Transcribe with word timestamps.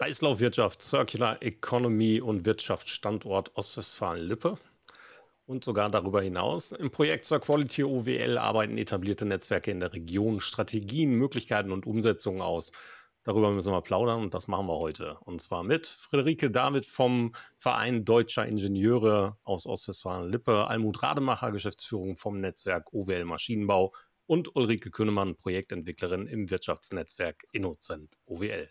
Kreislaufwirtschaft, 0.00 0.80
Circular 0.80 1.42
Economy 1.42 2.22
und 2.22 2.46
Wirtschaftsstandort 2.46 3.54
Ostwestfalen-Lippe. 3.54 4.54
Und 5.44 5.62
sogar 5.62 5.90
darüber 5.90 6.22
hinaus. 6.22 6.72
Im 6.72 6.90
Projekt 6.90 7.26
zur 7.26 7.38
Quality 7.38 7.84
OWL 7.84 8.38
arbeiten 8.38 8.78
etablierte 8.78 9.26
Netzwerke 9.26 9.70
in 9.70 9.78
der 9.78 9.92
Region 9.92 10.40
Strategien, 10.40 11.16
Möglichkeiten 11.16 11.70
und 11.70 11.84
Umsetzungen 11.86 12.40
aus. 12.40 12.72
Darüber 13.24 13.50
müssen 13.50 13.74
wir 13.74 13.82
plaudern 13.82 14.22
und 14.22 14.32
das 14.32 14.48
machen 14.48 14.68
wir 14.68 14.78
heute. 14.78 15.18
Und 15.26 15.42
zwar 15.42 15.64
mit 15.64 15.86
Friederike 15.86 16.50
David 16.50 16.86
vom 16.86 17.32
Verein 17.58 18.06
Deutscher 18.06 18.46
Ingenieure 18.46 19.36
aus 19.44 19.66
Ostwestfalen-Lippe, 19.66 20.66
Almut 20.66 21.02
Rademacher, 21.02 21.52
Geschäftsführung 21.52 22.16
vom 22.16 22.40
Netzwerk 22.40 22.94
OWL 22.94 23.26
Maschinenbau 23.26 23.92
und 24.24 24.56
Ulrike 24.56 24.90
Künnemann, 24.90 25.36
Projektentwicklerin 25.36 26.26
im 26.26 26.48
Wirtschaftsnetzwerk 26.48 27.44
Innocent 27.52 28.16
OWL. 28.24 28.70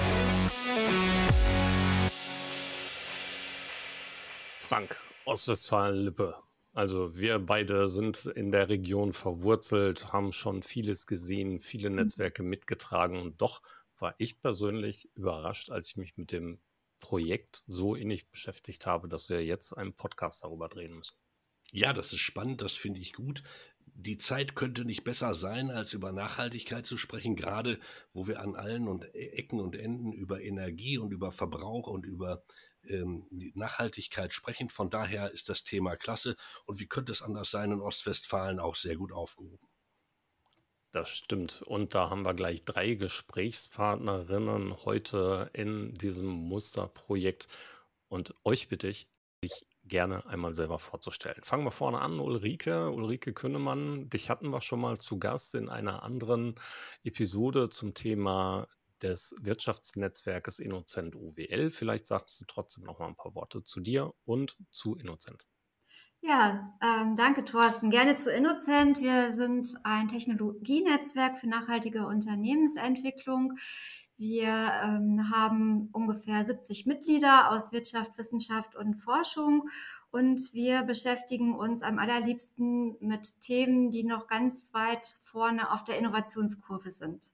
Frank, 4.71 5.01
Ostwestfalen-Lippe. 5.25 6.33
Also 6.71 7.17
wir 7.17 7.39
beide 7.39 7.89
sind 7.89 8.25
in 8.25 8.53
der 8.53 8.69
Region 8.69 9.11
verwurzelt, 9.11 10.13
haben 10.13 10.31
schon 10.31 10.63
vieles 10.63 11.07
gesehen, 11.07 11.59
viele 11.59 11.89
mhm. 11.89 11.97
Netzwerke 11.97 12.41
mitgetragen 12.41 13.19
und 13.19 13.41
doch 13.41 13.61
war 13.99 14.15
ich 14.17 14.39
persönlich 14.39 15.13
überrascht, 15.13 15.71
als 15.71 15.89
ich 15.89 15.97
mich 15.97 16.15
mit 16.15 16.31
dem 16.31 16.61
Projekt 17.01 17.65
so 17.67 17.95
innig 17.95 18.29
beschäftigt 18.29 18.85
habe, 18.85 19.09
dass 19.09 19.27
wir 19.27 19.43
jetzt 19.43 19.73
einen 19.73 19.93
Podcast 19.93 20.45
darüber 20.45 20.69
drehen 20.69 20.95
müssen. 20.95 21.17
Ja, 21.73 21.91
das 21.91 22.13
ist 22.13 22.19
spannend, 22.19 22.61
das 22.61 22.71
finde 22.71 23.01
ich 23.01 23.11
gut. 23.11 23.43
Die 23.93 24.17
Zeit 24.17 24.55
könnte 24.55 24.85
nicht 24.85 25.03
besser 25.03 25.33
sein, 25.33 25.69
als 25.69 25.91
über 25.91 26.13
Nachhaltigkeit 26.13 26.85
zu 26.85 26.95
sprechen, 26.95 27.35
gerade 27.35 27.77
wo 28.13 28.25
wir 28.25 28.39
an 28.39 28.55
allen 28.55 28.87
und 28.87 29.03
e-, 29.13 29.31
Ecken 29.31 29.59
und 29.59 29.75
Enden 29.75 30.13
über 30.13 30.41
Energie 30.41 30.97
und 30.97 31.11
über 31.11 31.33
Verbrauch 31.33 31.87
und 31.87 32.05
über 32.05 32.45
ähm, 32.87 33.27
Nachhaltigkeit 33.53 34.33
sprechen. 34.33 34.69
Von 34.69 34.89
daher 34.89 35.31
ist 35.31 35.49
das 35.49 35.63
Thema 35.63 35.95
klasse. 35.95 36.35
Und 36.65 36.79
wie 36.79 36.87
könnte 36.87 37.11
es 37.11 37.21
anders 37.21 37.51
sein, 37.51 37.71
in 37.71 37.81
Ostwestfalen 37.81 38.59
auch 38.59 38.75
sehr 38.75 38.95
gut 38.95 39.11
aufgehoben. 39.11 39.67
Das 40.91 41.09
stimmt. 41.09 41.61
Und 41.61 41.95
da 41.95 42.09
haben 42.09 42.25
wir 42.25 42.33
gleich 42.33 42.65
drei 42.65 42.95
Gesprächspartnerinnen 42.95 44.83
heute 44.83 45.49
in 45.53 45.93
diesem 45.93 46.27
Musterprojekt. 46.27 47.47
Und 48.09 48.35
euch 48.43 48.67
bitte 48.67 48.89
ich, 48.89 49.07
sich 49.41 49.65
gerne 49.85 50.25
einmal 50.25 50.53
selber 50.53 50.79
vorzustellen. 50.79 51.43
Fangen 51.43 51.63
wir 51.63 51.71
vorne 51.71 51.99
an, 51.99 52.19
Ulrike. 52.19 52.91
Ulrike 52.91 53.33
Künnemann, 53.33 54.09
dich 54.09 54.29
hatten 54.29 54.49
wir 54.49 54.61
schon 54.61 54.81
mal 54.81 54.99
zu 54.99 55.17
Gast 55.17 55.55
in 55.55 55.69
einer 55.69 56.03
anderen 56.03 56.55
Episode 57.03 57.69
zum 57.69 57.93
Thema 57.93 58.67
des 59.01 59.35
Wirtschaftsnetzwerkes 59.41 60.59
Innocent 60.59 61.15
UWL. 61.15 61.71
Vielleicht 61.71 62.05
sagst 62.05 62.39
du 62.39 62.45
trotzdem 62.45 62.83
noch 62.83 62.99
mal 62.99 63.07
ein 63.07 63.15
paar 63.15 63.35
Worte 63.35 63.63
zu 63.63 63.79
dir 63.79 64.13
und 64.25 64.57
zu 64.71 64.95
Innocent. 64.95 65.45
Ja, 66.23 66.65
ähm, 66.81 67.15
danke 67.15 67.43
Thorsten. 67.43 67.89
Gerne 67.89 68.15
zu 68.15 68.31
Innocent. 68.31 69.01
Wir 69.01 69.31
sind 69.31 69.73
ein 69.83 70.07
Technologienetzwerk 70.07 71.39
für 71.39 71.49
nachhaltige 71.49 72.05
Unternehmensentwicklung. 72.05 73.57
Wir 74.17 74.71
ähm, 74.83 75.31
haben 75.33 75.89
ungefähr 75.93 76.45
70 76.45 76.85
Mitglieder 76.85 77.49
aus 77.49 77.71
Wirtschaft, 77.71 78.19
Wissenschaft 78.19 78.75
und 78.75 78.93
Forschung 78.93 79.67
und 80.11 80.53
wir 80.53 80.83
beschäftigen 80.83 81.55
uns 81.55 81.81
am 81.81 81.97
allerliebsten 81.97 82.97
mit 82.99 83.41
Themen, 83.41 83.89
die 83.89 84.03
noch 84.03 84.27
ganz 84.27 84.75
weit 84.75 85.15
vorne 85.23 85.71
auf 85.71 85.83
der 85.83 85.97
Innovationskurve 85.97 86.91
sind. 86.91 87.31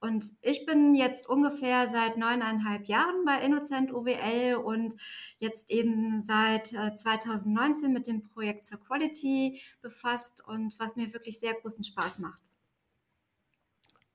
Und 0.00 0.32
ich 0.40 0.64
bin 0.64 0.94
jetzt 0.94 1.28
ungefähr 1.28 1.86
seit 1.86 2.16
neuneinhalb 2.16 2.86
Jahren 2.86 3.24
bei 3.26 3.42
Innocent 3.42 3.92
OWL 3.92 4.54
und 4.54 4.96
jetzt 5.38 5.70
eben 5.70 6.20
seit 6.20 6.68
2019 6.68 7.84
äh, 7.84 7.88
mit 7.92 8.06
dem 8.06 8.22
Projekt 8.22 8.64
zur 8.64 8.80
Quality 8.80 9.60
befasst 9.82 10.42
und 10.46 10.78
was 10.78 10.96
mir 10.96 11.12
wirklich 11.12 11.38
sehr 11.38 11.52
großen 11.54 11.84
Spaß 11.84 12.18
macht. 12.18 12.50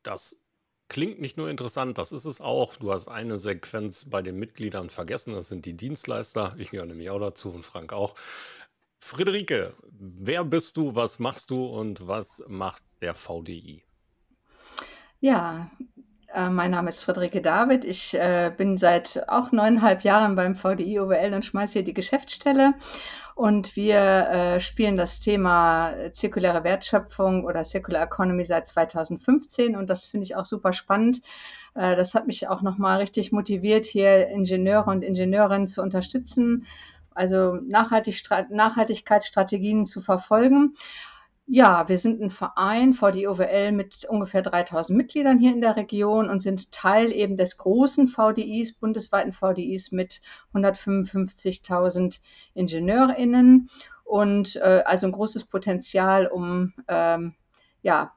Das 0.02 0.40
klingt 0.88 1.22
nicht 1.22 1.38
nur 1.38 1.50
interessant, 1.50 2.00
das 2.00 2.12
ist 2.12 2.26
es 2.26 2.42
auch. 2.42 2.76
Du 2.78 2.92
hast 2.92 3.08
eine 3.08 3.38
Sequenz 3.38 4.10
bei 4.10 4.24
den 4.24 4.38
Mitgliedern 4.40 4.90
vergessen, 4.90 5.34
das 5.34 5.50
sind 5.50 5.66
die 5.66 5.78
Dienstleister. 5.78 6.56
Ich 6.58 6.72
gehöre 6.72 6.88
nämlich 6.88 7.12
auch 7.12 7.20
dazu 7.20 7.52
und 7.52 7.64
Frank 7.64 7.94
auch. 7.94 8.16
Friederike, 8.98 9.76
wer 9.92 10.44
bist 10.44 10.78
du, 10.78 10.96
was 10.96 11.20
machst 11.20 11.52
du 11.52 11.64
und 11.64 12.08
was 12.08 12.44
macht 12.48 12.84
der 13.02 13.14
VDI? 13.14 13.85
Ja, 15.26 15.72
äh, 16.36 16.50
mein 16.52 16.70
Name 16.70 16.90
ist 16.90 17.02
Friederike 17.02 17.42
David. 17.42 17.84
Ich 17.84 18.14
äh, 18.14 18.52
bin 18.56 18.78
seit 18.78 19.28
auch 19.28 19.52
neuneinhalb 19.52 20.04
Jahren 20.04 20.36
beim 20.36 20.54
VDI 20.54 21.00
OWL 21.00 21.34
und 21.34 21.44
schmeiße 21.44 21.74
hier 21.74 21.84
die 21.84 21.96
Geschäftsstelle. 21.96 22.76
Und 23.34 23.76
wir 23.76 23.98
äh, 23.98 24.62
spielen 24.62 24.98
das 24.98 25.22
Thema 25.22 25.96
zirkuläre 26.12 26.64
Wertschöpfung 26.64 27.44
oder 27.44 27.64
Circular 27.64 28.04
Economy 28.04 28.46
seit 28.46 28.68
2015 28.68 29.76
und 29.76 29.90
das 29.90 30.06
finde 30.06 30.26
ich 30.26 30.36
auch 30.36 30.46
super 30.46 30.74
spannend. 30.74 31.24
Äh, 31.74 31.96
das 31.96 32.14
hat 32.14 32.28
mich 32.28 32.48
auch 32.48 32.62
nochmal 32.62 33.00
richtig 33.00 33.32
motiviert, 33.32 33.86
hier 33.86 34.28
Ingenieure 34.28 34.92
und 34.92 35.02
Ingenieurinnen 35.02 35.66
zu 35.66 35.82
unterstützen, 35.82 36.68
also 37.16 37.56
Nachhaltig 37.56 38.22
Nachhaltigkeitsstrategien 38.52 39.86
zu 39.86 40.02
verfolgen. 40.02 40.76
Ja, 41.48 41.88
wir 41.88 42.00
sind 42.00 42.22
ein 42.22 42.32
Verein, 42.32 42.96
VDI-OWL, 42.96 43.72
mit 43.72 44.06
ungefähr 44.06 44.42
3000 44.42 44.98
Mitgliedern 44.98 45.38
hier 45.38 45.54
in 45.54 45.62
der 45.62 45.76
Region 45.76 46.28
und 46.28 46.40
sind 46.40 46.72
Teil 46.72 47.12
eben 47.12 47.38
des 47.38 47.58
großen 47.58 48.08
VDIs, 48.08 48.74
bundesweiten 48.74 49.32
VDIs 49.32 49.92
mit 49.92 50.22
155.000 50.56 52.20
IngenieurInnen 52.56 53.70
und 54.04 54.56
äh, 54.56 54.82
also 54.86 55.06
ein 55.06 55.12
großes 55.12 55.44
Potenzial, 55.44 56.26
um 56.26 56.74
ähm, 56.88 57.36
ja, 57.84 58.16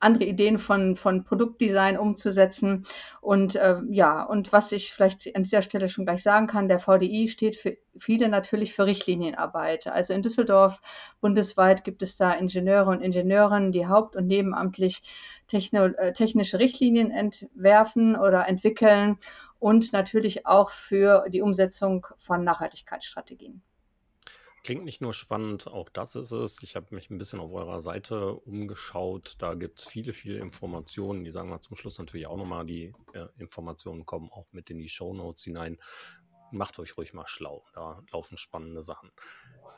andere 0.00 0.24
Ideen 0.24 0.58
von, 0.58 0.96
von 0.96 1.24
Produktdesign 1.24 1.98
umzusetzen. 1.98 2.86
Und 3.20 3.56
äh, 3.56 3.80
ja, 3.88 4.22
und 4.22 4.52
was 4.52 4.72
ich 4.72 4.92
vielleicht 4.92 5.34
an 5.34 5.42
dieser 5.42 5.62
Stelle 5.62 5.88
schon 5.88 6.04
gleich 6.04 6.22
sagen 6.22 6.46
kann, 6.46 6.68
der 6.68 6.78
VDI 6.78 7.28
steht 7.28 7.56
für 7.56 7.76
viele 7.96 8.28
natürlich 8.28 8.74
für 8.74 8.86
Richtlinienarbeit. 8.86 9.86
Also 9.86 10.12
in 10.12 10.22
Düsseldorf 10.22 10.80
bundesweit 11.20 11.84
gibt 11.84 12.02
es 12.02 12.16
da 12.16 12.32
Ingenieure 12.32 12.90
und 12.90 13.02
Ingenieurinnen, 13.02 13.72
die 13.72 13.86
haupt- 13.86 14.16
und 14.16 14.26
nebenamtlich 14.26 15.02
techno, 15.46 15.86
äh, 15.86 16.12
technische 16.12 16.58
Richtlinien 16.58 17.10
entwerfen 17.10 18.16
oder 18.16 18.48
entwickeln 18.48 19.18
und 19.58 19.92
natürlich 19.92 20.46
auch 20.46 20.70
für 20.70 21.26
die 21.30 21.40
Umsetzung 21.40 22.06
von 22.18 22.44
Nachhaltigkeitsstrategien. 22.44 23.62
Klingt 24.64 24.86
nicht 24.86 25.02
nur 25.02 25.12
spannend, 25.12 25.70
auch 25.70 25.90
das 25.90 26.14
ist 26.14 26.32
es. 26.32 26.62
Ich 26.62 26.74
habe 26.74 26.94
mich 26.94 27.10
ein 27.10 27.18
bisschen 27.18 27.38
auf 27.38 27.52
eurer 27.52 27.80
Seite 27.80 28.34
umgeschaut. 28.34 29.34
Da 29.38 29.52
gibt 29.52 29.78
es 29.78 29.86
viele, 29.86 30.14
viele 30.14 30.38
Informationen. 30.38 31.22
Die 31.22 31.30
sagen 31.30 31.50
wir 31.50 31.60
zum 31.60 31.76
Schluss 31.76 31.98
natürlich 31.98 32.26
auch 32.26 32.38
nochmal. 32.38 32.64
Die 32.64 32.94
äh, 33.12 33.26
Informationen 33.36 34.06
kommen 34.06 34.30
auch 34.32 34.46
mit 34.52 34.70
in 34.70 34.78
die 34.78 34.88
Show 34.88 35.12
Notes 35.12 35.44
hinein. 35.44 35.76
Macht 36.50 36.78
euch 36.78 36.96
ruhig 36.96 37.12
mal 37.12 37.26
schlau. 37.26 37.66
Da 37.74 38.02
laufen 38.10 38.38
spannende 38.38 38.82
Sachen. 38.82 39.12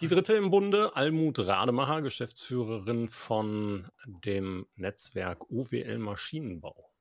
Die 0.01 0.07
dritte 0.07 0.35
im 0.35 0.51
Bunde, 0.51 0.95
Almut 0.95 1.41
Rademacher, 1.41 2.03
Geschäftsführerin 2.03 3.09
von 3.09 3.89
dem 4.07 4.69
Netzwerk 4.77 5.51
UWL 5.51 5.99
Maschinenbau. 5.99 6.93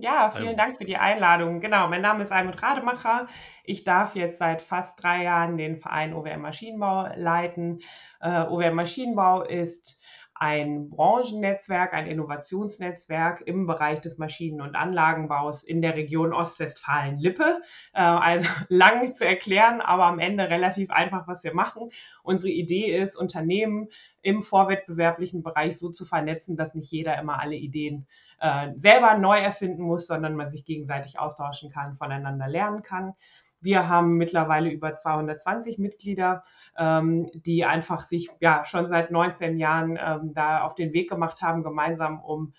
Ja, 0.00 0.30
vielen. 0.30 0.56
Dank 0.56 0.78
für 0.78 0.84
die 0.84 0.96
Einladung. 0.96 1.60
Genau, 1.60 1.88
mein 1.88 2.02
Name 2.02 2.22
ist 2.22 2.30
Almut 2.30 2.62
Rademacher. 2.62 3.26
Ich 3.64 3.82
darf 3.82 4.14
jetzt 4.14 4.38
seit 4.38 4.62
fast 4.62 5.02
drei 5.02 5.24
Jahren 5.24 5.56
den 5.56 5.76
Verein 5.76 6.14
OWM 6.14 6.40
Maschinenbau 6.40 7.08
leiten. 7.16 7.80
Äh, 8.20 8.42
OWM 8.42 8.76
Maschinenbau 8.76 9.42
ist 9.42 10.00
ein 10.38 10.88
Branchennetzwerk, 10.90 11.92
ein 11.94 12.06
Innovationsnetzwerk 12.06 13.42
im 13.44 13.66
Bereich 13.66 14.00
des 14.00 14.18
Maschinen- 14.18 14.60
und 14.60 14.76
Anlagenbaus 14.76 15.64
in 15.64 15.82
der 15.82 15.96
Region 15.96 16.32
Ostwestfalen-Lippe. 16.32 17.60
Äh, 17.92 18.00
also 18.00 18.48
lang 18.68 19.00
nicht 19.00 19.16
zu 19.16 19.26
erklären, 19.26 19.80
aber 19.80 20.04
am 20.04 20.20
Ende 20.20 20.48
relativ 20.48 20.90
einfach, 20.90 21.26
was 21.26 21.42
wir 21.42 21.54
machen. 21.54 21.90
Unsere 22.22 22.52
Idee 22.52 22.96
ist, 22.96 23.16
Unternehmen 23.16 23.88
im 24.22 24.42
vorwettbewerblichen 24.42 25.42
Bereich 25.42 25.78
so 25.78 25.90
zu 25.90 26.04
vernetzen, 26.04 26.56
dass 26.56 26.74
nicht 26.74 26.92
jeder 26.92 27.18
immer 27.18 27.40
alle 27.40 27.56
Ideen 27.56 28.06
äh, 28.40 28.70
selber 28.76 29.18
neu 29.18 29.38
erfinden 29.38 29.82
muss, 29.82 30.06
sondern 30.06 30.36
man 30.36 30.50
sich 30.50 30.64
gegenseitig 30.64 31.18
austauschen 31.18 31.70
kann, 31.70 31.96
voneinander 31.96 32.48
lernen 32.48 32.82
kann. 32.82 33.14
Wir 33.60 33.88
haben 33.88 34.14
mittlerweile 34.14 34.70
über 34.70 34.94
220 34.94 35.78
Mitglieder, 35.78 36.44
ähm, 36.76 37.30
die 37.34 37.64
einfach 37.64 38.02
sich 38.02 38.30
ja 38.40 38.64
schon 38.64 38.86
seit 38.86 39.10
19 39.10 39.58
Jahren 39.58 39.98
ähm, 40.00 40.32
da 40.34 40.62
auf 40.62 40.74
den 40.74 40.92
Weg 40.92 41.08
gemacht 41.08 41.42
haben, 41.42 41.62
gemeinsam 41.62 42.20
um 42.20 42.52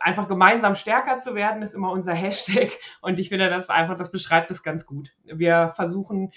einfach 0.00 0.28
gemeinsam 0.28 0.74
stärker 0.74 1.18
zu 1.18 1.34
werden, 1.34 1.62
ist 1.62 1.74
immer 1.74 1.90
unser 1.90 2.12
Hashtag. 2.14 2.70
Und 3.00 3.18
ich 3.18 3.28
finde 3.28 3.50
das 3.50 3.68
einfach, 3.68 3.96
das 3.96 4.10
beschreibt 4.10 4.50
es 4.50 4.62
ganz 4.62 4.86
gut. 4.86 5.12
Wir 5.24 5.68
versuchen 5.68 6.32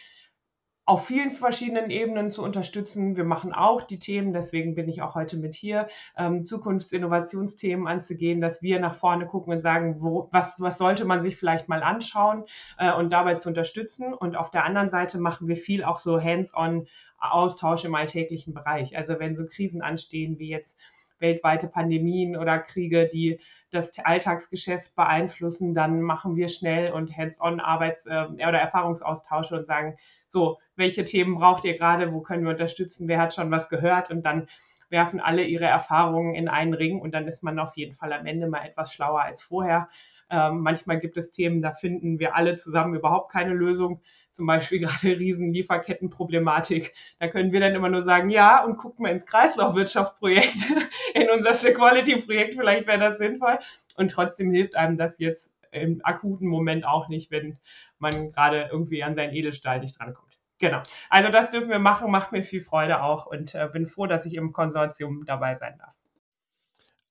auf 0.85 1.05
vielen 1.05 1.31
verschiedenen 1.31 1.91
Ebenen 1.91 2.31
zu 2.31 2.43
unterstützen. 2.43 3.15
Wir 3.15 3.23
machen 3.23 3.53
auch 3.53 3.83
die 3.83 3.99
Themen, 3.99 4.33
deswegen 4.33 4.75
bin 4.75 4.89
ich 4.89 5.01
auch 5.01 5.15
heute 5.15 5.37
mit 5.37 5.53
hier, 5.53 5.87
ähm, 6.17 6.43
Zukunftsinnovationsthemen 6.43 7.87
anzugehen, 7.87 8.41
dass 8.41 8.61
wir 8.61 8.79
nach 8.79 8.95
vorne 8.95 9.27
gucken 9.27 9.53
und 9.53 9.61
sagen, 9.61 9.97
wo, 9.99 10.27
was, 10.31 10.59
was 10.59 10.77
sollte 10.77 11.05
man 11.05 11.21
sich 11.21 11.37
vielleicht 11.37 11.69
mal 11.69 11.83
anschauen 11.83 12.45
äh, 12.77 12.93
und 12.93 13.11
dabei 13.11 13.35
zu 13.35 13.49
unterstützen. 13.49 14.13
Und 14.13 14.35
auf 14.35 14.49
der 14.49 14.65
anderen 14.65 14.89
Seite 14.89 15.19
machen 15.19 15.47
wir 15.47 15.55
viel 15.55 15.83
auch 15.83 15.99
so 15.99 16.19
hands-on 16.19 16.87
Austausch 17.19 17.85
im 17.85 17.93
alltäglichen 17.93 18.53
Bereich. 18.53 18.97
Also 18.97 19.19
wenn 19.19 19.37
so 19.37 19.45
Krisen 19.45 19.83
anstehen 19.83 20.39
wie 20.39 20.49
jetzt 20.49 20.79
weltweite 21.21 21.67
Pandemien 21.67 22.35
oder 22.35 22.59
Kriege, 22.59 23.07
die 23.07 23.39
das 23.69 23.97
Alltagsgeschäft 23.99 24.95
beeinflussen, 24.95 25.73
dann 25.73 26.01
machen 26.01 26.35
wir 26.35 26.49
schnell 26.49 26.91
und 26.91 27.15
hands-on 27.15 27.59
Arbeits- 27.59 28.05
äh, 28.05 28.25
oder 28.35 28.59
Erfahrungsaustausche 28.59 29.55
und 29.55 29.67
sagen, 29.67 29.95
so, 30.27 30.59
welche 30.75 31.03
Themen 31.03 31.35
braucht 31.35 31.63
ihr 31.65 31.77
gerade, 31.77 32.11
wo 32.11 32.21
können 32.21 32.43
wir 32.43 32.51
unterstützen, 32.51 33.07
wer 33.07 33.19
hat 33.19 33.33
schon 33.33 33.51
was 33.51 33.69
gehört? 33.69 34.11
Und 34.11 34.25
dann 34.25 34.47
werfen 34.89 35.19
alle 35.21 35.43
ihre 35.43 35.65
Erfahrungen 35.65 36.35
in 36.35 36.49
einen 36.49 36.73
Ring 36.73 36.99
und 36.99 37.13
dann 37.13 37.27
ist 37.27 37.43
man 37.43 37.57
auf 37.59 37.77
jeden 37.77 37.95
Fall 37.95 38.11
am 38.13 38.25
Ende 38.25 38.47
mal 38.47 38.65
etwas 38.65 38.93
schlauer 38.93 39.21
als 39.21 39.41
vorher. 39.41 39.87
Ähm, 40.31 40.61
manchmal 40.61 40.99
gibt 40.99 41.17
es 41.17 41.29
Themen, 41.29 41.61
da 41.61 41.73
finden 41.73 42.17
wir 42.17 42.35
alle 42.35 42.55
zusammen 42.55 42.95
überhaupt 42.95 43.31
keine 43.31 43.53
Lösung. 43.53 44.01
Zum 44.31 44.47
Beispiel 44.47 44.79
gerade 44.87 45.19
Riesenlieferkettenproblematik. 45.19 46.93
Da 47.19 47.27
können 47.27 47.51
wir 47.51 47.59
dann 47.59 47.75
immer 47.75 47.89
nur 47.89 48.03
sagen, 48.03 48.29
ja, 48.29 48.63
und 48.63 48.77
gucken 48.77 49.05
wir 49.05 49.11
ins 49.11 49.25
Kreislaufwirtschaftsprojekt, 49.25 50.71
in 51.13 51.29
unser 51.29 51.51
Quality-Projekt, 51.51 52.55
vielleicht 52.55 52.87
wäre 52.87 52.99
das 52.99 53.17
sinnvoll. 53.17 53.59
Und 53.95 54.11
trotzdem 54.11 54.51
hilft 54.51 54.75
einem 54.75 54.97
das 54.97 55.19
jetzt 55.19 55.51
im 55.71 55.99
akuten 56.03 56.47
Moment 56.47 56.85
auch 56.85 57.09
nicht, 57.09 57.29
wenn 57.29 57.57
man 57.99 58.31
gerade 58.31 58.69
irgendwie 58.71 59.03
an 59.03 59.15
seinen 59.15 59.33
Edelstahl 59.33 59.79
nicht 59.79 59.99
drankommt. 59.99 60.37
Genau. 60.59 60.81
Also 61.09 61.29
das 61.29 61.51
dürfen 61.51 61.69
wir 61.69 61.79
machen, 61.79 62.11
macht 62.11 62.31
mir 62.31 62.43
viel 62.43 62.61
Freude 62.61 63.01
auch 63.01 63.25
und 63.25 63.55
äh, 63.55 63.67
bin 63.71 63.87
froh, 63.87 64.05
dass 64.05 64.25
ich 64.25 64.35
im 64.35 64.53
Konsortium 64.53 65.25
dabei 65.25 65.55
sein 65.55 65.77
darf. 65.77 65.93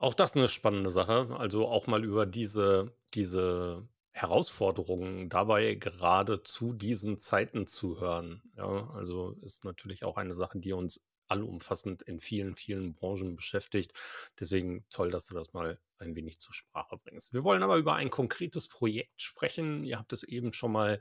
Auch 0.00 0.14
das 0.14 0.34
eine 0.34 0.48
spannende 0.48 0.90
Sache. 0.90 1.28
Also 1.38 1.68
auch 1.68 1.86
mal 1.86 2.04
über 2.04 2.24
diese, 2.24 2.96
diese 3.12 3.86
Herausforderungen 4.12 5.28
dabei 5.28 5.74
gerade 5.74 6.42
zu 6.42 6.72
diesen 6.72 7.18
Zeiten 7.18 7.66
zu 7.66 8.00
hören. 8.00 8.42
Ja, 8.56 8.90
also 8.94 9.32
ist 9.42 9.64
natürlich 9.66 10.04
auch 10.04 10.16
eine 10.16 10.32
Sache, 10.32 10.58
die 10.58 10.72
uns 10.72 11.02
allumfassend 11.28 12.00
in 12.00 12.18
vielen, 12.18 12.56
vielen 12.56 12.94
Branchen 12.94 13.36
beschäftigt. 13.36 13.92
Deswegen 14.40 14.86
toll, 14.88 15.10
dass 15.10 15.26
du 15.26 15.34
das 15.34 15.52
mal 15.52 15.78
ein 15.98 16.16
wenig 16.16 16.40
zur 16.40 16.54
Sprache 16.54 16.96
bringst. 16.96 17.34
Wir 17.34 17.44
wollen 17.44 17.62
aber 17.62 17.76
über 17.76 17.94
ein 17.94 18.08
konkretes 18.08 18.68
Projekt 18.68 19.20
sprechen. 19.20 19.84
Ihr 19.84 19.98
habt 19.98 20.14
es 20.14 20.22
eben 20.22 20.54
schon 20.54 20.72
mal 20.72 20.98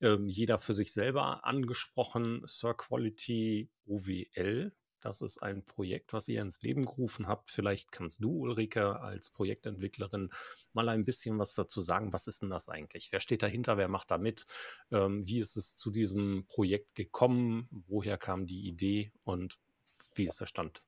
ähm, 0.00 0.26
jeder 0.26 0.58
für 0.58 0.72
sich 0.72 0.94
selber 0.94 1.44
angesprochen. 1.44 2.42
Sir 2.46 2.74
Quality 2.74 3.70
OWL. 3.86 4.72
Das 5.00 5.20
ist 5.20 5.42
ein 5.42 5.64
Projekt, 5.64 6.12
was 6.12 6.28
ihr 6.28 6.42
ins 6.42 6.62
Leben 6.62 6.84
gerufen 6.84 7.28
habt. 7.28 7.50
Vielleicht 7.50 7.92
kannst 7.92 8.22
du, 8.22 8.30
Ulrike, 8.30 9.00
als 9.00 9.30
Projektentwicklerin 9.30 10.30
mal 10.72 10.88
ein 10.88 11.04
bisschen 11.04 11.38
was 11.38 11.54
dazu 11.54 11.80
sagen. 11.80 12.12
Was 12.12 12.26
ist 12.26 12.42
denn 12.42 12.50
das 12.50 12.68
eigentlich? 12.68 13.08
Wer 13.12 13.20
steht 13.20 13.42
dahinter? 13.42 13.76
Wer 13.76 13.88
macht 13.88 14.10
da 14.10 14.18
mit? 14.18 14.46
Ähm, 14.90 15.26
wie 15.26 15.38
ist 15.38 15.56
es 15.56 15.76
zu 15.76 15.90
diesem 15.90 16.46
Projekt 16.48 16.94
gekommen? 16.94 17.68
Woher 17.86 18.18
kam 18.18 18.46
die 18.46 18.66
Idee 18.66 19.12
und 19.24 19.58
wie 20.14 20.26
ist 20.26 20.40
der 20.40 20.46
Stand? 20.46 20.82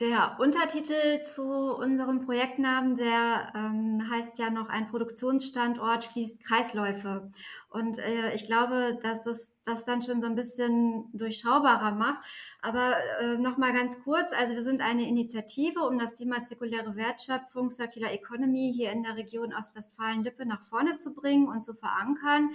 Der 0.00 0.36
Untertitel 0.38 1.22
zu 1.22 1.42
unserem 1.74 2.24
Projektnamen, 2.24 2.94
der 2.94 3.52
ähm, 3.56 4.08
heißt 4.08 4.38
ja 4.38 4.48
noch, 4.48 4.68
ein 4.68 4.86
Produktionsstandort 4.86 6.04
schließt 6.04 6.44
Kreisläufe. 6.44 7.32
Und 7.68 7.98
äh, 7.98 8.32
ich 8.32 8.44
glaube, 8.44 8.96
dass 9.02 9.24
das 9.24 9.50
das 9.68 9.84
dann 9.84 10.02
schon 10.02 10.20
so 10.20 10.26
ein 10.26 10.34
bisschen 10.34 11.10
durchschaubarer 11.12 11.92
macht. 11.92 12.24
Aber 12.62 12.94
äh, 13.20 13.36
nochmal 13.38 13.72
ganz 13.72 14.02
kurz, 14.02 14.32
also 14.32 14.54
wir 14.54 14.64
sind 14.64 14.80
eine 14.80 15.06
Initiative, 15.06 15.80
um 15.80 15.98
das 15.98 16.14
Thema 16.14 16.42
zirkuläre 16.42 16.96
Wertschöpfung, 16.96 17.70
Circular 17.70 18.12
Economy 18.12 18.72
hier 18.74 18.90
in 18.90 19.02
der 19.02 19.16
Region 19.16 19.54
Ostwestfalen-Lippe 19.54 20.46
nach 20.46 20.64
vorne 20.64 20.96
zu 20.96 21.14
bringen 21.14 21.48
und 21.48 21.62
zu 21.62 21.74
verankern. 21.74 22.50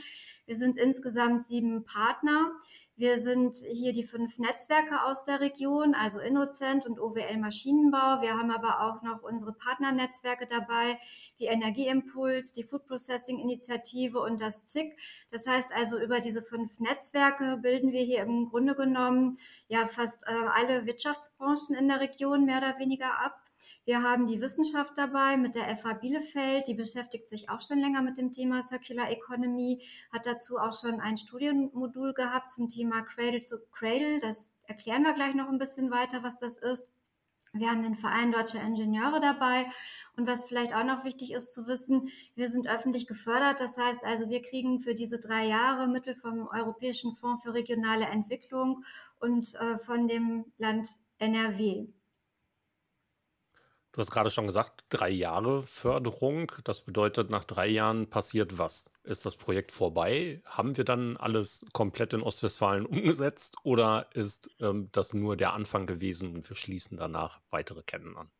Wir 0.45 0.57
sind 0.57 0.75
insgesamt 0.75 1.45
sieben 1.45 1.85
Partner. 1.85 2.51
Wir 2.95 3.19
sind 3.19 3.57
hier 3.57 3.91
die 3.91 4.03
fünf 4.03 4.37
Netzwerke 4.37 5.03
aus 5.03 5.23
der 5.23 5.39
Region, 5.39 5.95
also 5.95 6.19
Innocent 6.19 6.85
und 6.85 6.99
OWL 6.99 7.37
Maschinenbau. 7.37 8.21
Wir 8.21 8.37
haben 8.37 8.51
aber 8.51 8.81
auch 8.81 9.01
noch 9.01 9.23
unsere 9.23 9.51
Partnernetzwerke 9.51 10.45
dabei, 10.45 10.99
wie 11.37 11.45
Energieimpuls, 11.45 12.51
die 12.51 12.63
Food 12.63 12.85
Processing 12.85 13.39
Initiative 13.39 14.19
und 14.19 14.39
das 14.39 14.65
ZIC. 14.65 14.95
Das 15.31 15.47
heißt 15.47 15.73
also, 15.73 15.97
über 15.97 16.19
diese 16.19 16.43
fünf 16.43 16.79
Netzwerke 16.79 17.57
bilden 17.57 17.91
wir 17.91 18.03
hier 18.03 18.21
im 18.21 18.49
Grunde 18.49 18.75
genommen 18.75 19.39
ja 19.69 19.87
fast 19.87 20.23
äh, 20.27 20.31
alle 20.53 20.85
Wirtschaftsbranchen 20.85 21.75
in 21.75 21.87
der 21.87 21.99
Region 21.99 22.45
mehr 22.45 22.59
oder 22.59 22.77
weniger 22.77 23.19
ab. 23.19 23.42
Wir 23.85 24.01
haben 24.01 24.27
die 24.27 24.39
Wissenschaft 24.39 24.97
dabei 24.97 25.35
mit 25.35 25.55
der 25.55 25.75
FH 25.75 25.93
Bielefeld, 25.93 26.67
die 26.67 26.73
beschäftigt 26.73 27.27
sich 27.27 27.49
auch 27.49 27.59
schon 27.59 27.79
länger 27.79 28.01
mit 28.01 28.17
dem 28.17 28.31
Thema 28.31 28.63
Circular 28.63 29.11
Economy, 29.11 29.83
hat 30.11 30.25
dazu 30.25 30.57
auch 30.57 30.71
schon 30.71 31.01
ein 31.01 31.17
Studienmodul 31.17 32.13
gehabt 32.13 32.49
zum 32.49 32.69
Thema 32.69 33.01
Cradle 33.01 33.41
to 33.41 33.57
Cradle. 33.73 34.19
Das 34.21 34.49
erklären 34.67 35.03
wir 35.03 35.13
gleich 35.13 35.35
noch 35.35 35.49
ein 35.49 35.57
bisschen 35.57 35.91
weiter, 35.91 36.23
was 36.23 36.37
das 36.37 36.57
ist. 36.59 36.83
Wir 37.51 37.69
haben 37.69 37.83
den 37.83 37.95
Verein 37.95 38.31
Deutscher 38.31 38.61
Ingenieure 38.61 39.19
dabei. 39.19 39.65
Und 40.15 40.27
was 40.27 40.45
vielleicht 40.45 40.73
auch 40.73 40.85
noch 40.85 41.03
wichtig 41.03 41.33
ist 41.33 41.53
zu 41.53 41.67
wissen, 41.67 42.09
wir 42.35 42.49
sind 42.49 42.69
öffentlich 42.69 43.05
gefördert. 43.05 43.59
Das 43.59 43.77
heißt 43.77 44.03
also, 44.05 44.29
wir 44.29 44.41
kriegen 44.41 44.79
für 44.79 44.95
diese 44.95 45.19
drei 45.19 45.45
Jahre 45.45 45.87
Mittel 45.87 46.15
vom 46.15 46.47
Europäischen 46.47 47.15
Fonds 47.17 47.43
für 47.43 47.53
regionale 47.53 48.05
Entwicklung 48.05 48.85
und 49.19 49.53
äh, 49.55 49.77
von 49.77 50.07
dem 50.07 50.45
Land 50.57 50.87
NRW. 51.19 51.87
Du 53.93 53.99
hast 53.99 54.09
gerade 54.09 54.31
schon 54.31 54.47
gesagt, 54.47 54.85
drei 54.89 55.11
Jahre 55.11 55.61
Förderung. 55.61 56.51
Das 56.63 56.81
bedeutet, 56.81 57.29
nach 57.29 57.45
drei 57.45 57.67
Jahren 57.67 58.09
passiert 58.09 58.57
was? 58.57 58.89
Ist 59.03 59.23
das 59.23 59.35
Projekt 59.35 59.71
vorbei? 59.71 60.41
Haben 60.45 60.77
wir 60.77 60.83
dann 60.83 61.15
alles 61.15 61.63
komplett 61.73 62.13
in 62.13 62.23
Ostwestfalen 62.23 62.87
umgesetzt 62.87 63.55
oder 63.61 64.07
ist 64.13 64.49
ähm, 64.59 64.89
das 64.91 65.13
nur 65.13 65.37
der 65.37 65.53
Anfang 65.53 65.85
gewesen 65.85 66.33
und 66.33 66.49
wir 66.49 66.55
schließen 66.55 66.97
danach 66.97 67.39
weitere 67.51 67.83
Kennen 67.83 68.17
an? 68.17 68.31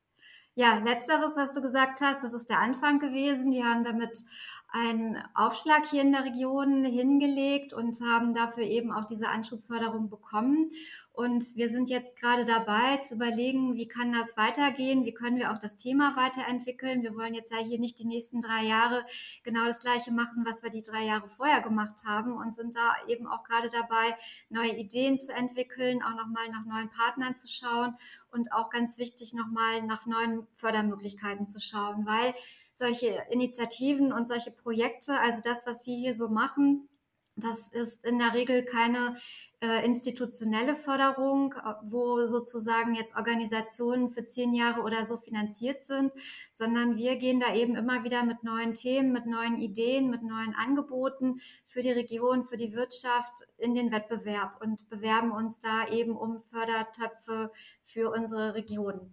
Ja, 0.55 0.79
letzteres, 0.79 1.37
was 1.37 1.53
du 1.53 1.61
gesagt 1.61 2.01
hast, 2.01 2.23
das 2.23 2.33
ist 2.33 2.49
der 2.49 2.59
Anfang 2.59 2.99
gewesen. 2.99 3.51
Wir 3.51 3.65
haben 3.65 3.83
damit 3.83 4.25
einen 4.69 5.17
Aufschlag 5.35 5.87
hier 5.87 6.01
in 6.01 6.11
der 6.11 6.23
Region 6.23 6.83
hingelegt 6.83 7.73
und 7.73 8.01
haben 8.01 8.33
dafür 8.33 8.63
eben 8.63 8.91
auch 8.91 9.05
diese 9.05 9.29
Anschubförderung 9.29 10.09
bekommen. 10.09 10.71
Und 11.13 11.55
wir 11.55 11.69
sind 11.69 11.91
jetzt 11.91 12.15
gerade 12.15 12.43
dabei 12.43 12.97
zu 12.97 13.13
überlegen, 13.13 13.75
wie 13.75 13.87
kann 13.87 14.11
das 14.11 14.35
weitergehen, 14.35 15.05
wie 15.05 15.13
können 15.13 15.37
wir 15.37 15.51
auch 15.51 15.59
das 15.59 15.77
Thema 15.77 16.15
weiterentwickeln. 16.15 17.03
Wir 17.03 17.15
wollen 17.15 17.35
jetzt 17.35 17.51
ja 17.51 17.59
hier 17.59 17.77
nicht 17.77 17.99
die 17.99 18.05
nächsten 18.05 18.41
drei 18.41 18.63
Jahre 18.63 19.05
genau 19.43 19.65
das 19.65 19.77
gleiche 19.77 20.11
machen, 20.11 20.43
was 20.43 20.63
wir 20.63 20.71
die 20.71 20.81
drei 20.81 21.03
Jahre 21.03 21.29
vorher 21.29 21.61
gemacht 21.61 22.03
haben 22.03 22.33
und 22.33 22.55
sind 22.55 22.75
da 22.75 22.95
eben 23.07 23.27
auch 23.27 23.43
gerade 23.43 23.69
dabei, 23.69 24.17
neue 24.49 24.75
Ideen 24.75 25.19
zu 25.19 25.31
entwickeln, 25.31 26.01
auch 26.01 26.15
nochmal 26.15 26.49
nach 26.49 26.65
neuen 26.65 26.89
Partnern 26.89 27.35
zu 27.35 27.47
schauen 27.47 27.95
und 28.31 28.51
auch 28.51 28.71
ganz 28.71 28.97
wichtig 28.97 29.35
nochmal 29.35 29.83
nach 29.83 30.07
neuen 30.07 30.47
Fördermöglichkeiten 30.55 31.47
zu 31.47 31.59
schauen, 31.59 32.07
weil 32.07 32.33
solche 32.73 33.23
Initiativen 33.29 34.11
und 34.11 34.27
solche 34.27 34.49
Projekte, 34.49 35.19
also 35.19 35.41
das, 35.43 35.67
was 35.67 35.85
wir 35.85 35.95
hier 35.95 36.15
so 36.15 36.27
machen, 36.27 36.89
das 37.35 37.67
ist 37.67 38.05
in 38.05 38.19
der 38.19 38.33
Regel 38.33 38.63
keine 38.63 39.17
äh, 39.59 39.83
institutionelle 39.85 40.75
Förderung, 40.75 41.53
äh, 41.53 41.73
wo 41.83 42.27
sozusagen 42.27 42.93
jetzt 42.93 43.15
Organisationen 43.15 44.11
für 44.11 44.23
zehn 44.23 44.53
Jahre 44.53 44.81
oder 44.81 45.05
so 45.05 45.17
finanziert 45.17 45.81
sind, 45.81 46.11
sondern 46.51 46.95
wir 46.95 47.15
gehen 47.15 47.39
da 47.39 47.55
eben 47.55 47.75
immer 47.75 48.03
wieder 48.03 48.23
mit 48.23 48.43
neuen 48.43 48.75
Themen, 48.75 49.11
mit 49.11 49.25
neuen 49.25 49.59
Ideen, 49.59 50.09
mit 50.09 50.21
neuen 50.21 50.53
Angeboten 50.53 51.41
für 51.65 51.81
die 51.81 51.91
Region, 51.91 52.43
für 52.43 52.57
die 52.57 52.73
Wirtschaft 52.73 53.47
in 53.57 53.73
den 53.73 53.91
Wettbewerb 53.91 54.61
und 54.61 54.87
bewerben 54.89 55.31
uns 55.31 55.59
da 55.59 55.87
eben 55.87 56.15
um 56.15 56.39
Fördertöpfe 56.39 57.51
für 57.83 58.11
unsere 58.11 58.53
Region. 58.53 59.11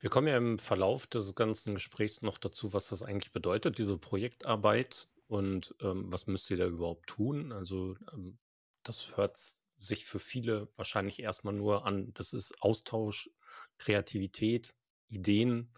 Wir 0.00 0.10
kommen 0.10 0.28
ja 0.28 0.36
im 0.36 0.58
Verlauf 0.58 1.06
des 1.06 1.34
ganzen 1.34 1.74
Gesprächs 1.74 2.22
noch 2.22 2.38
dazu, 2.38 2.72
was 2.72 2.88
das 2.88 3.02
eigentlich 3.02 3.32
bedeutet, 3.32 3.78
diese 3.78 3.98
Projektarbeit 3.98 5.08
und 5.26 5.74
ähm, 5.80 6.10
was 6.12 6.26
müsst 6.26 6.50
ihr 6.50 6.56
da 6.56 6.66
überhaupt 6.66 7.08
tun? 7.08 7.52
Also 7.52 7.96
ähm, 8.12 8.38
das 8.82 9.16
hört 9.16 9.38
sich 9.76 10.06
für 10.06 10.18
viele 10.18 10.68
wahrscheinlich 10.76 11.20
erstmal 11.20 11.54
nur 11.54 11.86
an, 11.86 12.12
das 12.14 12.32
ist 12.32 12.60
Austausch, 12.62 13.30
Kreativität, 13.78 14.74
Ideen. 15.08 15.72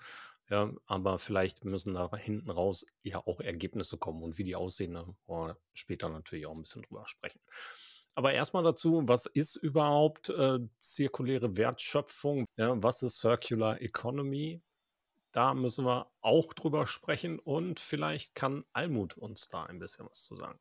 Ja, 0.48 0.72
aber 0.86 1.18
vielleicht 1.18 1.64
müssen 1.64 1.94
da 1.94 2.08
hinten 2.16 2.50
raus 2.50 2.86
ja 3.02 3.18
auch 3.18 3.40
Ergebnisse 3.40 3.98
kommen 3.98 4.22
und 4.22 4.38
wie 4.38 4.44
die 4.44 4.54
aussehen, 4.54 4.94
da 4.94 5.04
wollen 5.26 5.48
wir 5.48 5.58
später 5.72 6.08
natürlich 6.08 6.46
auch 6.46 6.54
ein 6.54 6.62
bisschen 6.62 6.82
drüber 6.82 7.04
sprechen. 7.06 7.40
Aber 8.14 8.32
erstmal 8.32 8.62
dazu, 8.62 9.02
was 9.06 9.26
ist 9.26 9.56
überhaupt 9.56 10.30
äh, 10.30 10.60
zirkuläre 10.78 11.56
Wertschöpfung? 11.56 12.46
Ja, 12.56 12.80
was 12.82 13.02
ist 13.02 13.18
Circular 13.18 13.82
Economy? 13.82 14.62
Da 15.36 15.52
müssen 15.52 15.84
wir 15.84 16.06
auch 16.22 16.54
drüber 16.54 16.86
sprechen 16.86 17.38
und 17.38 17.78
vielleicht 17.78 18.34
kann 18.34 18.64
Almut 18.72 19.18
uns 19.18 19.48
da 19.48 19.64
ein 19.64 19.78
bisschen 19.78 20.06
was 20.08 20.24
zu 20.24 20.34
sagen. 20.34 20.58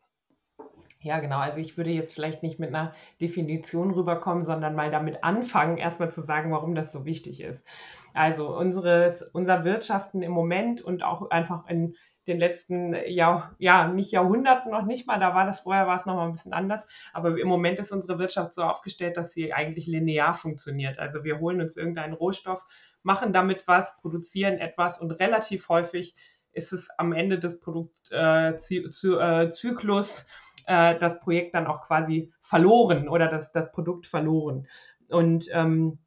Ja, 1.00 1.22
genau. 1.22 1.38
Also 1.38 1.62
ich 1.62 1.78
würde 1.78 1.92
jetzt 1.92 2.14
vielleicht 2.14 2.44
nicht 2.44 2.60
mit 2.60 2.76
einer 2.76 2.94
Definition 3.22 3.92
rüberkommen, 3.92 4.44
sondern 4.44 4.76
mal 4.76 4.92
damit 4.92 5.24
anfangen, 5.24 5.78
erstmal 5.78 6.12
zu 6.12 6.20
sagen, 6.20 6.52
warum 6.52 6.76
das 6.76 6.92
so 6.92 7.06
wichtig 7.06 7.40
ist. 7.40 7.66
Also 8.14 8.54
unseres, 8.54 9.22
unser 9.22 9.64
Wirtschaften 9.64 10.22
im 10.22 10.34
Moment 10.34 10.82
und 10.82 11.04
auch 11.04 11.30
einfach 11.30 11.70
in 11.70 11.96
den 12.28 12.38
letzten 12.38 12.96
Jahr, 13.08 13.56
ja, 13.60 13.88
nicht 13.88 14.12
Jahrhunderten 14.12 14.72
noch 14.72 14.84
nicht 14.84 15.08
mal, 15.08 15.20
da 15.20 15.34
war 15.36 15.46
das 15.46 15.62
vorher, 15.62 15.88
war 15.88 15.96
es 15.96 16.06
noch 16.06 16.16
mal 16.16 16.26
ein 16.26 16.34
bisschen 16.34 16.54
anders, 16.54 16.86
aber 17.14 17.38
im 17.40 17.48
Moment 17.48 17.80
ist 17.80 17.92
unsere 17.92 18.20
Wirtschaft 18.20 18.56
so 18.56 18.64
aufgestellt, 18.64 19.16
dass 19.16 19.32
sie 19.32 19.54
eigentlich 19.54 19.88
linear 19.88 20.34
funktioniert. 20.34 21.00
Also 21.00 21.24
wir 21.24 21.40
holen 21.40 21.62
uns 21.62 21.78
irgendeinen 21.78 22.14
Rohstoff, 22.14 22.66
machen 23.06 23.34
damit 23.34 23.68
was, 23.68 23.96
produzieren 23.98 24.58
etwas 24.58 25.00
und 25.00 25.12
relativ 25.12 25.70
häufig 25.70 26.16
ist 26.52 26.74
es 26.74 26.90
am 26.98 27.14
Ende 27.14 27.40
des 27.40 27.60
Produktzyklus 27.60 30.26
äh, 30.68 30.92
äh, 30.92 30.98
das 30.98 31.20
Projekt 31.20 31.56
dann 31.56 31.68
auch 31.68 31.82
quasi 31.82 32.32
verloren 32.42 33.10
oder 33.10 33.28
das, 33.28 33.52
das 33.52 33.72
Produkt 33.72 34.08
verloren. 34.08 34.68
Und 35.10 35.50
ähm, 35.54 36.00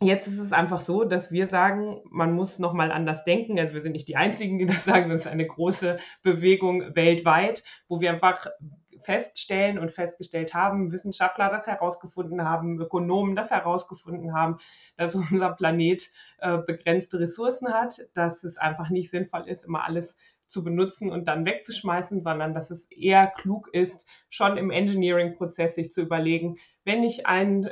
Jetzt 0.00 0.26
ist 0.26 0.38
es 0.38 0.52
einfach 0.52 0.80
so, 0.80 1.04
dass 1.04 1.30
wir 1.30 1.46
sagen, 1.46 2.00
man 2.10 2.32
muss 2.32 2.58
nochmal 2.58 2.90
anders 2.90 3.22
denken. 3.22 3.60
Also 3.60 3.74
wir 3.74 3.82
sind 3.82 3.92
nicht 3.92 4.08
die 4.08 4.16
Einzigen, 4.16 4.58
die 4.58 4.66
das 4.66 4.84
sagen. 4.84 5.10
Das 5.10 5.20
ist 5.20 5.26
eine 5.28 5.46
große 5.46 5.98
Bewegung 6.22 6.96
weltweit, 6.96 7.62
wo 7.86 8.00
wir 8.00 8.10
einfach 8.10 8.48
feststellen 9.02 9.78
und 9.78 9.92
festgestellt 9.92 10.54
haben, 10.54 10.92
Wissenschaftler 10.92 11.50
das 11.50 11.66
herausgefunden 11.66 12.44
haben, 12.44 12.80
Ökonomen 12.80 13.36
das 13.36 13.50
herausgefunden 13.50 14.34
haben, 14.34 14.58
dass 14.96 15.14
unser 15.32 15.50
Planet 15.50 16.10
äh, 16.38 16.58
begrenzte 16.58 17.20
Ressourcen 17.20 17.72
hat, 17.72 18.00
dass 18.14 18.44
es 18.44 18.58
einfach 18.58 18.90
nicht 18.90 19.10
sinnvoll 19.10 19.48
ist, 19.48 19.64
immer 19.64 19.84
alles 19.84 20.16
zu 20.52 20.62
benutzen 20.62 21.10
und 21.10 21.26
dann 21.26 21.46
wegzuschmeißen, 21.46 22.20
sondern 22.20 22.54
dass 22.54 22.70
es 22.70 22.84
eher 22.90 23.26
klug 23.26 23.68
ist, 23.72 24.06
schon 24.28 24.58
im 24.58 24.70
Engineering-Prozess 24.70 25.74
sich 25.74 25.90
zu 25.90 26.02
überlegen, 26.02 26.58
wenn 26.84 27.02
ich 27.02 27.26
einen, 27.26 27.68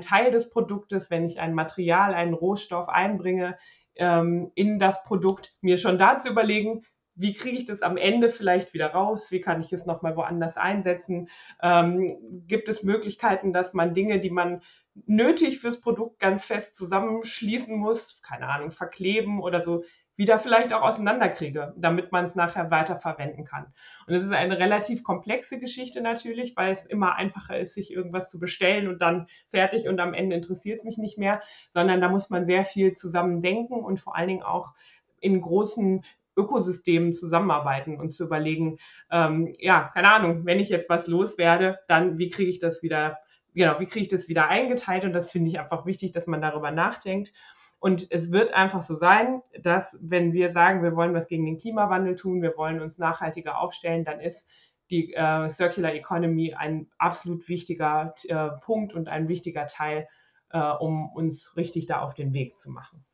Teil 0.00 0.30
des 0.32 0.50
Produktes, 0.50 1.10
wenn 1.10 1.24
ich 1.24 1.38
ein 1.38 1.54
Material, 1.54 2.14
einen 2.14 2.34
Rohstoff 2.34 2.88
einbringe 2.88 3.56
ähm, 3.94 4.50
in 4.56 4.78
das 4.78 5.04
Produkt, 5.04 5.54
mir 5.60 5.78
schon 5.78 5.98
da 5.98 6.18
zu 6.18 6.28
überlegen, 6.28 6.82
wie 7.16 7.32
kriege 7.32 7.56
ich 7.56 7.64
das 7.64 7.82
am 7.82 7.96
Ende 7.96 8.30
vielleicht 8.30 8.74
wieder 8.74 8.88
raus? 8.88 9.30
Wie 9.30 9.40
kann 9.40 9.60
ich 9.60 9.72
es 9.72 9.86
nochmal 9.86 10.16
woanders 10.16 10.56
einsetzen? 10.56 11.28
Ähm, 11.62 12.18
gibt 12.46 12.68
es 12.68 12.82
Möglichkeiten, 12.82 13.52
dass 13.52 13.72
man 13.72 13.94
Dinge, 13.94 14.20
die 14.20 14.30
man 14.30 14.62
nötig 15.06 15.58
fürs 15.60 15.80
Produkt 15.80 16.18
ganz 16.20 16.44
fest 16.44 16.74
zusammenschließen 16.74 17.76
muss, 17.76 18.20
keine 18.22 18.48
Ahnung, 18.48 18.70
verkleben 18.70 19.40
oder 19.42 19.60
so, 19.60 19.82
wieder 20.16 20.38
vielleicht 20.38 20.72
auch 20.72 20.80
auseinanderkriege, 20.80 21.74
damit 21.76 22.10
man 22.10 22.24
es 22.24 22.34
nachher 22.34 22.70
weiter 22.70 22.96
verwenden 22.96 23.44
kann. 23.44 23.66
Und 24.06 24.14
es 24.14 24.22
ist 24.22 24.32
eine 24.32 24.58
relativ 24.58 25.04
komplexe 25.04 25.58
Geschichte 25.58 26.00
natürlich, 26.00 26.56
weil 26.56 26.72
es 26.72 26.86
immer 26.86 27.16
einfacher 27.16 27.58
ist, 27.58 27.74
sich 27.74 27.92
irgendwas 27.92 28.30
zu 28.30 28.38
bestellen 28.38 28.88
und 28.88 29.00
dann 29.00 29.26
fertig 29.50 29.88
und 29.88 30.00
am 30.00 30.14
Ende 30.14 30.36
interessiert 30.36 30.78
es 30.78 30.84
mich 30.84 30.96
nicht 30.96 31.18
mehr, 31.18 31.40
sondern 31.70 32.00
da 32.00 32.08
muss 32.08 32.30
man 32.30 32.46
sehr 32.46 32.64
viel 32.64 32.94
zusammen 32.94 33.42
denken 33.42 33.74
und 33.74 34.00
vor 34.00 34.16
allen 34.16 34.28
Dingen 34.28 34.42
auch 34.42 34.72
in 35.20 35.40
großen 35.40 36.02
Ökosystemen 36.36 37.12
zusammenarbeiten 37.12 37.98
und 37.98 38.12
zu 38.12 38.24
überlegen, 38.24 38.78
ähm, 39.10 39.54
ja, 39.58 39.90
keine 39.94 40.10
Ahnung, 40.10 40.44
wenn 40.44 40.60
ich 40.60 40.68
jetzt 40.68 40.90
was 40.90 41.06
loswerde, 41.06 41.78
dann 41.88 42.18
wie 42.18 42.30
kriege 42.30 42.50
ich 42.50 42.58
das 42.58 42.82
wieder, 42.82 43.18
genau, 43.54 43.80
wie 43.80 43.86
kriege 43.86 44.02
ich 44.02 44.08
das 44.08 44.28
wieder 44.28 44.48
eingeteilt? 44.48 45.04
Und 45.04 45.12
das 45.12 45.30
finde 45.30 45.50
ich 45.50 45.58
einfach 45.58 45.86
wichtig, 45.86 46.12
dass 46.12 46.26
man 46.26 46.40
darüber 46.40 46.70
nachdenkt. 46.70 47.32
Und 47.78 48.10
es 48.10 48.32
wird 48.32 48.52
einfach 48.52 48.82
so 48.82 48.94
sein, 48.94 49.42
dass 49.60 49.98
wenn 50.00 50.32
wir 50.32 50.50
sagen, 50.50 50.82
wir 50.82 50.96
wollen 50.96 51.14
was 51.14 51.28
gegen 51.28 51.44
den 51.44 51.58
Klimawandel 51.58 52.16
tun, 52.16 52.42
wir 52.42 52.56
wollen 52.56 52.80
uns 52.80 52.98
nachhaltiger 52.98 53.58
aufstellen, 53.58 54.04
dann 54.04 54.20
ist 54.20 54.48
die 54.90 55.14
äh, 55.14 55.50
Circular 55.50 55.94
Economy 55.94 56.54
ein 56.54 56.88
absolut 56.98 57.48
wichtiger 57.48 58.14
äh, 58.28 58.50
Punkt 58.60 58.94
und 58.94 59.08
ein 59.08 59.28
wichtiger 59.28 59.66
Teil, 59.66 60.08
äh, 60.50 60.58
um 60.58 61.10
uns 61.10 61.56
richtig 61.56 61.86
da 61.86 62.00
auf 62.00 62.14
den 62.14 62.32
Weg 62.32 62.58
zu 62.58 62.70
machen. 62.70 63.05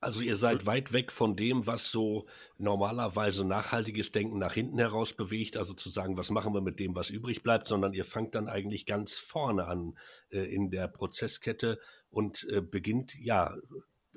Also 0.00 0.22
ihr 0.22 0.36
seid 0.36 0.64
weit 0.64 0.92
weg 0.92 1.10
von 1.10 1.34
dem, 1.34 1.66
was 1.66 1.90
so 1.90 2.26
normalerweise 2.56 3.44
nachhaltiges 3.44 4.12
Denken 4.12 4.38
nach 4.38 4.54
hinten 4.54 4.78
heraus 4.78 5.12
bewegt, 5.12 5.56
also 5.56 5.74
zu 5.74 5.90
sagen, 5.90 6.16
was 6.16 6.30
machen 6.30 6.54
wir 6.54 6.60
mit 6.60 6.78
dem, 6.78 6.94
was 6.94 7.10
übrig 7.10 7.42
bleibt, 7.42 7.66
sondern 7.66 7.94
ihr 7.94 8.04
fangt 8.04 8.36
dann 8.36 8.48
eigentlich 8.48 8.86
ganz 8.86 9.14
vorne 9.14 9.66
an 9.66 9.98
äh, 10.30 10.38
in 10.38 10.70
der 10.70 10.86
Prozesskette 10.86 11.80
und 12.10 12.46
äh, 12.48 12.60
beginnt 12.60 13.16
ja 13.18 13.56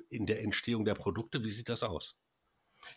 in 0.08 0.26
der 0.26 0.42
Entstehung 0.42 0.84
der 0.84 0.94
Produkte. 0.94 1.42
Wie 1.42 1.50
sieht 1.50 1.68
das 1.68 1.82
aus? 1.82 2.16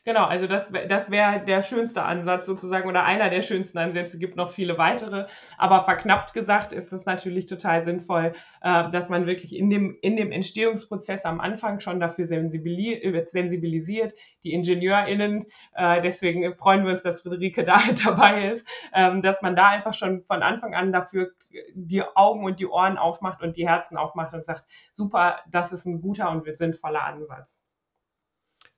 Genau, 0.03 0.25
also 0.25 0.47
das, 0.47 0.69
das 0.87 1.09
wäre 1.09 1.43
der 1.45 1.63
schönste 1.63 2.03
Ansatz 2.03 2.45
sozusagen 2.45 2.87
oder 2.87 3.03
einer 3.03 3.29
der 3.29 3.41
schönsten 3.41 3.77
Ansätze, 3.77 4.17
gibt 4.19 4.35
noch 4.35 4.51
viele 4.51 4.77
weitere. 4.77 5.25
Aber 5.57 5.83
verknappt 5.83 6.33
gesagt 6.33 6.73
ist 6.73 6.93
es 6.93 7.05
natürlich 7.05 7.47
total 7.47 7.83
sinnvoll, 7.83 8.33
äh, 8.61 8.89
dass 8.89 9.09
man 9.09 9.25
wirklich 9.25 9.55
in 9.55 9.69
dem, 9.69 9.97
in 10.01 10.15
dem 10.15 10.31
Entstehungsprozess 10.31 11.25
am 11.25 11.39
Anfang 11.39 11.79
schon 11.79 11.99
dafür 11.99 12.27
sensibilisiert, 12.27 14.13
die 14.43 14.53
IngenieurInnen, 14.53 15.45
äh, 15.75 16.01
deswegen 16.01 16.55
freuen 16.55 16.83
wir 16.83 16.91
uns, 16.91 17.03
dass 17.03 17.21
Friederike 17.21 17.63
da 17.63 17.79
dabei 18.03 18.49
ist, 18.49 18.67
ähm, 18.93 19.21
dass 19.21 19.41
man 19.41 19.55
da 19.55 19.69
einfach 19.69 19.93
schon 19.93 20.23
von 20.23 20.43
Anfang 20.43 20.75
an 20.75 20.91
dafür 20.91 21.31
die 21.73 22.03
Augen 22.15 22.45
und 22.45 22.59
die 22.59 22.67
Ohren 22.67 22.97
aufmacht 22.97 23.41
und 23.41 23.57
die 23.57 23.67
Herzen 23.67 23.97
aufmacht 23.97 24.33
und 24.33 24.45
sagt, 24.45 24.67
super, 24.91 25.39
das 25.49 25.71
ist 25.71 25.85
ein 25.85 26.01
guter 26.01 26.29
und 26.29 26.45
sinnvoller 26.57 27.03
Ansatz. 27.03 27.64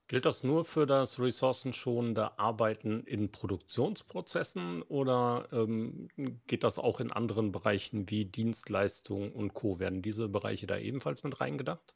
Gilt 0.08 0.24
das 0.24 0.42
nur 0.42 0.64
für 0.64 0.86
das 0.86 1.20
ressourcenschonende 1.20 2.40
Arbeiten 2.40 3.04
in 3.04 3.30
Produktionsprozessen 3.30 4.82
oder 4.84 5.50
ähm, 5.52 6.08
geht 6.48 6.64
das 6.64 6.80
auch 6.80 7.02
in 7.02 7.12
anderen 7.12 7.52
Bereichen 7.52 8.10
wie 8.10 8.24
Dienstleistungen 8.24 9.34
und 9.34 9.54
Co? 9.54 9.80
Werden 9.80 10.02
diese 10.02 10.30
Bereiche 10.30 10.66
da 10.66 10.78
ebenfalls 10.78 11.26
mit 11.26 11.42
reingedacht? 11.42 11.94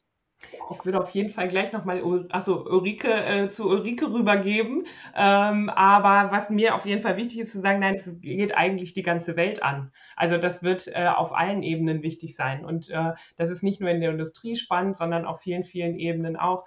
Ich 0.70 0.84
würde 0.84 1.00
auf 1.00 1.10
jeden 1.10 1.30
Fall 1.30 1.48
gleich 1.48 1.72
nochmal 1.72 2.02
also 2.30 2.66
Ulrike, 2.66 3.12
äh, 3.12 3.48
zu 3.48 3.68
Ulrike 3.68 4.12
rübergeben. 4.12 4.86
Ähm, 5.16 5.70
aber 5.70 6.32
was 6.32 6.50
mir 6.50 6.74
auf 6.74 6.84
jeden 6.84 7.00
Fall 7.00 7.16
wichtig 7.16 7.38
ist 7.38 7.52
zu 7.52 7.60
sagen, 7.60 7.80
nein, 7.80 7.94
es 7.94 8.10
geht 8.20 8.54
eigentlich 8.54 8.92
die 8.92 9.02
ganze 9.02 9.36
Welt 9.36 9.62
an. 9.62 9.90
Also 10.16 10.36
das 10.36 10.62
wird 10.62 10.88
äh, 10.88 11.06
auf 11.06 11.32
allen 11.32 11.62
Ebenen 11.62 12.02
wichtig 12.02 12.36
sein. 12.36 12.64
Und 12.64 12.90
äh, 12.90 13.12
das 13.36 13.50
ist 13.50 13.62
nicht 13.62 13.80
nur 13.80 13.88
in 13.88 14.00
der 14.00 14.10
Industrie 14.10 14.56
spannend, 14.56 14.96
sondern 14.96 15.24
auf 15.24 15.40
vielen, 15.40 15.64
vielen 15.64 15.96
Ebenen 15.96 16.36
auch. 16.36 16.64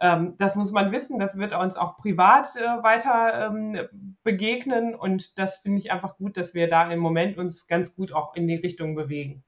Ähm, 0.00 0.34
das 0.38 0.56
muss 0.56 0.72
man 0.72 0.90
wissen, 0.90 1.18
das 1.18 1.38
wird 1.38 1.54
uns 1.54 1.76
auch 1.76 1.96
privat 1.98 2.56
äh, 2.56 2.82
weiter 2.82 3.46
ähm, 3.46 3.78
begegnen 4.22 4.94
und 4.94 5.38
das 5.38 5.58
finde 5.58 5.78
ich 5.78 5.92
einfach 5.92 6.16
gut, 6.16 6.36
dass 6.36 6.52
wir 6.54 6.68
da 6.68 6.90
im 6.90 6.98
Moment 6.98 7.38
uns 7.38 7.66
ganz 7.66 7.94
gut 7.94 8.12
auch 8.12 8.34
in 8.34 8.48
die 8.48 8.56
Richtung 8.56 8.96
bewegen. 8.96 9.44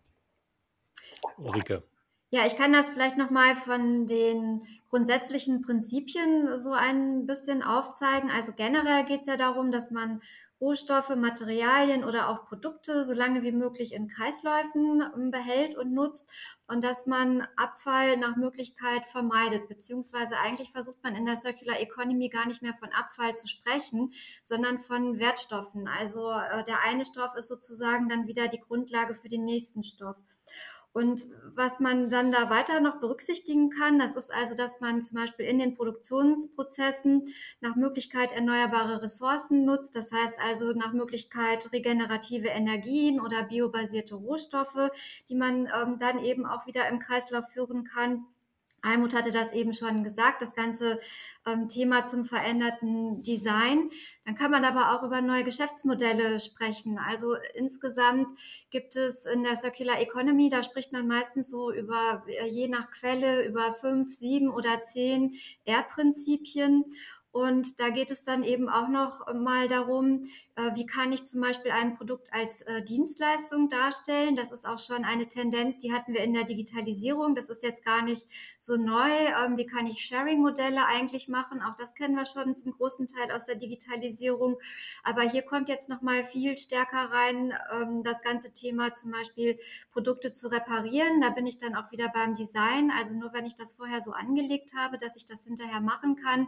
Ulrike. 1.38 1.82
Ja, 2.30 2.44
ich 2.44 2.56
kann 2.56 2.72
das 2.72 2.88
vielleicht 2.90 3.16
nochmal 3.16 3.54
von 3.54 4.06
den 4.06 4.66
grundsätzlichen 4.88 5.62
Prinzipien 5.62 6.58
so 6.58 6.72
ein 6.72 7.26
bisschen 7.26 7.62
aufzeigen. 7.62 8.30
Also 8.30 8.52
generell 8.52 9.04
geht 9.04 9.20
es 9.20 9.26
ja 9.26 9.36
darum, 9.36 9.70
dass 9.70 9.90
man 9.90 10.20
Rohstoffe, 10.60 11.14
Materialien 11.14 12.04
oder 12.04 12.28
auch 12.28 12.46
Produkte 12.46 13.04
so 13.04 13.12
lange 13.12 13.42
wie 13.42 13.52
möglich 13.52 13.92
in 13.92 14.08
Kreisläufen 14.08 15.02
ähm, 15.14 15.30
behält 15.30 15.76
und 15.76 15.92
nutzt 15.92 16.26
und 16.66 16.82
dass 16.82 17.06
man 17.06 17.46
Abfall 17.56 18.16
nach 18.16 18.36
Möglichkeit 18.36 19.06
vermeidet, 19.06 19.68
beziehungsweise 19.68 20.38
eigentlich 20.38 20.72
versucht 20.72 21.02
man 21.02 21.14
in 21.14 21.26
der 21.26 21.36
Circular 21.36 21.78
Economy 21.78 22.28
gar 22.28 22.46
nicht 22.46 22.62
mehr 22.62 22.74
von 22.74 22.90
Abfall 22.92 23.36
zu 23.36 23.46
sprechen, 23.48 24.12
sondern 24.42 24.78
von 24.78 25.18
Wertstoffen. 25.18 25.88
Also 25.88 26.30
äh, 26.30 26.64
der 26.64 26.80
eine 26.82 27.04
Stoff 27.04 27.34
ist 27.36 27.48
sozusagen 27.48 28.08
dann 28.08 28.26
wieder 28.26 28.48
die 28.48 28.60
Grundlage 28.60 29.14
für 29.14 29.28
den 29.28 29.44
nächsten 29.44 29.84
Stoff. 29.84 30.16
Und 30.96 31.28
was 31.54 31.78
man 31.78 32.08
dann 32.08 32.32
da 32.32 32.48
weiter 32.48 32.80
noch 32.80 33.00
berücksichtigen 33.00 33.68
kann, 33.68 33.98
das 33.98 34.16
ist 34.16 34.32
also, 34.32 34.54
dass 34.54 34.80
man 34.80 35.02
zum 35.02 35.18
Beispiel 35.18 35.44
in 35.44 35.58
den 35.58 35.74
Produktionsprozessen 35.74 37.34
nach 37.60 37.76
Möglichkeit 37.76 38.32
erneuerbare 38.32 39.02
Ressourcen 39.02 39.66
nutzt. 39.66 39.94
Das 39.94 40.10
heißt 40.10 40.36
also 40.42 40.72
nach 40.72 40.94
Möglichkeit 40.94 41.70
regenerative 41.70 42.48
Energien 42.48 43.20
oder 43.20 43.42
biobasierte 43.42 44.14
Rohstoffe, 44.14 44.90
die 45.28 45.34
man 45.34 45.66
ähm, 45.66 45.98
dann 45.98 46.24
eben 46.24 46.46
auch 46.46 46.66
wieder 46.66 46.88
im 46.88 46.98
Kreislauf 46.98 47.46
führen 47.50 47.84
kann. 47.84 48.24
Almut 48.82 49.14
hatte 49.14 49.30
das 49.30 49.52
eben 49.52 49.72
schon 49.74 50.04
gesagt, 50.04 50.42
das 50.42 50.54
ganze 50.54 51.00
ähm, 51.44 51.68
Thema 51.68 52.06
zum 52.06 52.24
veränderten 52.24 53.22
Design. 53.22 53.90
Dann 54.24 54.34
kann 54.34 54.50
man 54.50 54.64
aber 54.64 54.92
auch 54.92 55.02
über 55.02 55.20
neue 55.20 55.44
Geschäftsmodelle 55.44 56.40
sprechen. 56.40 56.98
Also 56.98 57.34
insgesamt 57.54 58.28
gibt 58.70 58.96
es 58.96 59.26
in 59.26 59.42
der 59.42 59.56
Circular 59.56 60.00
Economy, 60.00 60.48
da 60.48 60.62
spricht 60.62 60.92
man 60.92 61.06
meistens 61.06 61.50
so 61.50 61.72
über, 61.72 62.24
äh, 62.26 62.46
je 62.46 62.68
nach 62.68 62.90
Quelle, 62.90 63.46
über 63.46 63.72
fünf, 63.72 64.12
sieben 64.12 64.50
oder 64.50 64.82
zehn 64.82 65.34
R-Prinzipien. 65.64 66.84
Und 67.36 67.80
da 67.80 67.90
geht 67.90 68.10
es 68.10 68.24
dann 68.24 68.42
eben 68.42 68.70
auch 68.70 68.88
noch 68.88 69.30
mal 69.34 69.68
darum, 69.68 70.22
äh, 70.54 70.74
wie 70.74 70.86
kann 70.86 71.12
ich 71.12 71.24
zum 71.24 71.42
Beispiel 71.42 71.70
ein 71.70 71.94
Produkt 71.94 72.32
als 72.32 72.62
äh, 72.62 72.82
Dienstleistung 72.82 73.68
darstellen. 73.68 74.36
Das 74.36 74.52
ist 74.52 74.66
auch 74.66 74.78
schon 74.78 75.04
eine 75.04 75.28
Tendenz, 75.28 75.76
die 75.76 75.92
hatten 75.92 76.14
wir 76.14 76.22
in 76.22 76.32
der 76.32 76.44
Digitalisierung. 76.44 77.34
Das 77.34 77.50
ist 77.50 77.62
jetzt 77.62 77.84
gar 77.84 78.00
nicht 78.00 78.26
so 78.56 78.78
neu. 78.78 79.10
Ähm, 79.10 79.58
wie 79.58 79.66
kann 79.66 79.86
ich 79.86 80.00
Sharing-Modelle 80.00 80.86
eigentlich 80.86 81.28
machen? 81.28 81.60
Auch 81.60 81.76
das 81.76 81.94
kennen 81.94 82.14
wir 82.14 82.24
schon 82.24 82.54
zum 82.54 82.72
großen 82.72 83.06
Teil 83.06 83.30
aus 83.30 83.44
der 83.44 83.56
Digitalisierung. 83.56 84.56
Aber 85.04 85.20
hier 85.20 85.42
kommt 85.42 85.68
jetzt 85.68 85.90
noch 85.90 86.00
mal 86.00 86.24
viel 86.24 86.56
stärker 86.56 87.10
rein 87.12 87.52
ähm, 87.70 88.02
das 88.02 88.22
ganze 88.22 88.54
Thema 88.54 88.94
zum 88.94 89.10
Beispiel 89.10 89.58
Produkte 89.92 90.32
zu 90.32 90.50
reparieren. 90.50 91.20
Da 91.20 91.28
bin 91.28 91.44
ich 91.44 91.58
dann 91.58 91.74
auch 91.74 91.92
wieder 91.92 92.08
beim 92.08 92.34
Design. 92.34 92.90
Also 92.96 93.12
nur 93.12 93.34
wenn 93.34 93.44
ich 93.44 93.56
das 93.56 93.74
vorher 93.74 94.00
so 94.00 94.12
angelegt 94.12 94.72
habe, 94.74 94.96
dass 94.96 95.16
ich 95.16 95.26
das 95.26 95.44
hinterher 95.44 95.82
machen 95.82 96.16
kann, 96.16 96.46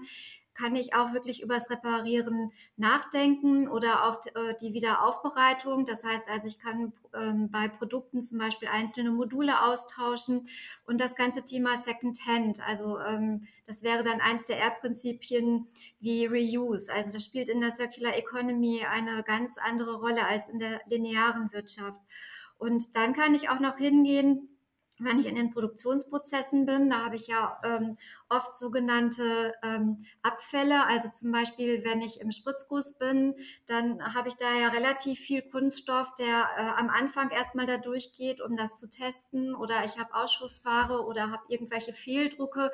kann 0.59 0.75
ich 0.75 0.95
auch 0.95 1.13
wirklich 1.13 1.43
übers 1.43 1.71
Reparieren 1.71 2.51
nachdenken 2.77 3.69
oder 3.69 4.05
auf 4.09 4.19
äh, 4.27 4.55
die 4.61 4.73
Wiederaufbereitung. 4.73 5.85
Das 5.85 6.03
heißt 6.03 6.29
also, 6.29 6.49
ich 6.49 6.59
kann 6.59 6.93
ähm, 7.15 7.51
bei 7.51 7.69
Produkten 7.69 8.23
zum 8.23 8.39
Beispiel 8.39 8.69
einzelne 8.69 9.11
Module 9.11 9.63
austauschen 9.63 10.49
und 10.85 11.01
das 11.01 11.15
ganze 11.15 11.45
Thema 11.45 11.77
Secondhand. 11.77 12.61
Also 12.67 12.99
ähm, 12.99 13.47
das 13.67 13.83
wäre 13.83 14.03
dann 14.03 14.21
eins 14.21 14.45
der 14.47 14.59
R-Prinzipien 14.59 15.69
wie 16.01 16.27
Reuse. 16.27 16.93
Also 16.93 17.13
das 17.13 17.25
spielt 17.25 17.49
in 17.49 17.61
der 17.61 17.71
Circular 17.71 18.17
Economy 18.17 18.85
eine 18.85 19.23
ganz 19.23 19.59
andere 19.59 19.97
Rolle 19.97 20.27
als 20.27 20.49
in 20.49 20.59
der 20.59 20.81
linearen 20.89 21.53
Wirtschaft. 21.53 22.01
Und 22.59 22.97
dann 22.97 23.15
kann 23.15 23.35
ich 23.35 23.49
auch 23.49 23.61
noch 23.61 23.77
hingehen, 23.79 24.59
wenn 24.99 25.19
ich 25.19 25.27
in 25.27 25.37
den 25.37 25.53
Produktionsprozessen 25.53 26.67
bin, 26.67 26.91
da 26.91 27.05
habe 27.05 27.17
ich 27.17 27.29
ja 27.29 27.61
ähm, 27.65 27.97
oft 28.29 28.57
sogenannte 28.57 29.55
ähm, 29.63 30.05
Abfälle. 30.23 30.87
Also 30.87 31.09
zum 31.11 31.33
Beispiel, 31.33 31.85
wenn 31.85 32.01
ich 32.01 32.21
im 32.21 32.31
Spritzguss 32.31 32.99
bin, 32.99 33.35
dann 33.67 34.15
habe 34.15 34.29
ich 34.29 34.37
da 34.37 34.55
ja 34.55 34.69
relativ 34.69 35.19
viel 35.19 35.43
Kunststoff, 35.43 36.15
der 36.17 36.49
äh, 36.57 36.81
am 36.81 36.91
Anfang 36.91 37.31
erstmal 37.31 37.67
da 37.67 37.79
durchgeht, 37.79 38.41
um 38.41 38.57
das 38.57 38.79
zu 38.79 38.89
testen. 38.89 39.55
Oder 39.55 39.85
ich 39.85 39.99
habe 39.99 40.15
Ausschussware 40.15 41.05
oder 41.05 41.31
habe 41.31 41.43
irgendwelche 41.49 41.93
Fehldrucke. 41.93 42.71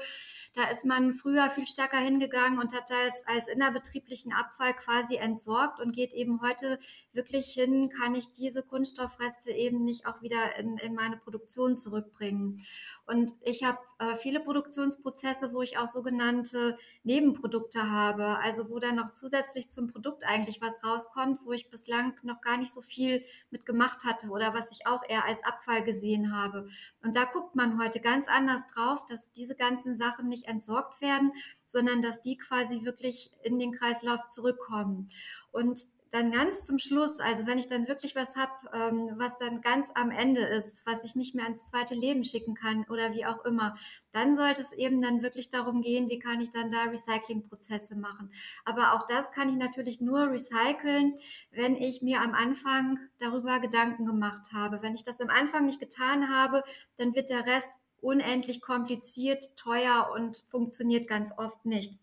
Da 0.54 0.64
ist 0.70 0.84
man 0.84 1.12
früher 1.12 1.50
viel 1.50 1.66
stärker 1.66 1.98
hingegangen 1.98 2.58
und 2.58 2.74
hat 2.74 2.90
das 2.90 3.26
als 3.26 3.48
innerbetrieblichen 3.48 4.32
Abfall 4.32 4.74
quasi 4.74 5.16
entsorgt 5.16 5.80
und 5.80 5.92
geht 5.92 6.12
eben 6.12 6.40
heute 6.42 6.78
wirklich 7.12 7.46
hin, 7.46 7.90
kann 7.90 8.14
ich 8.14 8.32
diese 8.32 8.62
Kunststoffreste 8.62 9.50
eben 9.50 9.84
nicht 9.84 10.06
auch 10.06 10.22
wieder 10.22 10.56
in, 10.56 10.78
in 10.78 10.94
meine 10.94 11.16
Produktion 11.16 11.76
zurück 11.76 12.12
bringen. 12.12 12.60
Und 13.06 13.32
ich 13.42 13.64
habe 13.64 13.78
äh, 13.98 14.16
viele 14.16 14.40
Produktionsprozesse, 14.40 15.52
wo 15.52 15.60
ich 15.60 15.76
auch 15.78 15.88
sogenannte 15.88 16.78
Nebenprodukte 17.02 17.90
habe, 17.90 18.38
also 18.38 18.70
wo 18.70 18.78
dann 18.78 18.96
noch 18.96 19.10
zusätzlich 19.10 19.68
zum 19.68 19.88
Produkt 19.88 20.24
eigentlich 20.24 20.62
was 20.62 20.82
rauskommt, 20.82 21.40
wo 21.44 21.52
ich 21.52 21.68
bislang 21.68 22.14
noch 22.22 22.40
gar 22.40 22.56
nicht 22.56 22.72
so 22.72 22.80
viel 22.80 23.22
mit 23.50 23.66
gemacht 23.66 24.04
hatte 24.04 24.28
oder 24.28 24.54
was 24.54 24.70
ich 24.70 24.86
auch 24.86 25.02
eher 25.06 25.26
als 25.26 25.44
Abfall 25.44 25.84
gesehen 25.84 26.34
habe. 26.34 26.68
Und 27.02 27.14
da 27.14 27.24
guckt 27.24 27.54
man 27.54 27.78
heute 27.78 28.00
ganz 28.00 28.26
anders 28.26 28.66
drauf, 28.68 29.04
dass 29.06 29.30
diese 29.32 29.54
ganzen 29.54 29.98
Sachen 29.98 30.28
nicht 30.28 30.48
entsorgt 30.48 31.02
werden, 31.02 31.32
sondern 31.66 32.00
dass 32.00 32.22
die 32.22 32.38
quasi 32.38 32.84
wirklich 32.84 33.30
in 33.42 33.58
den 33.58 33.72
Kreislauf 33.72 34.28
zurückkommen. 34.28 35.08
Und 35.52 35.80
dann 36.14 36.30
ganz 36.30 36.64
zum 36.64 36.78
Schluss, 36.78 37.18
also 37.18 37.44
wenn 37.48 37.58
ich 37.58 37.66
dann 37.66 37.88
wirklich 37.88 38.14
was 38.14 38.36
habe, 38.36 38.52
ähm, 38.72 39.10
was 39.16 39.36
dann 39.36 39.62
ganz 39.62 39.90
am 39.94 40.12
Ende 40.12 40.42
ist, 40.42 40.86
was 40.86 41.02
ich 41.02 41.16
nicht 41.16 41.34
mehr 41.34 41.44
ins 41.48 41.66
zweite 41.68 41.96
Leben 41.96 42.22
schicken 42.22 42.54
kann 42.54 42.84
oder 42.88 43.12
wie 43.14 43.26
auch 43.26 43.44
immer, 43.44 43.74
dann 44.12 44.36
sollte 44.36 44.62
es 44.62 44.70
eben 44.70 45.02
dann 45.02 45.22
wirklich 45.22 45.50
darum 45.50 45.82
gehen, 45.82 46.08
wie 46.08 46.20
kann 46.20 46.40
ich 46.40 46.50
dann 46.50 46.70
da 46.70 46.84
Recyclingprozesse 46.84 47.96
machen. 47.96 48.30
Aber 48.64 48.92
auch 48.92 49.08
das 49.08 49.32
kann 49.32 49.48
ich 49.48 49.56
natürlich 49.56 50.00
nur 50.00 50.30
recyceln, 50.30 51.16
wenn 51.50 51.74
ich 51.74 52.00
mir 52.00 52.20
am 52.20 52.32
Anfang 52.32 53.00
darüber 53.18 53.58
Gedanken 53.58 54.06
gemacht 54.06 54.52
habe. 54.52 54.82
Wenn 54.82 54.94
ich 54.94 55.02
das 55.02 55.20
am 55.20 55.30
Anfang 55.30 55.66
nicht 55.66 55.80
getan 55.80 56.32
habe, 56.32 56.62
dann 56.96 57.16
wird 57.16 57.28
der 57.28 57.44
Rest 57.44 57.70
unendlich 58.00 58.60
kompliziert, 58.60 59.56
teuer 59.56 60.12
und 60.14 60.44
funktioniert 60.48 61.08
ganz 61.08 61.32
oft 61.36 61.66
nicht. 61.66 61.98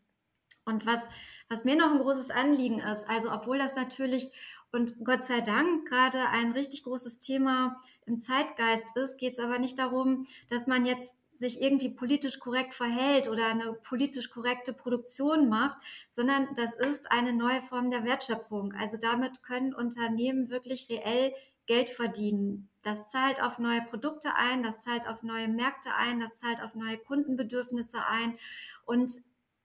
Und 0.65 0.85
was, 0.85 1.07
was 1.49 1.65
mir 1.65 1.75
noch 1.75 1.91
ein 1.91 1.99
großes 1.99 2.29
Anliegen 2.29 2.79
ist, 2.79 3.09
also 3.09 3.31
obwohl 3.31 3.57
das 3.57 3.75
natürlich 3.75 4.31
und 4.71 5.03
Gott 5.03 5.23
sei 5.23 5.41
Dank 5.41 5.87
gerade 5.87 6.29
ein 6.29 6.53
richtig 6.53 6.83
großes 6.83 7.19
Thema 7.19 7.81
im 8.05 8.19
Zeitgeist 8.19 8.95
ist, 8.95 9.17
geht 9.17 9.33
es 9.33 9.39
aber 9.39 9.59
nicht 9.59 9.77
darum, 9.77 10.25
dass 10.49 10.67
man 10.67 10.85
jetzt 10.85 11.15
sich 11.33 11.61
irgendwie 11.61 11.89
politisch 11.89 12.39
korrekt 12.39 12.73
verhält 12.73 13.27
oder 13.27 13.47
eine 13.47 13.73
politisch 13.73 14.29
korrekte 14.29 14.73
Produktion 14.73 15.49
macht, 15.49 15.77
sondern 16.09 16.47
das 16.55 16.75
ist 16.75 17.11
eine 17.11 17.33
neue 17.33 17.61
Form 17.63 17.89
der 17.91 18.05
Wertschöpfung. 18.05 18.73
Also 18.73 18.97
damit 18.97 19.43
können 19.43 19.73
Unternehmen 19.73 20.49
wirklich 20.49 20.87
reell 20.89 21.33
Geld 21.65 21.89
verdienen. 21.89 22.69
Das 22.83 23.07
zahlt 23.07 23.41
auf 23.41 23.59
neue 23.59 23.81
Produkte 23.81 24.35
ein, 24.35 24.63
das 24.63 24.81
zahlt 24.81 25.07
auf 25.07 25.23
neue 25.23 25.47
Märkte 25.47 25.93
ein, 25.95 26.19
das 26.19 26.37
zahlt 26.37 26.61
auf 26.61 26.75
neue 26.75 26.97
Kundenbedürfnisse 26.97 28.05
ein. 28.07 28.37
Und 28.85 29.11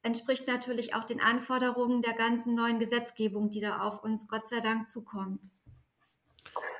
entspricht 0.06 0.46
natürlich 0.46 0.94
auch 0.94 1.04
den 1.04 1.20
Anforderungen 1.20 2.00
der 2.00 2.14
ganzen 2.14 2.54
neuen 2.54 2.78
Gesetzgebung, 2.78 3.50
die 3.50 3.60
da 3.60 3.80
auf 3.80 4.02
uns 4.02 4.28
Gott 4.28 4.46
sei 4.46 4.60
Dank 4.60 4.88
zukommt. 4.88 5.52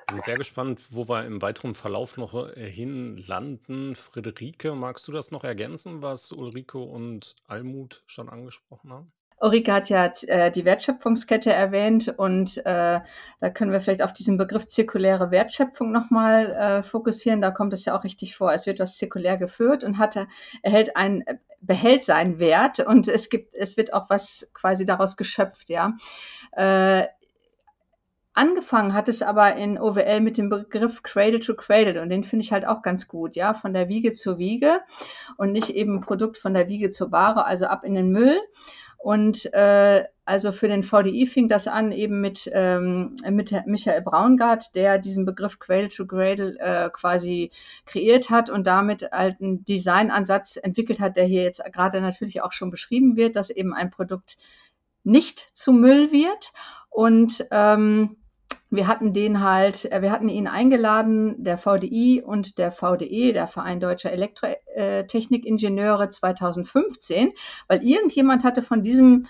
Ich 0.08 0.14
bin 0.14 0.20
sehr 0.20 0.38
gespannt, 0.38 0.80
wo 0.90 1.08
wir 1.08 1.24
im 1.24 1.42
weiteren 1.42 1.74
Verlauf 1.74 2.16
noch 2.16 2.34
äh, 2.56 2.70
hin 2.70 3.16
landen. 3.16 3.96
Friederike, 3.96 4.76
magst 4.76 5.08
du 5.08 5.12
das 5.12 5.32
noch 5.32 5.42
ergänzen, 5.42 6.00
was 6.00 6.30
Ulrike 6.30 6.78
und 6.78 7.34
Almut 7.48 8.04
schon 8.06 8.28
angesprochen 8.28 8.92
haben? 8.92 9.12
Ulrike 9.38 9.72
hat 9.72 9.90
ja 9.90 10.10
äh, 10.26 10.50
die 10.50 10.64
Wertschöpfungskette 10.64 11.52
erwähnt 11.52 12.14
und 12.16 12.58
äh, 12.58 13.00
da 13.40 13.50
können 13.52 13.72
wir 13.72 13.80
vielleicht 13.80 14.02
auf 14.02 14.12
diesen 14.12 14.38
Begriff 14.38 14.66
zirkuläre 14.66 15.30
Wertschöpfung 15.30 15.92
nochmal 15.92 16.52
äh, 16.52 16.82
fokussieren. 16.82 17.42
Da 17.42 17.50
kommt 17.50 17.74
es 17.74 17.84
ja 17.84 17.96
auch 17.96 18.04
richtig 18.04 18.34
vor. 18.34 18.52
Es 18.52 18.66
wird 18.66 18.78
was 18.78 18.96
zirkulär 18.96 19.36
geführt 19.36 19.84
und 19.84 19.98
hat, 19.98 20.16
erhält 20.62 20.96
ein, 20.96 21.24
behält 21.60 22.04
seinen 22.04 22.38
Wert 22.38 22.80
und 22.80 23.08
es 23.08 23.28
gibt, 23.28 23.54
es 23.54 23.76
wird 23.76 23.92
auch 23.92 24.08
was 24.08 24.50
quasi 24.54 24.86
daraus 24.86 25.16
geschöpft, 25.16 25.68
ja. 25.68 25.96
Äh, 26.52 27.04
Angefangen 28.38 28.92
hat 28.92 29.08
es 29.08 29.22
aber 29.22 29.56
in 29.56 29.78
OWL 29.78 30.20
mit 30.20 30.36
dem 30.36 30.50
Begriff 30.50 31.02
Cradle 31.02 31.40
to 31.40 31.54
Cradle 31.54 32.02
und 32.02 32.10
den 32.10 32.22
finde 32.22 32.44
ich 32.44 32.52
halt 32.52 32.66
auch 32.66 32.82
ganz 32.82 33.08
gut, 33.08 33.34
ja, 33.34 33.54
von 33.54 33.72
der 33.72 33.88
Wiege 33.88 34.12
zur 34.12 34.36
Wiege 34.36 34.82
und 35.38 35.52
nicht 35.52 35.70
eben 35.70 36.02
Produkt 36.02 36.36
von 36.36 36.52
der 36.52 36.68
Wiege 36.68 36.90
zur 36.90 37.10
Ware, 37.12 37.46
also 37.46 37.64
ab 37.64 37.82
in 37.82 37.94
den 37.94 38.10
Müll. 38.10 38.38
Und 38.98 39.52
äh, 39.52 40.04
also 40.24 40.50
für 40.50 40.66
den 40.66 40.82
VDI 40.82 41.26
fing 41.26 41.48
das 41.48 41.68
an 41.68 41.92
eben 41.92 42.20
mit, 42.20 42.50
ähm, 42.52 43.16
mit 43.30 43.52
Michael 43.66 44.02
Braungart, 44.02 44.74
der 44.74 44.98
diesen 44.98 45.24
Begriff 45.24 45.60
Cradle 45.60 45.88
to 45.88 46.06
Cradle 46.06 46.56
äh, 46.58 46.90
quasi 46.90 47.52
kreiert 47.84 48.28
hat 48.30 48.50
und 48.50 48.66
damit 48.66 49.08
halt 49.12 49.40
einen 49.40 49.64
Designansatz 49.64 50.56
entwickelt 50.56 50.98
hat, 50.98 51.16
der 51.16 51.26
hier 51.26 51.44
jetzt 51.44 51.62
gerade 51.72 52.00
natürlich 52.00 52.42
auch 52.42 52.52
schon 52.52 52.70
beschrieben 52.70 53.16
wird, 53.16 53.36
dass 53.36 53.50
eben 53.50 53.72
ein 53.72 53.90
Produkt 53.90 54.38
nicht 55.04 55.56
zu 55.56 55.72
Müll 55.72 56.10
wird. 56.10 56.52
Und 56.90 57.46
ähm, 57.52 58.16
wir 58.70 58.88
hatten 58.88 59.12
den 59.12 59.42
halt, 59.42 59.90
äh, 59.92 60.02
wir 60.02 60.10
hatten 60.10 60.28
ihn 60.28 60.48
eingeladen, 60.48 61.42
der 61.42 61.58
VDI 61.58 62.22
und 62.24 62.58
der 62.58 62.72
VDE, 62.72 63.32
der 63.32 63.46
Verein 63.46 63.80
Deutscher 63.80 64.12
Elektrotechnikingenieure 64.12 66.08
2015, 66.08 67.32
weil 67.68 67.82
irgendjemand 67.84 68.44
hatte 68.44 68.62
von 68.62 68.82
diesem 68.82 69.26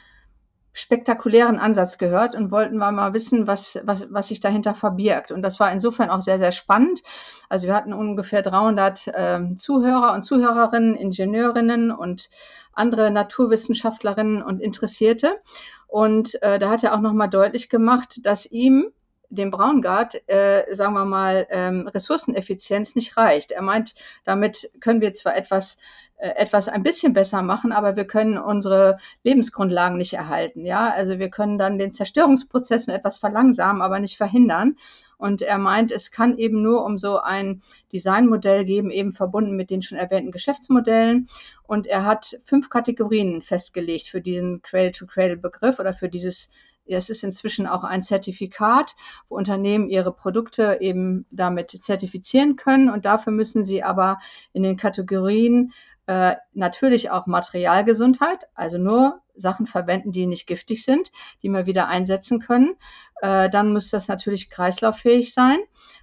spektakulären 0.72 1.58
Ansatz 1.58 1.96
gehört 1.96 2.34
und 2.34 2.50
wollten 2.50 2.76
wir 2.76 2.92
mal 2.92 3.14
wissen, 3.14 3.46
was, 3.46 3.80
was, 3.84 4.08
was 4.10 4.28
sich 4.28 4.40
dahinter 4.40 4.74
verbirgt. 4.74 5.32
Und 5.32 5.40
das 5.40 5.58
war 5.58 5.72
insofern 5.72 6.10
auch 6.10 6.20
sehr, 6.20 6.38
sehr 6.38 6.52
spannend. 6.52 7.02
Also 7.48 7.66
wir 7.66 7.74
hatten 7.74 7.94
ungefähr 7.94 8.42
300 8.42 9.06
äh, 9.06 9.54
Zuhörer 9.56 10.12
und 10.12 10.22
Zuhörerinnen, 10.22 10.94
Ingenieurinnen 10.94 11.90
und 11.90 12.28
andere 12.74 13.10
Naturwissenschaftlerinnen 13.10 14.42
und 14.42 14.60
Interessierte. 14.60 15.40
Und 15.88 16.42
äh, 16.42 16.58
da 16.58 16.68
hat 16.68 16.84
er 16.84 16.94
auch 16.94 17.00
nochmal 17.00 17.30
deutlich 17.30 17.70
gemacht, 17.70 18.20
dass 18.24 18.44
ihm 18.44 18.92
dem 19.36 19.50
Braungart, 19.50 20.22
äh, 20.28 20.74
sagen 20.74 20.94
wir 20.94 21.04
mal, 21.04 21.46
ähm, 21.50 21.86
Ressourceneffizienz 21.86 22.96
nicht 22.96 23.16
reicht. 23.16 23.52
Er 23.52 23.62
meint, 23.62 23.94
damit 24.24 24.70
können 24.80 25.00
wir 25.00 25.12
zwar 25.12 25.36
etwas 25.36 25.78
äh, 26.18 26.30
etwas 26.30 26.66
ein 26.66 26.82
bisschen 26.82 27.12
besser 27.12 27.42
machen, 27.42 27.72
aber 27.72 27.94
wir 27.94 28.06
können 28.06 28.38
unsere 28.38 28.96
Lebensgrundlagen 29.22 29.98
nicht 29.98 30.14
erhalten. 30.14 30.64
Ja, 30.64 30.88
also 30.88 31.18
wir 31.18 31.28
können 31.28 31.58
dann 31.58 31.78
den 31.78 31.92
Zerstörungsprozess 31.92 32.88
etwas 32.88 33.18
verlangsamen, 33.18 33.82
aber 33.82 33.98
nicht 34.00 34.16
verhindern. 34.16 34.76
Und 35.18 35.42
er 35.42 35.58
meint, 35.58 35.90
es 35.90 36.10
kann 36.10 36.38
eben 36.38 36.62
nur 36.62 36.86
um 36.86 36.96
so 36.96 37.20
ein 37.20 37.60
Designmodell 37.92 38.64
geben, 38.64 38.90
eben 38.90 39.12
verbunden 39.12 39.56
mit 39.56 39.70
den 39.70 39.82
schon 39.82 39.98
erwähnten 39.98 40.32
Geschäftsmodellen. 40.32 41.28
Und 41.64 41.86
er 41.86 42.06
hat 42.06 42.40
fünf 42.44 42.70
Kategorien 42.70 43.42
festgelegt 43.42 44.08
für 44.08 44.22
diesen 44.22 44.62
Cradle-to-Cradle-Begriff 44.62 45.78
oder 45.78 45.92
für 45.92 46.08
dieses 46.08 46.48
es 46.86 47.10
ist 47.10 47.24
inzwischen 47.24 47.66
auch 47.66 47.84
ein 47.84 48.02
Zertifikat, 48.02 48.94
wo 49.28 49.36
Unternehmen 49.36 49.88
ihre 49.88 50.12
Produkte 50.12 50.78
eben 50.80 51.26
damit 51.30 51.70
zertifizieren 51.70 52.56
können. 52.56 52.90
Und 52.90 53.04
dafür 53.04 53.32
müssen 53.32 53.64
sie 53.64 53.82
aber 53.82 54.18
in 54.52 54.62
den 54.62 54.76
Kategorien 54.76 55.72
äh, 56.06 56.36
natürlich 56.54 57.10
auch 57.10 57.26
Materialgesundheit, 57.26 58.46
also 58.54 58.78
nur 58.78 59.20
Sachen 59.34 59.66
verwenden, 59.66 60.12
die 60.12 60.26
nicht 60.26 60.46
giftig 60.46 60.84
sind, 60.84 61.10
die 61.42 61.48
wir 61.48 61.66
wieder 61.66 61.88
einsetzen 61.88 62.40
können. 62.40 62.76
Äh, 63.20 63.50
dann 63.50 63.72
muss 63.72 63.90
das 63.90 64.08
natürlich 64.08 64.48
kreislauffähig 64.48 65.34
sein, 65.34 65.58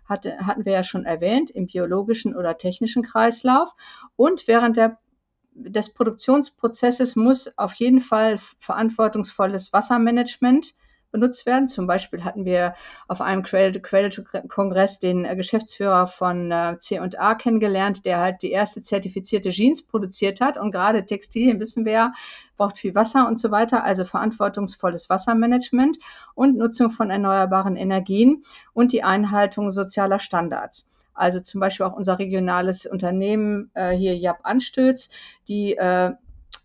Hatte, 0.07 0.37
hatten 0.39 0.65
wir 0.65 0.73
ja 0.73 0.83
schon 0.83 1.05
erwähnt, 1.05 1.49
im 1.49 1.67
biologischen 1.67 2.35
oder 2.35 2.57
technischen 2.57 3.01
Kreislauf. 3.01 3.73
Und 4.15 4.47
während 4.47 4.77
der, 4.77 4.99
des 5.55 5.93
Produktionsprozesses 5.93 7.15
muss 7.15 7.57
auf 7.57 7.73
jeden 7.75 7.99
Fall 7.99 8.39
verantwortungsvolles 8.59 9.73
Wassermanagement 9.73 10.73
benutzt 11.13 11.45
werden. 11.45 11.69
Zum 11.69 11.87
Beispiel 11.87 12.25
hatten 12.25 12.43
wir 12.43 12.73
auf 13.07 13.21
einem 13.21 13.43
Cradle-to-Kongress 13.43 14.99
den 14.99 15.23
äh, 15.23 15.35
Geschäftsführer 15.37 16.07
von 16.07 16.51
äh, 16.51 16.77
C&A 16.79 17.35
kennengelernt, 17.35 18.03
der 18.05 18.19
halt 18.19 18.41
die 18.41 18.51
erste 18.51 18.81
zertifizierte 18.81 19.51
Jeans 19.51 19.83
produziert 19.83 20.41
hat. 20.41 20.57
Und 20.57 20.71
gerade 20.71 21.05
Textilien, 21.05 21.59
wissen 21.59 21.85
wir 21.85 21.93
ja, 21.93 22.13
braucht 22.57 22.79
viel 22.79 22.95
Wasser 22.95 23.27
und 23.27 23.39
so 23.39 23.51
weiter. 23.51 23.83
Also 23.83 24.03
verantwortungsvolles 24.03 25.09
Wassermanagement 25.09 25.99
und 26.33 26.57
Nutzung 26.57 26.89
von 26.89 27.11
erneuerbaren 27.11 27.75
Energien 27.75 28.43
und 28.73 28.91
die 28.91 29.03
Einhaltung 29.03 29.71
sozialer 29.71 30.19
Standards. 30.19 30.89
Also 31.13 31.39
zum 31.39 31.59
Beispiel 31.59 31.85
auch 31.85 31.95
unser 31.95 32.19
regionales 32.19 32.85
Unternehmen 32.85 33.71
äh, 33.73 33.91
hier 33.91 34.17
Jap 34.17 34.39
Anstöß, 34.43 35.09
die 35.47 35.77
äh, 35.77 36.11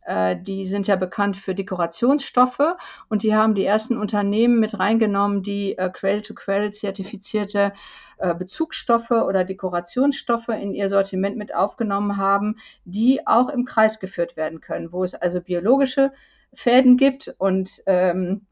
äh, 0.08 0.36
die 0.40 0.66
sind 0.66 0.86
ja 0.86 0.96
bekannt 0.96 1.36
für 1.36 1.54
Dekorationsstoffe 1.54 2.76
und 3.10 3.22
die 3.22 3.34
haben 3.34 3.54
die 3.54 3.64
ersten 3.64 3.96
Unternehmen 3.96 4.58
mit 4.58 4.78
reingenommen, 4.78 5.42
die 5.42 5.76
äh, 5.76 5.90
Quell-to-Quell 5.90 6.72
zertifizierte 6.72 7.72
äh, 8.16 8.34
Bezugsstoffe 8.34 9.10
oder 9.10 9.44
Dekorationsstoffe 9.44 10.48
in 10.48 10.72
ihr 10.72 10.88
Sortiment 10.88 11.36
mit 11.36 11.54
aufgenommen 11.54 12.16
haben, 12.16 12.56
die 12.86 13.26
auch 13.26 13.50
im 13.50 13.66
Kreis 13.66 14.00
geführt 14.00 14.36
werden 14.36 14.62
können, 14.62 14.92
wo 14.92 15.04
es 15.04 15.14
also 15.14 15.42
biologische 15.42 16.12
Fäden 16.54 16.96
gibt 16.96 17.34
und 17.38 17.70
ähm, 17.86 18.46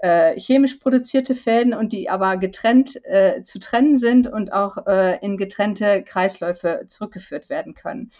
äh, 0.00 0.38
chemisch 0.38 0.76
produzierte 0.76 1.34
Fäden 1.34 1.74
und 1.74 1.92
die 1.92 2.08
aber 2.08 2.36
getrennt 2.36 3.04
äh, 3.04 3.42
zu 3.42 3.58
trennen 3.58 3.98
sind 3.98 4.26
und 4.26 4.52
auch 4.52 4.86
äh, 4.86 5.18
in 5.24 5.36
getrennte 5.36 6.02
Kreisläufe 6.04 6.84
zurückgeführt 6.88 7.48
werden 7.48 7.74
können. 7.74 8.12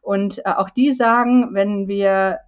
Und 0.00 0.38
äh, 0.38 0.50
auch 0.50 0.70
die 0.70 0.92
sagen, 0.92 1.50
wenn 1.52 1.88
wir 1.88 2.40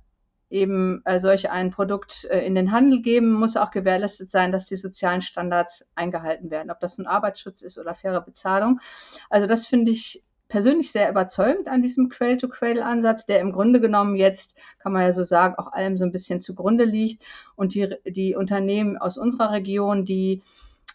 eben 0.51 1.03
äh, 1.05 1.21
solch 1.21 1.51
ein 1.51 1.71
Produkt 1.71 2.25
äh, 2.25 2.41
in 2.41 2.55
den 2.55 2.73
Handel 2.73 3.03
geben, 3.03 3.33
muss 3.33 3.57
auch 3.57 3.71
gewährleistet 3.71 4.31
sein, 4.31 4.53
dass 4.53 4.67
die 4.67 4.77
sozialen 4.77 5.21
Standards 5.21 5.87
eingehalten 5.95 6.51
werden, 6.51 6.71
ob 6.71 6.81
das 6.81 6.99
ein 6.99 7.07
Arbeitsschutz 7.07 7.63
ist 7.63 7.79
oder 7.79 7.95
faire 7.95 8.23
Bezahlung. 8.23 8.81
Also 9.29 9.47
das 9.47 9.67
finde 9.67 9.93
ich 9.93 10.25
persönlich 10.49 10.93
sehr 10.93 11.11
überzeugend 11.11 11.69
an 11.69 11.83
diesem 11.83 12.09
Cradle-to-Cradle-Ansatz, 12.09 13.27
der 13.27 13.41
im 13.41 13.53
Grunde 13.53 13.81
genommen 13.81 14.17
jetzt, 14.17 14.57
kann 14.79 14.93
man 14.93 15.03
ja 15.03 15.13
so 15.13 15.25
sagen, 15.25 15.55
auch 15.57 15.73
allem 15.73 15.97
so 15.97 16.05
ein 16.05 16.13
bisschen 16.13 16.41
zugrunde 16.41 16.85
liegt. 16.85 17.23
Und 17.55 17.75
die, 17.75 17.95
die 18.07 18.35
Unternehmen 18.35 18.97
aus 18.97 19.19
unserer 19.19 19.53
Region, 19.53 20.05
die 20.05 20.43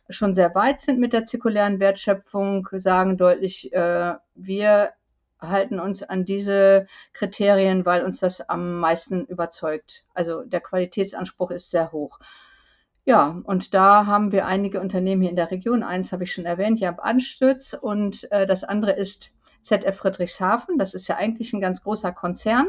schon 0.10 0.34
sehr 0.34 0.54
weit 0.56 0.82
sind 0.82 1.00
mit 1.00 1.14
der 1.14 1.26
zirkulären 1.26 1.80
Wertschöpfung, 1.80 2.68
sagen 2.74 3.18
deutlich, 3.18 3.72
äh, 3.74 4.16
wir 4.36 4.94
halten 5.40 5.80
uns 5.80 6.04
an 6.04 6.26
diese 6.26 6.88
Kriterien, 7.14 7.86
weil 7.86 8.04
uns 8.04 8.20
das 8.20 8.42
am 8.50 8.80
meisten 8.80 9.26
überzeugt. 9.26 10.04
Also 10.14 10.44
der 10.44 10.62
Qualitätsanspruch 10.62 11.52
ist 11.52 11.70
sehr 11.70 11.92
hoch. 11.92 12.20
Ja, 13.06 13.42
und 13.44 13.74
da 13.74 14.06
haben 14.06 14.32
wir 14.32 14.46
einige 14.46 14.80
Unternehmen 14.80 15.22
hier 15.22 15.30
in 15.30 15.36
der 15.36 15.52
Region. 15.52 15.84
Eins 15.84 16.14
habe 16.14 16.24
ich 16.24 16.34
schon 16.34 16.46
erwähnt, 16.46 16.80
Jab 16.80 17.04
Anstütz 17.04 17.74
und 17.74 18.32
äh, 18.32 18.46
das 18.46 18.64
andere 18.64 18.94
ist 18.94 19.34
ZF 19.64 19.96
Friedrichshafen. 19.96 20.78
Das 20.78 20.94
ist 20.94 21.08
ja 21.08 21.18
eigentlich 21.18 21.54
ein 21.54 21.62
ganz 21.62 21.84
großer 21.84 22.12
Konzern. 22.12 22.68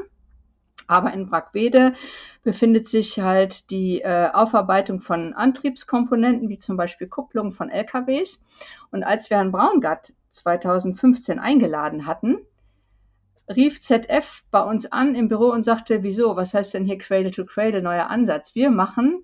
Aber 0.87 1.13
in 1.13 1.27
Brackwede 1.27 1.95
befindet 2.43 2.89
sich 2.89 3.19
halt 3.19 3.71
die 3.71 4.03
äh, 4.03 4.31
Aufarbeitung 4.33 5.01
von 5.01 5.33
Antriebskomponenten, 5.33 6.49
wie 6.49 6.59
zum 6.59 6.77
Beispiel 6.77 7.07
Kupplung 7.07 7.53
von 7.53 7.71
LKWs. 7.71 8.45
Und 8.91 9.03
als 9.03 9.31
wir 9.31 9.39
Herrn 9.39 9.53
Braungart 9.53 10.13
2015 10.33 11.39
eingeladen 11.39 12.07
hatten, 12.07 12.39
rief 13.49 13.81
ZF 13.81 14.43
bei 14.51 14.63
uns 14.63 14.91
an 14.91 15.15
im 15.15 15.29
Büro 15.29 15.51
und 15.51 15.65
sagte, 15.65 16.03
wieso, 16.03 16.37
was 16.37 16.55
heißt 16.55 16.75
denn 16.75 16.85
hier 16.85 16.99
Cradle 16.99 17.31
to 17.31 17.45
Cradle, 17.45 17.83
neuer 17.83 18.09
Ansatz? 18.11 18.55
Wir 18.55 18.71
machen 18.71 19.23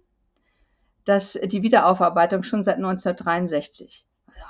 das, 1.04 1.32
die 1.32 1.62
Wiederaufarbeitung 1.62 2.42
schon 2.42 2.62
seit 2.62 2.76
1963. 2.76 4.06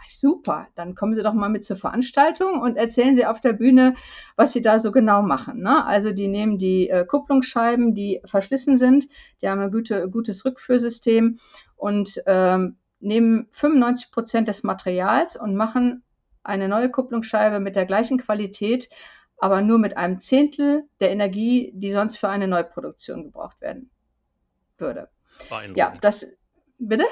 Super, 0.08 0.68
dann 0.74 0.94
kommen 0.94 1.14
Sie 1.14 1.22
doch 1.22 1.32
mal 1.32 1.48
mit 1.48 1.64
zur 1.64 1.76
Veranstaltung 1.76 2.60
und 2.60 2.76
erzählen 2.76 3.14
Sie 3.14 3.26
auf 3.26 3.40
der 3.40 3.52
Bühne, 3.52 3.94
was 4.36 4.52
Sie 4.52 4.62
da 4.62 4.78
so 4.78 4.92
genau 4.92 5.22
machen. 5.22 5.60
Ne? 5.60 5.84
Also 5.84 6.12
die 6.12 6.28
nehmen 6.28 6.58
die 6.58 6.88
äh, 6.88 7.04
Kupplungsscheiben, 7.04 7.94
die 7.94 8.20
verschlissen 8.24 8.76
sind, 8.76 9.08
die 9.40 9.48
haben 9.48 9.60
ein 9.60 9.70
gute, 9.70 10.10
gutes 10.10 10.44
Rückführsystem 10.44 11.38
und 11.76 12.22
ähm, 12.26 12.76
nehmen 13.00 13.48
95 13.52 14.10
Prozent 14.12 14.48
des 14.48 14.62
Materials 14.62 15.36
und 15.36 15.56
machen 15.56 16.02
eine 16.42 16.68
neue 16.68 16.90
Kupplungsscheibe 16.90 17.60
mit 17.60 17.76
der 17.76 17.86
gleichen 17.86 18.18
Qualität 18.18 18.88
aber 19.40 19.62
nur 19.62 19.78
mit 19.78 19.96
einem 19.96 20.20
Zehntel 20.20 20.84
der 21.00 21.10
Energie, 21.10 21.72
die 21.74 21.92
sonst 21.92 22.18
für 22.18 22.28
eine 22.28 22.46
Neuproduktion 22.46 23.24
gebraucht 23.24 23.60
werden 23.60 23.90
würde. 24.76 25.08
Ja, 25.76 25.94
das, 26.00 26.26
bitte? 26.78 27.06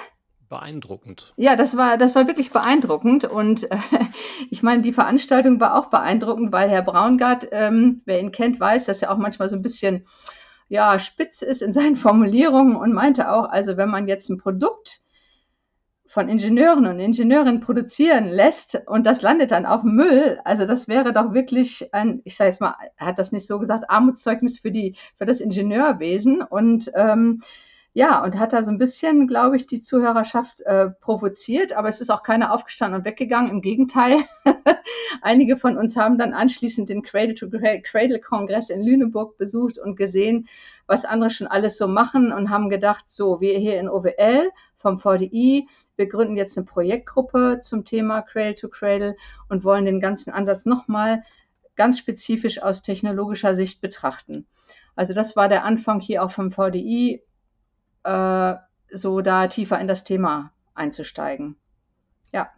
Beeindruckend. 0.48 1.34
Ja, 1.36 1.56
das 1.56 1.76
war, 1.76 1.98
das 1.98 2.14
war 2.14 2.26
wirklich 2.26 2.50
beeindruckend. 2.50 3.24
Und 3.24 3.70
äh, 3.70 3.78
ich 4.50 4.62
meine, 4.62 4.82
die 4.82 4.92
Veranstaltung 4.92 5.60
war 5.60 5.76
auch 5.76 5.86
beeindruckend, 5.86 6.52
weil 6.52 6.70
Herr 6.70 6.82
Braungart, 6.82 7.48
ähm, 7.52 8.02
wer 8.04 8.20
ihn 8.20 8.32
kennt, 8.32 8.58
weiß, 8.58 8.86
dass 8.86 9.02
er 9.02 9.10
auch 9.10 9.18
manchmal 9.18 9.48
so 9.48 9.56
ein 9.56 9.62
bisschen 9.62 10.06
ja, 10.68 10.98
spitz 10.98 11.42
ist 11.42 11.62
in 11.62 11.72
seinen 11.74 11.96
Formulierungen 11.96 12.76
und 12.76 12.92
meinte 12.92 13.30
auch, 13.30 13.48
also 13.48 13.76
wenn 13.76 13.90
man 13.90 14.08
jetzt 14.08 14.28
ein 14.30 14.38
Produkt 14.38 15.00
von 16.06 16.30
Ingenieuren 16.30 16.86
und 16.86 16.98
Ingenieurinnen 17.00 17.60
produzieren 17.60 18.28
lässt 18.28 18.80
und 18.86 19.04
das 19.04 19.20
landet 19.20 19.50
dann 19.50 19.66
auf 19.66 19.82
Müll, 19.82 20.40
also 20.42 20.64
das 20.64 20.88
wäre 20.88 21.12
doch 21.12 21.34
wirklich 21.34 21.92
ein, 21.92 22.22
ich 22.24 22.36
sage 22.36 22.48
jetzt 22.48 22.62
mal, 22.62 22.74
er 22.96 23.06
hat 23.06 23.18
das 23.18 23.30
nicht 23.30 23.46
so 23.46 23.58
gesagt, 23.58 23.90
Armutszeugnis 23.90 24.58
für 24.58 24.70
die 24.70 24.96
für 25.16 25.26
das 25.26 25.42
Ingenieurwesen 25.42 26.40
und 26.40 26.90
ähm, 26.94 27.42
ja, 27.98 28.22
und 28.22 28.38
hat 28.38 28.52
da 28.52 28.62
so 28.62 28.70
ein 28.70 28.78
bisschen, 28.78 29.26
glaube 29.26 29.56
ich, 29.56 29.66
die 29.66 29.82
Zuhörerschaft 29.82 30.60
äh, 30.60 30.88
provoziert, 30.88 31.72
aber 31.72 31.88
es 31.88 32.00
ist 32.00 32.10
auch 32.10 32.22
keiner 32.22 32.54
aufgestanden 32.54 33.00
und 33.00 33.04
weggegangen. 33.04 33.50
Im 33.50 33.60
Gegenteil, 33.60 34.18
einige 35.20 35.56
von 35.56 35.76
uns 35.76 35.96
haben 35.96 36.16
dann 36.16 36.32
anschließend 36.32 36.88
den 36.88 37.02
Cradle-to-Cradle-Kongress 37.02 38.70
in 38.70 38.82
Lüneburg 38.82 39.36
besucht 39.36 39.80
und 39.80 39.96
gesehen, 39.96 40.46
was 40.86 41.04
andere 41.04 41.30
schon 41.30 41.48
alles 41.48 41.76
so 41.76 41.88
machen 41.88 42.30
und 42.30 42.50
haben 42.50 42.70
gedacht, 42.70 43.06
so, 43.08 43.40
wir 43.40 43.58
hier 43.58 43.80
in 43.80 43.88
OWL 43.88 44.52
vom 44.76 45.00
VDI, 45.00 45.66
wir 45.96 46.06
gründen 46.06 46.36
jetzt 46.36 46.56
eine 46.56 46.66
Projektgruppe 46.66 47.58
zum 47.62 47.84
Thema 47.84 48.22
Cradle 48.22 48.54
to 48.54 48.68
Cradle 48.68 49.16
und 49.48 49.64
wollen 49.64 49.86
den 49.86 49.98
ganzen 49.98 50.32
Ansatz 50.32 50.66
nochmal 50.66 51.24
ganz 51.74 51.98
spezifisch 51.98 52.62
aus 52.62 52.82
technologischer 52.82 53.56
Sicht 53.56 53.80
betrachten. 53.80 54.46
Also 54.94 55.14
das 55.14 55.34
war 55.34 55.48
der 55.48 55.64
Anfang 55.64 55.98
hier 55.98 56.22
auch 56.24 56.30
vom 56.30 56.52
VDI, 56.52 57.22
äh, 58.08 58.96
so 58.96 59.20
da 59.20 59.46
tiefer 59.48 59.78
in 59.80 59.88
das 59.88 60.04
Thema 60.04 60.52
einzusteigen. 60.74 61.56
Ja 62.32 62.50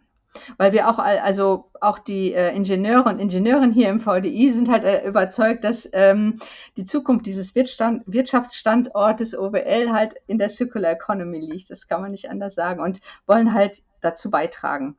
weil 0.57 0.71
wir 0.71 0.89
auch, 0.89 0.97
also 0.97 1.71
auch 1.81 1.99
die 1.99 2.33
äh, 2.33 2.55
Ingenieure 2.55 3.09
und 3.09 3.19
Ingenieurinnen 3.19 3.73
hier 3.73 3.89
im 3.89 3.99
VDI 3.99 4.51
sind 4.51 4.69
halt 4.69 4.83
äh, 4.83 5.05
überzeugt, 5.05 5.63
dass 5.63 5.89
ähm, 5.93 6.39
die 6.77 6.85
Zukunft 6.85 7.25
dieses 7.25 7.53
Wirtstand, 7.55 8.03
Wirtschaftsstandortes 8.05 9.37
OWL 9.37 9.91
halt 9.91 10.15
in 10.27 10.37
der 10.37 10.49
Circular 10.49 10.91
Economy 10.91 11.39
liegt. 11.39 11.69
Das 11.69 11.87
kann 11.87 12.01
man 12.01 12.11
nicht 12.11 12.29
anders 12.29 12.55
sagen 12.55 12.81
und 12.81 13.01
wollen 13.25 13.53
halt 13.53 13.83
dazu 13.99 14.29
beitragen. 14.29 14.95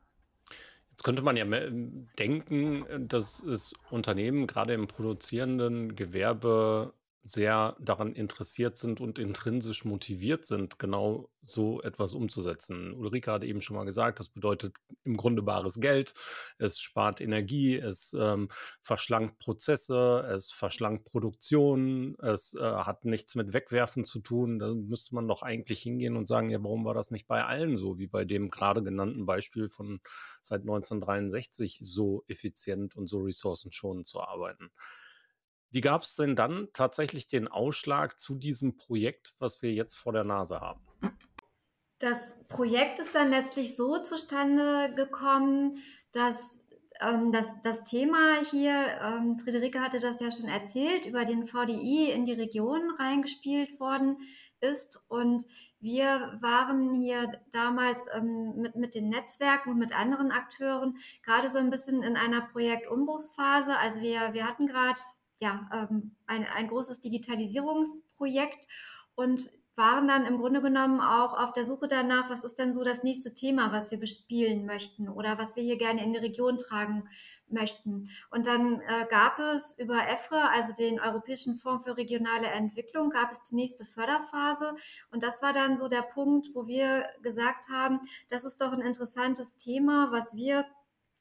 Jetzt 0.91 1.03
könnte 1.03 1.23
man 1.23 1.35
ja 1.35 1.45
denken, 2.19 2.85
dass 3.07 3.41
es 3.41 3.73
Unternehmen 3.89 4.45
gerade 4.45 4.73
im 4.73 4.87
produzierenden 4.87 5.95
Gewerbe 5.95 6.93
sehr 7.23 7.77
daran 7.79 8.13
interessiert 8.13 8.75
sind 8.75 8.99
und 8.99 9.17
intrinsisch 9.17 9.85
motiviert 9.85 10.45
sind, 10.45 10.77
genau 10.77 11.29
so 11.41 11.81
etwas 11.81 12.13
umzusetzen. 12.13 12.93
Ulrike 12.93 13.31
hat 13.31 13.43
eben 13.45 13.61
schon 13.61 13.77
mal 13.77 13.85
gesagt, 13.85 14.19
das 14.19 14.27
bedeutet 14.27 14.75
im 15.05 15.15
Grunde 15.15 15.41
bares 15.41 15.79
Geld. 15.79 16.13
Es 16.57 16.79
spart 16.79 17.21
Energie, 17.21 17.75
es 17.75 18.13
ähm, 18.19 18.49
verschlankt 18.81 19.39
Prozesse, 19.39 20.27
es 20.29 20.51
verschlankt 20.51 21.05
Produktion, 21.05 22.15
es 22.19 22.55
äh, 22.55 22.61
hat 22.61 23.05
nichts 23.05 23.35
mit 23.35 23.53
Wegwerfen 23.53 24.03
zu 24.03 24.19
tun. 24.19 24.59
Da 24.59 24.73
müsste 24.73 25.15
man 25.15 25.27
doch 25.27 25.43
eigentlich 25.43 25.81
hingehen 25.81 26.17
und 26.17 26.27
sagen, 26.27 26.49
ja, 26.49 26.61
warum 26.61 26.83
war 26.83 26.93
das 26.93 27.09
nicht 27.09 27.27
bei 27.27 27.45
allen 27.45 27.77
so, 27.77 27.97
wie 27.97 28.07
bei 28.07 28.25
dem 28.25 28.49
gerade 28.49 28.83
genannten 28.83 29.25
Beispiel 29.25 29.69
von 29.69 30.01
seit 30.41 30.61
1963 30.61 31.79
so 31.81 32.23
effizient 32.27 32.95
und 32.97 33.07
so 33.07 33.21
ressourcenschonend 33.21 34.07
zu 34.07 34.21
arbeiten. 34.21 34.71
Wie 35.73 35.81
gab 35.81 36.03
es 36.03 36.13
denn 36.13 36.35
dann 36.35 36.67
tatsächlich 36.71 37.25
den 37.25 37.47
Ausschlag 37.47 38.19
zu 38.19 38.35
diesem 38.35 38.77
Projekt, 38.77 39.33
was 39.39 39.63
wir 39.63 39.73
jetzt 39.73 39.95
vor 39.95 40.13
der 40.13 40.23
Nase 40.23 40.61
haben? 40.61 40.85
Das 41.97 42.35
Projekt 42.47 42.99
ist 42.99 43.15
dann 43.15 43.31
letztlich 43.31 43.75
so 43.75 43.97
zustande 43.97 44.93
gekommen, 44.95 45.79
dass 46.11 46.59
ähm, 47.01 47.31
das, 47.31 47.47
das 47.63 47.83
Thema 47.85 48.43
hier, 48.51 48.99
ähm, 49.01 49.39
Friederike 49.39 49.81
hatte 49.81 49.99
das 49.99 50.19
ja 50.19 50.29
schon 50.29 50.47
erzählt, 50.47 51.07
über 51.07 51.25
den 51.25 51.47
VDI 51.47 52.11
in 52.11 52.25
die 52.25 52.33
Region 52.33 52.91
reingespielt 52.99 53.79
worden 53.79 54.17
ist. 54.59 55.01
Und 55.07 55.43
wir 55.79 56.37
waren 56.39 56.93
hier 56.93 57.31
damals 57.51 58.05
ähm, 58.13 58.57
mit, 58.57 58.75
mit 58.75 58.93
den 58.93 59.09
Netzwerken 59.09 59.71
und 59.71 59.79
mit 59.79 59.97
anderen 59.97 60.31
Akteuren 60.31 60.97
gerade 61.23 61.49
so 61.49 61.57
ein 61.57 61.71
bisschen 61.71 62.03
in 62.03 62.15
einer 62.15 62.41
Projektumbruchsphase. 62.41 63.75
Also 63.79 64.01
wir, 64.01 64.33
wir 64.33 64.47
hatten 64.47 64.67
gerade 64.67 65.01
ja, 65.43 65.69
ähm, 65.73 66.15
ein, 66.25 66.47
ein 66.55 66.69
großes 66.69 67.01
Digitalisierungsprojekt 67.01 68.65
und 69.15 69.51
waren 69.75 70.07
dann 70.07 70.25
im 70.25 70.37
Grunde 70.37 70.61
genommen 70.61 71.01
auch 71.01 71.33
auf 71.33 71.51
der 71.51 71.65
Suche 71.65 71.87
danach, 71.87 72.29
was 72.29 72.43
ist 72.43 72.59
denn 72.59 72.73
so 72.73 72.83
das 72.83 73.03
nächste 73.03 73.33
Thema, 73.33 73.71
was 73.71 73.91
wir 73.91 73.99
bespielen 73.99 74.65
möchten 74.65 75.09
oder 75.09 75.37
was 75.37 75.55
wir 75.55 75.63
hier 75.63 75.77
gerne 75.77 76.03
in 76.03 76.13
die 76.13 76.19
Region 76.19 76.57
tragen 76.57 77.09
möchten. 77.49 78.07
Und 78.29 78.47
dann 78.47 78.81
äh, 78.81 79.05
gab 79.09 79.39
es 79.39 79.77
über 79.79 80.07
EFRE, 80.07 80.49
also 80.51 80.73
den 80.73 80.99
Europäischen 80.99 81.55
Fonds 81.55 81.83
für 81.83 81.97
regionale 81.97 82.47
Entwicklung, 82.47 83.09
gab 83.09 83.31
es 83.31 83.41
die 83.43 83.55
nächste 83.55 83.83
Förderphase. 83.83 84.75
Und 85.11 85.23
das 85.23 85.41
war 85.41 85.51
dann 85.51 85.75
so 85.75 85.89
der 85.89 86.03
Punkt, 86.03 86.49
wo 86.53 86.67
wir 86.67 87.05
gesagt 87.21 87.67
haben, 87.69 87.99
das 88.29 88.45
ist 88.45 88.61
doch 88.61 88.71
ein 88.71 88.81
interessantes 88.81 89.57
Thema, 89.57 90.11
was 90.11 90.35
wir 90.35 90.65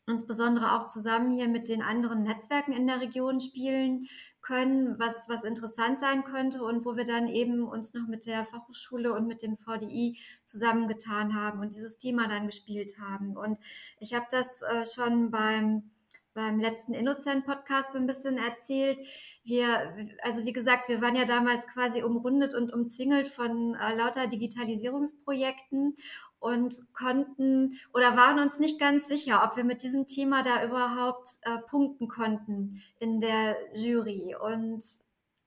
insbesondere 0.07 0.73
auch 0.73 0.87
zusammen 0.87 1.37
hier 1.37 1.49
mit 1.49 1.69
den 1.69 1.83
anderen 1.83 2.23
Netzwerken 2.23 2.73
in 2.73 2.87
der 2.87 3.01
Region 3.01 3.41
spielen 3.41 4.09
können, 4.41 4.99
was, 4.99 5.29
was 5.29 5.45
interessant 5.45 6.01
sein 6.01 6.25
könnte 6.25 6.65
und 6.65 6.85
wo 6.85 6.97
wir 6.97 7.05
dann 7.05 7.29
eben 7.29 7.63
uns 7.63 7.95
noch 7.95 8.09
mit 8.09 8.27
der 8.27 8.45
Fachhochschule 8.45 9.13
und 9.13 9.29
mit 9.29 9.43
dem 9.43 9.57
VDI 9.57 10.19
zusammengetan 10.45 11.35
haben 11.35 11.61
und 11.61 11.73
dieses 11.73 11.97
Thema 11.97 12.29
dann 12.29 12.47
gespielt 12.47 12.99
haben. 13.01 13.37
Und 13.37 13.59
ich 14.01 14.15
habe 14.15 14.27
das 14.31 14.63
äh, 14.63 14.85
schon 14.87 15.31
beim 15.31 15.91
beim 16.35 16.59
letzten 16.59 16.95
Innocent-Podcast 16.95 17.93
so 17.93 17.99
ein 17.99 18.07
bisschen 18.07 18.39
erzählt. 18.39 18.99
Wir, 19.45 19.95
also 20.23 20.45
wie 20.45 20.53
gesagt, 20.53 20.89
wir 20.89 21.03
waren 21.03 21.15
ja 21.15 21.25
damals 21.25 21.67
quasi 21.67 22.03
umrundet 22.03 22.55
und 22.55 22.73
umzingelt 22.73 23.29
von 23.29 23.75
äh, 23.75 23.95
lauter 23.95 24.29
Digitalisierungsprojekten 24.29 25.95
und 26.43 26.83
konnten 26.93 27.79
oder 27.95 28.17
waren 28.17 28.41
uns 28.41 28.59
nicht 28.59 28.81
ganz 28.81 29.07
sicher, 29.07 29.43
ob 29.45 29.57
wir 29.57 29.65
mit 29.65 29.83
diesem 29.83 30.07
Thema 30.07 30.43
da 30.43 30.65
überhaupt 30.65 31.39
äh, 31.43 31.59
punkten 31.59 32.09
konnten 32.09 32.83
in 32.99 33.21
der 33.21 33.57
Jury 33.75 34.35
und 34.35 34.83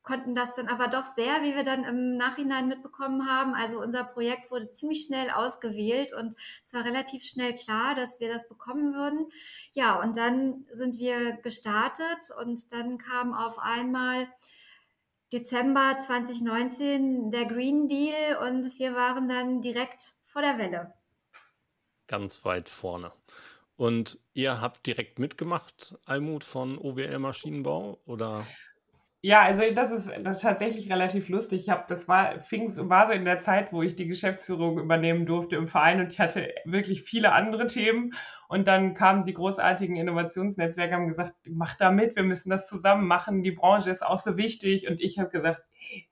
konnten 0.03 0.35
das 0.35 0.53
dann 0.53 0.69
aber 0.69 0.87
doch 0.87 1.03
sehr, 1.03 1.41
wie 1.41 1.55
wir 1.55 1.63
dann 1.63 1.83
im 1.83 2.15
Nachhinein 2.15 2.67
mitbekommen 2.67 3.27
haben. 3.27 3.55
Also 3.55 3.81
unser 3.81 4.03
Projekt 4.03 4.51
wurde 4.51 4.69
ziemlich 4.69 5.03
schnell 5.03 5.31
ausgewählt 5.31 6.13
und 6.13 6.35
es 6.63 6.73
war 6.73 6.85
relativ 6.85 7.23
schnell 7.25 7.55
klar, 7.55 7.95
dass 7.95 8.19
wir 8.19 8.31
das 8.31 8.47
bekommen 8.47 8.93
würden. 8.93 9.27
Ja, 9.73 9.99
und 10.01 10.15
dann 10.15 10.65
sind 10.71 10.97
wir 10.97 11.33
gestartet 11.37 12.29
und 12.39 12.71
dann 12.71 12.99
kam 12.99 13.33
auf 13.33 13.57
einmal 13.59 14.27
Dezember 15.33 15.97
2019 15.97 17.31
der 17.31 17.45
Green 17.45 17.87
Deal 17.87 18.37
und 18.47 18.77
wir 18.79 18.93
waren 18.93 19.27
dann 19.27 19.61
direkt 19.61 20.13
vor 20.35 20.41
der 20.41 20.57
Welle. 20.57 20.93
Ganz 22.07 22.43
weit 22.43 22.67
vorne. 22.67 23.13
Und 23.77 24.19
ihr 24.33 24.59
habt 24.59 24.85
direkt 24.85 25.17
mitgemacht, 25.17 25.97
Almut 26.05 26.43
von 26.43 26.77
OWL 26.77 27.19
Maschinenbau, 27.19 27.99
oder? 28.05 28.45
Ja, 29.21 29.43
also 29.43 29.63
das 29.73 29.91
ist, 29.91 30.09
das 30.23 30.37
ist 30.37 30.41
tatsächlich 30.43 30.91
relativ 30.91 31.29
lustig. 31.29 31.61
Ich 31.61 31.69
habe, 31.69 31.85
das 31.87 32.09
war, 32.09 32.41
fing, 32.41 32.69
war 32.89 33.07
so 33.07 33.13
in 33.13 33.23
der 33.23 33.39
Zeit, 33.39 33.71
wo 33.71 33.81
ich 33.81 33.95
die 33.95 34.07
Geschäftsführung 34.07 34.77
übernehmen 34.77 35.25
durfte 35.25 35.55
im 35.55 35.69
Verein 35.69 36.01
und 36.01 36.11
ich 36.11 36.19
hatte 36.19 36.53
wirklich 36.65 37.03
viele 37.03 37.31
andere 37.31 37.67
Themen. 37.67 38.13
Und 38.49 38.67
dann 38.67 38.93
kamen 38.93 39.23
die 39.23 39.33
großartigen 39.33 39.95
Innovationsnetzwerke, 39.95 40.95
haben 40.95 41.07
gesagt, 41.07 41.33
mach 41.45 41.75
da 41.77 41.91
mit, 41.91 42.17
wir 42.17 42.23
müssen 42.23 42.49
das 42.49 42.67
zusammen 42.67 43.07
machen, 43.07 43.41
die 43.41 43.51
Branche 43.51 43.89
ist 43.89 44.05
auch 44.05 44.19
so 44.19 44.35
wichtig. 44.35 44.89
Und 44.89 44.99
ich 44.99 45.17
habe 45.17 45.29
gesagt, 45.29 45.69
hey, 45.71 46.09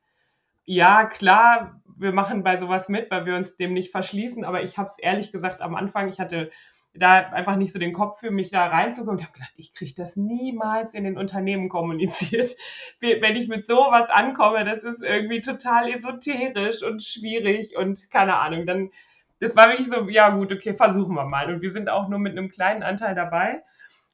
ja, 0.65 1.05
klar, 1.05 1.81
wir 1.97 2.11
machen 2.11 2.43
bei 2.43 2.57
sowas 2.57 2.89
mit, 2.89 3.11
weil 3.11 3.25
wir 3.25 3.35
uns 3.35 3.55
dem 3.55 3.73
nicht 3.73 3.91
verschließen. 3.91 4.43
Aber 4.43 4.63
ich 4.63 4.77
habe 4.77 4.89
es 4.89 4.99
ehrlich 4.99 5.31
gesagt 5.31 5.61
am 5.61 5.75
Anfang, 5.75 6.09
ich 6.09 6.19
hatte 6.19 6.51
da 6.95 7.17
einfach 7.29 7.55
nicht 7.55 7.73
so 7.73 7.79
den 7.79 7.93
Kopf 7.93 8.19
für 8.19 8.29
mich 8.29 8.51
da 8.51 8.67
reinzukommen. 8.67 9.19
Ich 9.19 9.25
habe 9.25 9.33
gedacht, 9.33 9.53
ich 9.57 9.73
kriege 9.73 9.93
das 9.97 10.15
niemals 10.15 10.93
in 10.93 11.03
den 11.03 11.17
Unternehmen 11.17 11.69
kommuniziert. 11.69 12.55
Wenn 13.01 13.35
ich 13.35 13.47
mit 13.47 13.65
sowas 13.65 14.09
ankomme, 14.09 14.63
das 14.63 14.83
ist 14.83 15.01
irgendwie 15.01 15.41
total 15.41 15.89
esoterisch 15.89 16.83
und 16.83 17.01
schwierig 17.01 17.75
und 17.75 18.11
keine 18.11 18.37
Ahnung. 18.37 18.65
Dann, 18.67 18.91
das 19.39 19.55
war 19.55 19.69
wirklich 19.69 19.89
so, 19.89 20.07
ja 20.09 20.29
gut, 20.29 20.51
okay, 20.53 20.75
versuchen 20.75 21.15
wir 21.15 21.25
mal. 21.25 21.51
Und 21.51 21.61
wir 21.61 21.71
sind 21.71 21.89
auch 21.89 22.09
nur 22.09 22.19
mit 22.19 22.37
einem 22.37 22.49
kleinen 22.49 22.83
Anteil 22.83 23.15
dabei. 23.15 23.63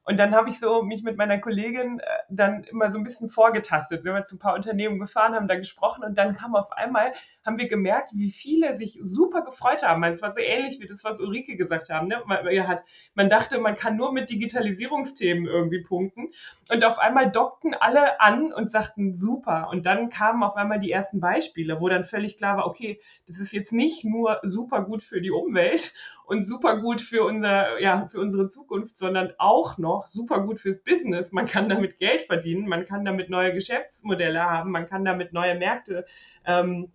Und 0.03 0.17
dann 0.17 0.33
habe 0.33 0.49
ich 0.49 0.59
so 0.59 0.81
mich 0.81 1.03
mit 1.03 1.17
meiner 1.17 1.37
Kollegin 1.37 1.99
äh, 1.99 2.03
dann 2.29 2.63
immer 2.63 2.89
so 2.89 2.97
ein 2.97 3.03
bisschen 3.03 3.27
vorgetastet. 3.27 4.03
Wir 4.03 4.23
zu 4.23 4.35
ein 4.35 4.39
paar 4.39 4.55
Unternehmen 4.55 4.99
gefahren, 4.99 5.35
haben 5.35 5.47
da 5.47 5.55
gesprochen 5.55 6.03
und 6.03 6.17
dann 6.17 6.35
kam 6.35 6.55
auf 6.55 6.71
einmal, 6.71 7.13
haben 7.45 7.57
wir 7.57 7.67
gemerkt, 7.67 8.11
wie 8.13 8.31
viele 8.31 8.75
sich 8.75 8.99
super 9.01 9.43
gefreut 9.43 9.83
haben. 9.83 10.03
Es 10.03 10.21
war 10.21 10.31
so 10.31 10.39
ähnlich 10.39 10.79
wie 10.79 10.87
das, 10.87 11.03
was 11.03 11.19
Ulrike 11.19 11.55
gesagt 11.57 11.89
haben. 11.89 12.07
Ne? 12.07 12.21
Man, 12.25 12.39
hat, 12.67 12.83
man 13.13 13.29
dachte, 13.29 13.59
man 13.59 13.75
kann 13.75 13.97
nur 13.97 14.11
mit 14.11 14.29
Digitalisierungsthemen 14.29 15.45
irgendwie 15.45 15.83
punkten. 15.83 16.31
Und 16.71 16.83
auf 16.85 16.97
einmal 16.97 17.31
dockten 17.31 17.73
alle 17.73 18.19
an 18.19 18.51
und 18.51 18.71
sagten, 18.71 19.15
super. 19.15 19.69
Und 19.71 19.85
dann 19.85 20.09
kamen 20.09 20.43
auf 20.43 20.55
einmal 20.55 20.79
die 20.79 20.91
ersten 20.91 21.19
Beispiele, 21.19 21.79
wo 21.81 21.89
dann 21.89 22.03
völlig 22.03 22.37
klar 22.37 22.57
war, 22.57 22.65
okay, 22.65 22.99
das 23.27 23.37
ist 23.37 23.51
jetzt 23.51 23.73
nicht 23.73 24.03
nur 24.03 24.39
super 24.43 24.81
gut 24.83 25.03
für 25.03 25.21
die 25.21 25.31
Umwelt 25.31 25.93
und 26.29 26.43
super 26.43 26.77
gut 26.77 27.01
für, 27.01 27.23
unser, 27.23 27.81
ja, 27.81 28.07
für 28.07 28.19
unsere 28.19 28.47
Zukunft, 28.47 28.97
sondern 28.97 29.33
auch 29.39 29.79
noch 29.79 30.05
super 30.07 30.41
gut 30.41 30.59
fürs 30.59 30.83
Business. 30.83 31.31
Man 31.31 31.47
kann 31.47 31.69
damit 31.69 31.97
Geld 31.97 32.21
verdienen, 32.21 32.67
man 32.67 32.85
kann 32.85 33.03
damit 33.03 33.31
neue 33.31 33.51
Geschäftsmodelle 33.51 34.43
haben, 34.43 34.69
man 34.69 34.85
kann 34.85 35.03
damit 35.03 35.33
neue 35.33 35.55
Märkte 35.55 36.05
ähm, 36.45 36.91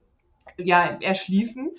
ja, 0.57 0.99
erschließen. 1.01 1.73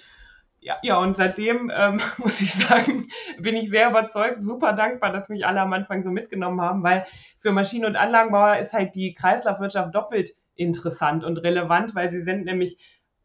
Ja, 0.60 0.78
ja, 0.84 0.98
und 0.98 1.16
seitdem 1.16 1.72
ähm, 1.74 2.02
muss 2.18 2.42
ich 2.42 2.54
sagen, 2.54 3.08
bin 3.40 3.56
ich 3.56 3.70
sehr 3.70 3.90
überzeugt, 3.90 4.44
super 4.44 4.74
dankbar, 4.74 5.14
dass 5.14 5.30
mich 5.30 5.48
alle 5.48 5.62
am 5.62 5.72
Anfang 5.72 6.04
so 6.04 6.10
mitgenommen 6.10 6.60
haben, 6.60 6.84
weil 6.84 7.06
für 7.40 7.54
Maschinen- 7.54 7.86
und 7.86 7.96
Anlagenbauer 7.96 8.58
ist 8.58 8.74
halt 8.74 8.96
die 8.96 9.14
Kreislaufwirtschaft 9.14 9.96
doppelt 9.96 10.36
interessant 10.56 11.24
und 11.24 11.38
relevant, 11.38 11.96
weil 11.96 12.10
sie 12.10 12.22
sind 12.22 12.44
nämlich 12.44 12.78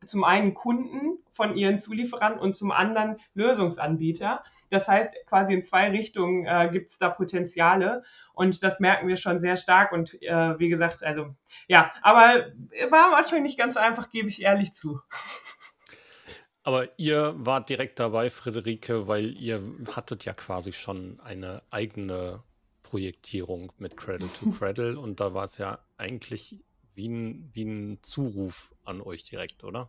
zum 0.04 0.24
einen 0.24 0.54
Kunden 0.54 1.18
von 1.32 1.56
ihren 1.56 1.78
Zulieferern 1.78 2.38
und 2.38 2.56
zum 2.56 2.70
anderen 2.70 3.16
Lösungsanbieter. 3.34 4.42
Das 4.70 4.88
heißt, 4.88 5.14
quasi 5.26 5.54
in 5.54 5.62
zwei 5.62 5.90
Richtungen 5.90 6.46
äh, 6.46 6.68
gibt 6.72 6.90
es 6.90 6.98
da 6.98 7.08
Potenziale 7.08 8.02
und 8.32 8.62
das 8.62 8.80
merken 8.80 9.08
wir 9.08 9.16
schon 9.16 9.40
sehr 9.40 9.56
stark 9.56 9.92
und 9.92 10.20
äh, 10.22 10.58
wie 10.58 10.68
gesagt, 10.68 11.02
also 11.02 11.34
ja, 11.68 11.90
aber 12.02 12.46
war 12.90 13.10
manchmal 13.10 13.40
nicht 13.40 13.58
ganz 13.58 13.76
einfach, 13.76 14.10
gebe 14.10 14.28
ich 14.28 14.42
ehrlich 14.42 14.74
zu. 14.74 15.00
Aber 16.62 16.88
ihr 16.98 17.34
wart 17.36 17.70
direkt 17.70 17.98
dabei, 18.00 18.28
Friederike, 18.28 19.08
weil 19.08 19.32
ihr 19.36 19.62
hattet 19.96 20.26
ja 20.26 20.34
quasi 20.34 20.72
schon 20.72 21.18
eine 21.20 21.62
eigene 21.70 22.42
Projektierung 22.82 23.72
mit 23.78 23.96
Cradle 23.96 24.28
to 24.32 24.50
Cradle 24.58 24.98
und 24.98 25.20
da 25.20 25.32
war 25.32 25.44
es 25.44 25.58
ja 25.58 25.78
eigentlich 25.96 26.60
wie 27.00 27.08
ein, 27.08 27.50
wie 27.54 27.64
ein 27.64 27.98
Zuruf 28.02 28.74
an 28.84 29.00
euch 29.00 29.24
direkt, 29.24 29.64
oder? 29.64 29.88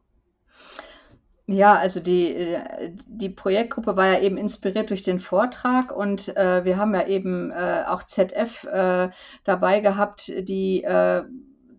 Ja, 1.47 1.73
also 1.73 1.99
die, 1.99 2.33
äh, 2.33 2.91
die 3.07 3.29
Projektgruppe 3.29 3.97
war 3.97 4.07
ja 4.07 4.19
eben 4.21 4.37
inspiriert 4.37 4.89
durch 4.89 5.03
den 5.03 5.19
Vortrag 5.19 5.91
und 5.91 6.29
äh, 6.37 6.63
wir 6.63 6.77
haben 6.77 6.93
ja 6.95 7.05
eben 7.05 7.51
äh, 7.51 7.83
auch 7.87 8.03
ZF 8.03 8.63
äh, 8.63 9.09
dabei 9.43 9.81
gehabt, 9.81 10.31
die 10.47 10.83
äh, 10.83 11.23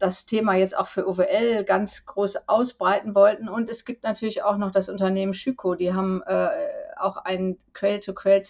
das 0.03 0.27
Thema 0.27 0.55
jetzt 0.57 0.77
auch 0.77 0.89
für 0.89 1.07
OWL 1.07 1.63
ganz 1.65 2.07
groß 2.07 2.49
ausbreiten 2.49 3.15
wollten. 3.15 3.49
Und 3.49 3.71
es 3.71 3.85
gibt 3.85 4.03
natürlich 4.03 4.43
auch 4.43 4.57
noch 4.57 4.73
das 4.73 4.89
Unternehmen 4.89 5.33
Schüko, 5.33 5.77
die 5.77 5.95
haben 5.95 6.23
äh, 6.27 6.49
auch 6.97 7.19
einen 7.19 7.57
Cradle-to-Cradle 7.73 8.43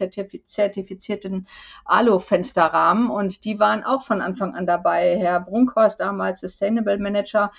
zertifizierten 0.47 1.47
Alu-Fensterrahmen 1.85 3.11
und 3.11 3.45
die 3.45 3.59
waren 3.59 3.85
auch 3.85 4.03
von 4.03 4.23
Anfang 4.23 4.55
an 4.55 4.67
dabei. 4.67 5.19
Herr 5.19 5.41
Brunkhorst, 5.41 6.01
damals 6.01 6.41
Sustainable 6.41 6.99
Manager, 6.99 7.53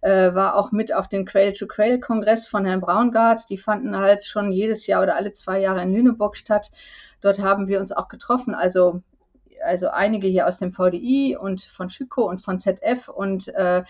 äh, 0.00 0.34
war 0.34 0.56
auch 0.56 0.72
mit 0.72 0.92
auf 0.92 1.08
den 1.08 1.24
Cradle-to-Cradle-Kongress 1.24 2.48
von 2.48 2.64
Herrn 2.64 2.80
Braungart. 2.80 3.48
Die 3.48 3.58
fanden 3.58 3.96
halt 3.96 4.24
schon 4.24 4.50
jedes 4.50 4.88
Jahr 4.88 5.04
oder 5.04 5.14
alle 5.14 5.32
zwei 5.32 5.60
Jahre 5.60 5.82
in 5.82 5.94
Lüneburg 5.94 6.36
statt. 6.36 6.72
Dort 7.20 7.38
haben 7.38 7.68
wir 7.68 7.78
uns 7.78 7.92
auch 7.92 8.08
getroffen. 8.08 8.56
Also 8.56 9.02
also 9.64 9.88
einige 9.88 10.28
hier 10.28 10.46
aus 10.46 10.58
dem 10.58 10.72
VDI 10.72 11.36
und 11.40 11.60
von 11.62 11.90
Schüko 11.90 12.28
und 12.28 12.40
von 12.40 12.58
ZF 12.58 13.08
und 13.08 13.48
äh, 13.48 13.84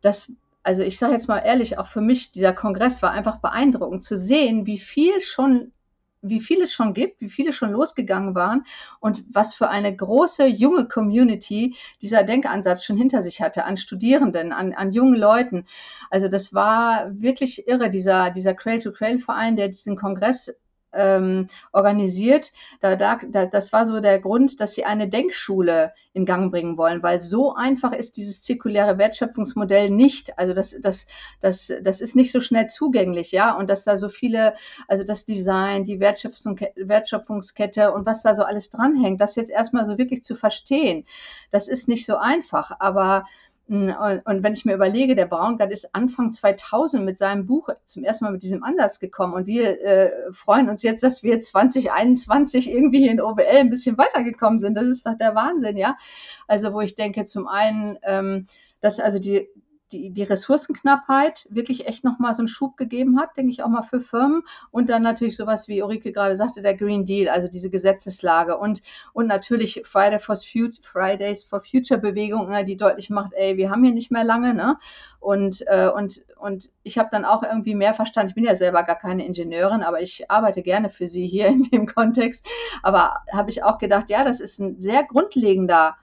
das 0.00 0.32
also 0.64 0.82
ich 0.82 0.98
sage 0.98 1.14
jetzt 1.14 1.28
mal 1.28 1.40
ehrlich, 1.40 1.78
auch 1.78 1.88
für 1.88 2.00
mich, 2.00 2.30
dieser 2.30 2.52
Kongress 2.52 3.02
war 3.02 3.10
einfach 3.10 3.38
beeindruckend 3.38 4.04
zu 4.04 4.16
sehen, 4.16 4.64
wie 4.64 4.78
viel 4.78 5.20
schon 5.20 5.72
wie 6.22 6.40
viel 6.40 6.62
es 6.62 6.72
schon 6.72 6.94
gibt, 6.94 7.20
wie 7.20 7.28
viele 7.28 7.52
schon 7.52 7.72
losgegangen 7.72 8.34
waren 8.34 8.64
und 9.00 9.24
was 9.32 9.54
für 9.54 9.68
eine 9.68 9.94
große 9.94 10.46
junge 10.46 10.86
Community 10.86 11.74
dieser 12.00 12.22
Denkansatz 12.22 12.84
schon 12.84 12.96
hinter 12.96 13.22
sich 13.22 13.42
hatte, 13.42 13.64
an 13.64 13.76
Studierenden, 13.76 14.52
an, 14.52 14.72
an 14.72 14.92
jungen 14.92 15.16
Leuten. 15.16 15.66
Also 16.10 16.28
das 16.28 16.54
war 16.54 17.10
wirklich 17.20 17.66
irre, 17.66 17.90
dieser, 17.90 18.30
dieser 18.30 18.54
Crail-to-Crail-Verein, 18.54 19.56
der 19.56 19.68
diesen 19.68 19.96
Kongress 19.96 20.56
ähm, 20.92 21.48
organisiert. 21.72 22.52
Da, 22.80 22.96
da, 22.96 23.18
das 23.46 23.72
war 23.72 23.86
so 23.86 24.00
der 24.00 24.18
Grund, 24.20 24.60
dass 24.60 24.72
sie 24.72 24.84
eine 24.84 25.08
Denkschule 25.08 25.92
in 26.14 26.26
Gang 26.26 26.50
bringen 26.50 26.76
wollen, 26.76 27.02
weil 27.02 27.20
so 27.20 27.54
einfach 27.54 27.92
ist 27.92 28.16
dieses 28.16 28.42
zirkuläre 28.42 28.98
Wertschöpfungsmodell 28.98 29.90
nicht. 29.90 30.38
Also 30.38 30.52
das, 30.52 30.78
das, 30.82 31.06
das, 31.40 31.72
das 31.82 32.00
ist 32.00 32.16
nicht 32.16 32.32
so 32.32 32.40
schnell 32.40 32.66
zugänglich, 32.66 33.32
ja. 33.32 33.56
Und 33.56 33.70
dass 33.70 33.84
da 33.84 33.96
so 33.96 34.08
viele, 34.08 34.54
also 34.88 35.04
das 35.04 35.24
Design, 35.24 35.84
die 35.84 36.00
Wertschöpfung, 36.00 36.60
Wertschöpfungskette 36.76 37.92
und 37.92 38.04
was 38.04 38.22
da 38.22 38.34
so 38.34 38.42
alles 38.42 38.70
dranhängt, 38.70 39.20
das 39.20 39.36
jetzt 39.36 39.50
erstmal 39.50 39.86
so 39.86 39.96
wirklich 39.96 40.22
zu 40.22 40.34
verstehen, 40.34 41.06
das 41.50 41.68
ist 41.68 41.88
nicht 41.88 42.04
so 42.04 42.16
einfach. 42.16 42.72
Aber 42.78 43.24
hm, 43.68 43.94
und 44.24 44.42
wenn 44.42 44.52
ich 44.54 44.64
mir 44.64 44.74
überlege, 44.74 45.14
der 45.14 45.26
Braungart 45.26 45.72
ist 45.72 45.94
Anfang 45.94 46.32
2000 46.32 47.04
mit 47.04 47.16
seinem 47.16 47.46
Buch 47.46 47.68
zum 47.84 48.02
ersten 48.02 48.24
Mal 48.24 48.32
mit 48.32 48.42
diesem 48.42 48.64
Ansatz 48.64 48.98
gekommen 48.98 49.34
und 49.34 49.46
wir 49.46 49.80
äh, 49.80 50.10
freuen 50.32 50.68
uns 50.68 50.82
jetzt, 50.82 51.02
dass 51.02 51.22
wir 51.22 51.40
2021 51.40 52.70
irgendwie 52.70 53.06
in 53.06 53.20
OWL 53.20 53.46
ein 53.46 53.70
bisschen 53.70 53.96
weitergekommen 53.98 54.58
sind. 54.58 54.74
Das 54.76 54.86
ist 54.86 55.06
doch 55.06 55.16
der 55.16 55.34
Wahnsinn, 55.34 55.76
ja. 55.76 55.96
Also 56.48 56.72
wo 56.72 56.80
ich 56.80 56.96
denke, 56.96 57.24
zum 57.24 57.46
einen, 57.46 57.98
ähm, 58.02 58.46
dass 58.80 58.98
also 58.98 59.18
die 59.18 59.48
die, 59.92 60.10
die 60.10 60.22
Ressourcenknappheit 60.22 61.46
wirklich 61.50 61.86
echt 61.86 62.04
nochmal 62.04 62.34
so 62.34 62.40
einen 62.40 62.48
Schub 62.48 62.76
gegeben 62.76 63.20
hat, 63.20 63.36
denke 63.36 63.52
ich 63.52 63.62
auch 63.62 63.68
mal 63.68 63.82
für 63.82 64.00
Firmen. 64.00 64.42
Und 64.70 64.88
dann 64.88 65.02
natürlich 65.02 65.36
sowas, 65.36 65.68
wie 65.68 65.82
Ulrike 65.82 66.12
gerade 66.12 66.36
sagte, 66.36 66.62
der 66.62 66.76
Green 66.76 67.04
Deal, 67.04 67.28
also 67.28 67.48
diese 67.48 67.70
Gesetzeslage. 67.70 68.56
Und, 68.56 68.82
und 69.12 69.26
natürlich 69.26 69.82
Friday 69.84 70.18
for 70.18 70.36
Future, 70.36 70.82
Fridays 70.82 71.44
for 71.44 71.60
Future 71.60 72.00
Bewegung, 72.00 72.48
ne, 72.50 72.64
die 72.64 72.76
deutlich 72.76 73.10
macht, 73.10 73.32
ey, 73.34 73.56
wir 73.56 73.70
haben 73.70 73.84
hier 73.84 73.92
nicht 73.92 74.10
mehr 74.10 74.24
lange. 74.24 74.54
Ne? 74.54 74.78
Und, 75.20 75.64
äh, 75.68 75.88
und, 75.88 76.24
und 76.36 76.72
ich 76.82 76.98
habe 76.98 77.10
dann 77.12 77.24
auch 77.24 77.42
irgendwie 77.42 77.74
mehr 77.74 77.94
verstanden. 77.94 78.30
Ich 78.30 78.34
bin 78.34 78.44
ja 78.44 78.56
selber 78.56 78.82
gar 78.82 78.98
keine 78.98 79.24
Ingenieurin, 79.24 79.82
aber 79.82 80.00
ich 80.00 80.30
arbeite 80.30 80.62
gerne 80.62 80.88
für 80.88 81.06
Sie 81.06 81.26
hier 81.26 81.46
in 81.48 81.62
dem 81.62 81.86
Kontext. 81.86 82.46
Aber 82.82 83.18
habe 83.32 83.50
ich 83.50 83.62
auch 83.62 83.78
gedacht, 83.78 84.10
ja, 84.10 84.24
das 84.24 84.40
ist 84.40 84.58
ein 84.58 84.80
sehr 84.80 85.04
grundlegender 85.04 85.96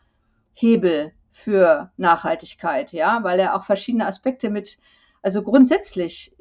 Hebel, 0.54 1.14
für 1.32 1.92
Nachhaltigkeit, 1.98 2.92
ja, 2.92 3.24
weil 3.24 3.40
er 3.40 3.56
auch 3.56 3.64
verschiedene 3.64 4.06
Aspekte 4.06 4.50
mit, 4.50 4.78
also 5.22 5.44
grundsätzlich 5.44 6.36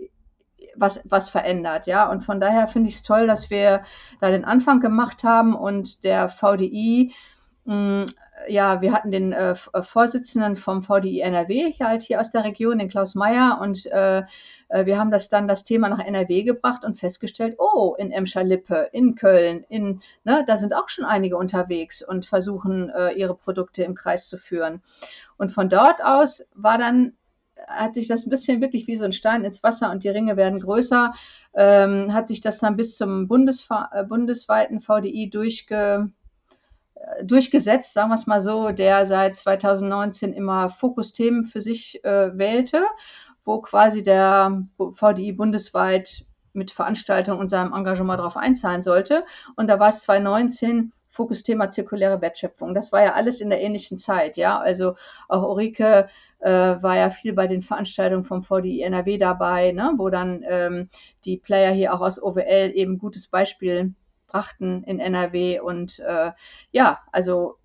was, 0.74 1.02
was 1.04 1.28
verändert, 1.28 1.86
ja. 1.86 2.10
Und 2.10 2.22
von 2.22 2.40
daher 2.40 2.68
finde 2.68 2.88
ich 2.88 2.96
es 2.96 3.02
toll, 3.02 3.26
dass 3.26 3.50
wir 3.50 3.82
da 4.20 4.30
den 4.30 4.44
Anfang 4.44 4.80
gemacht 4.80 5.24
haben 5.24 5.54
und 5.54 6.04
der 6.04 6.28
VDI, 6.28 7.12
mh, 7.64 7.74
hm, 7.74 8.06
ja, 8.46 8.80
wir 8.80 8.92
hatten 8.92 9.10
den 9.10 9.32
äh, 9.32 9.54
äh 9.72 9.82
Vorsitzenden 9.82 10.56
vom 10.56 10.82
VDI 10.82 11.20
NRW 11.20 11.72
hier 11.72 11.86
halt 11.86 12.02
hier 12.02 12.20
aus 12.20 12.30
der 12.30 12.44
Region, 12.44 12.78
den 12.78 12.88
Klaus 12.88 13.14
Meyer, 13.14 13.58
und 13.60 13.86
äh, 13.86 14.22
äh, 14.68 14.86
wir 14.86 14.98
haben 14.98 15.10
das 15.10 15.28
dann 15.28 15.48
das 15.48 15.64
Thema 15.64 15.88
nach 15.88 15.98
NRW 15.98 16.42
gebracht 16.42 16.84
und 16.84 16.98
festgestellt, 16.98 17.56
oh, 17.58 17.94
in 17.98 18.12
Emscher-Lippe, 18.12 18.90
in 18.92 19.14
Köln, 19.14 19.64
in, 19.68 20.02
ne, 20.24 20.44
da 20.46 20.56
sind 20.56 20.74
auch 20.74 20.88
schon 20.88 21.04
einige 21.04 21.36
unterwegs 21.36 22.02
und 22.02 22.26
versuchen, 22.26 22.90
äh, 22.90 23.12
ihre 23.12 23.34
Produkte 23.34 23.82
im 23.82 23.94
Kreis 23.94 24.28
zu 24.28 24.36
führen. 24.36 24.82
Und 25.36 25.50
von 25.50 25.68
dort 25.68 26.02
aus 26.02 26.48
war 26.54 26.78
dann 26.78 27.14
hat 27.66 27.94
sich 27.94 28.06
das 28.06 28.24
ein 28.24 28.30
bisschen 28.30 28.60
wirklich 28.60 28.86
wie 28.86 28.96
so 28.96 29.04
ein 29.04 29.12
Stein 29.12 29.44
ins 29.44 29.62
Wasser 29.62 29.90
und 29.90 30.04
die 30.04 30.08
Ringe 30.08 30.36
werden 30.36 30.60
größer, 30.60 31.12
ähm, 31.54 32.12
hat 32.12 32.28
sich 32.28 32.40
das 32.40 32.58
dann 32.60 32.76
bis 32.76 32.96
zum 32.96 33.26
Bundesfa 33.26 33.90
äh, 33.92 34.04
bundesweiten 34.04 34.80
VDI 34.80 35.28
durchge, 35.30 36.10
durchgesetzt, 37.22 37.92
sagen 37.92 38.10
wir 38.10 38.14
es 38.14 38.26
mal 38.26 38.42
so, 38.42 38.70
der 38.70 39.06
seit 39.06 39.36
2019 39.36 40.32
immer 40.32 40.70
Fokusthemen 40.70 41.46
für 41.46 41.60
sich 41.60 42.04
äh, 42.04 42.36
wählte 42.36 42.84
wo 43.48 43.62
quasi 43.62 44.02
der 44.02 44.62
VDI 44.76 45.32
bundesweit 45.32 46.26
mit 46.52 46.70
Veranstaltungen 46.70 47.40
und 47.40 47.48
seinem 47.48 47.72
Engagement 47.72 48.20
darauf 48.20 48.36
einzahlen 48.36 48.82
sollte. 48.82 49.24
Und 49.56 49.68
da 49.68 49.80
war 49.80 49.88
es 49.88 50.02
2019 50.02 50.92
Fokusthema 51.08 51.70
zirkuläre 51.70 52.20
Wertschöpfung. 52.20 52.74
Das 52.74 52.92
war 52.92 53.02
ja 53.02 53.14
alles 53.14 53.40
in 53.40 53.48
der 53.48 53.62
ähnlichen 53.62 53.96
Zeit, 53.96 54.36
ja. 54.36 54.58
Also 54.58 54.96
auch 55.28 55.48
Ulrike 55.48 56.10
äh, 56.40 56.50
war 56.50 56.96
ja 56.98 57.08
viel 57.08 57.32
bei 57.32 57.46
den 57.46 57.62
Veranstaltungen 57.62 58.24
vom 58.24 58.42
VDI 58.42 58.82
NRW 58.82 59.16
dabei, 59.16 59.72
ne? 59.72 59.94
wo 59.96 60.10
dann 60.10 60.44
ähm, 60.46 60.90
die 61.24 61.38
Player 61.38 61.72
hier 61.72 61.94
auch 61.94 62.02
aus 62.02 62.22
OWL 62.22 62.72
eben 62.74 62.98
gutes 62.98 63.28
Beispiel 63.28 63.94
brachten 64.28 64.84
in 64.84 65.00
NRW. 65.00 65.60
Und 65.60 65.98
äh, 65.98 66.32
ja, 66.70 67.00
also 67.10 67.56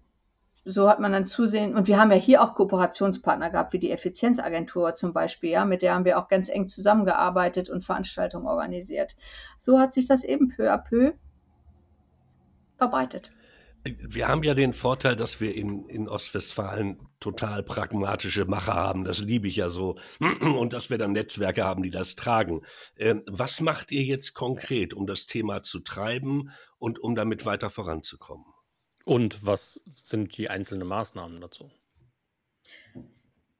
so 0.65 0.89
hat 0.89 0.99
man 0.99 1.12
dann 1.12 1.26
zusehen, 1.26 1.76
und 1.76 1.88
wir 1.88 1.99
haben 1.99 2.12
ja 2.12 2.17
hier 2.17 2.41
auch 2.41 2.56
Kooperationspartner 2.56 3.49
gehabt, 3.49 3.73
wie 3.73 3.80
die 3.80 3.91
Effizienzagentur 3.91 4.93
zum 4.93 5.13
Beispiel, 5.13 5.52
ja, 5.52 5.65
mit 5.65 5.82
der 5.82 5.93
haben 5.93 6.06
wir 6.06 6.17
auch 6.17 6.30
ganz 6.30 6.49
eng 6.49 6.67
zusammengearbeitet 6.67 7.69
und 7.69 7.84
Veranstaltungen 7.84 8.47
organisiert. 8.47 9.15
So 9.60 9.80
hat 9.80 9.93
sich 9.93 10.08
das 10.08 10.23
eben 10.23 10.49
peu 10.49 10.73
à 10.73 10.78
peu 10.78 11.13
verbreitet. 12.78 13.32
Wir 13.86 14.30
haben 14.30 14.43
ja 14.43 14.54
den 14.54 14.72
Vorteil, 14.72 15.17
dass 15.17 15.41
wir 15.41 15.56
in, 15.56 15.86
in 15.88 16.08
Ostwestfalen 16.08 17.10
total 17.19 17.63
pragmatische 17.63 18.46
Macher 18.46 18.76
haben. 18.76 19.04
Das 19.04 19.19
liebe 19.19 19.48
ich 19.48 19.58
ja 19.58 19.69
so. 19.69 19.98
Und 20.19 20.72
dass 20.72 20.89
wir 20.89 20.98
dann 20.98 21.12
Netzwerke 21.12 21.65
haben, 21.65 21.84
die 21.84 21.89
das 21.89 22.15
tragen. 22.15 22.62
Ähm, 22.98 23.24
was 23.30 23.60
macht 23.60 23.91
ihr 23.91 24.04
jetzt 24.04 24.36
konkret, 24.36 24.93
um 24.93 25.06
das 25.06 25.26
Thema 25.26 25.63
zu 25.63 25.80
treiben 25.82 26.50
und 26.78 27.00
um 27.00 27.15
damit 27.15 27.46
weiter 27.46 27.69
voranzukommen? 27.69 28.46
Und 29.04 29.46
was 29.46 29.84
sind 29.93 30.38
die 30.38 30.50
einzelnen 30.50 30.88
Maßnahmen 30.88 31.41
dazu? 31.41 31.69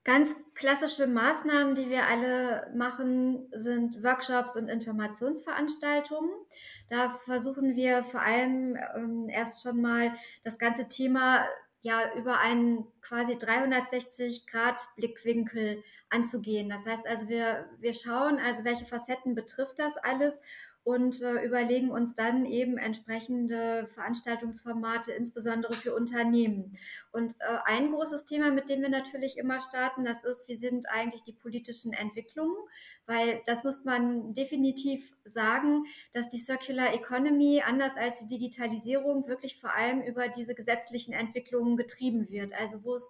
Ganz 0.04 0.36
klassische 0.54 1.08
Maßnahmen, 1.08 1.76
die 1.76 1.89
wir 1.89 2.08
alle 2.08 2.70
machen, 2.76 3.48
sind 3.54 4.04
Workshops 4.04 4.58
und 4.58 4.68
Informationsveranstaltungen. 4.68 6.32
Da 6.89 7.10
versuchen 7.10 7.76
wir 7.76 8.04
vor 8.04 8.22
allem 8.22 8.78
ähm, 8.96 9.30
erst 9.30 9.63
schon 9.63 9.82
mal 9.82 10.13
das 10.44 10.58
ganze 10.58 10.89
Thema 10.89 11.46
ja 11.84 12.13
über 12.16 12.39
einen 12.39 12.86
quasi 13.02 13.38
360 13.38 14.48
Grad 14.48 14.82
Blickwinkel 14.96 15.84
anzugehen. 16.10 16.70
Das 16.70 16.86
heißt 16.86 17.06
also, 17.06 17.28
wir, 17.28 17.70
wir 17.80 17.94
schauen 17.94 18.39
also, 18.39 18.63
welche 18.63 18.86
Facetten 18.86 19.36
betrifft 19.36 19.80
das 19.80 19.98
alles 19.98 20.42
und 20.84 21.22
äh, 21.22 21.43
überlegen 21.43 21.91
uns 21.91 22.13
dann 22.13 22.46
eben 22.46 22.78
entsprechende 22.78 23.88
Veranstaltungsformate, 23.88 25.13
insbesondere 25.13 25.74
für 25.74 25.96
Unternehmen. 25.96 26.74
Und 27.12 27.34
äh, 27.39 27.58
ein 27.65 27.91
großes 27.91 28.26
Thema, 28.26 28.52
mit 28.52 28.69
dem 28.69 28.82
wir 28.82 28.89
natürlich 28.89 29.38
immer 29.38 29.62
starten, 29.62 30.04
das 30.04 30.26
ist, 30.26 30.48
wie 30.50 30.58
sind 30.58 30.89
eigentlich 30.89 31.24
die 31.24 31.32
politischen 31.32 31.93
Entwicklungen? 31.93 32.56
Weil 33.06 33.41
das 33.46 33.63
muss 33.63 33.86
man 33.86 34.34
definitiv 34.34 35.13
sagen, 35.24 35.86
dass 36.12 36.28
die 36.28 36.38
Circular 36.38 36.93
Economy 36.93 37.63
anders 37.65 37.96
als 37.96 38.19
die 38.19 38.28
Digitalisierung 38.28 39.28
wirklich 39.28 39.62
vor 39.62 39.74
allem 39.74 40.02
über 40.02 40.28
diese 40.28 40.54
gesetzlichen 40.54 41.13
Entwicklungen 41.13 41.78
getrieben 41.78 42.30
wird. 42.30 42.54
Also 42.54 42.84
wo 42.84 42.96
es 42.96 43.10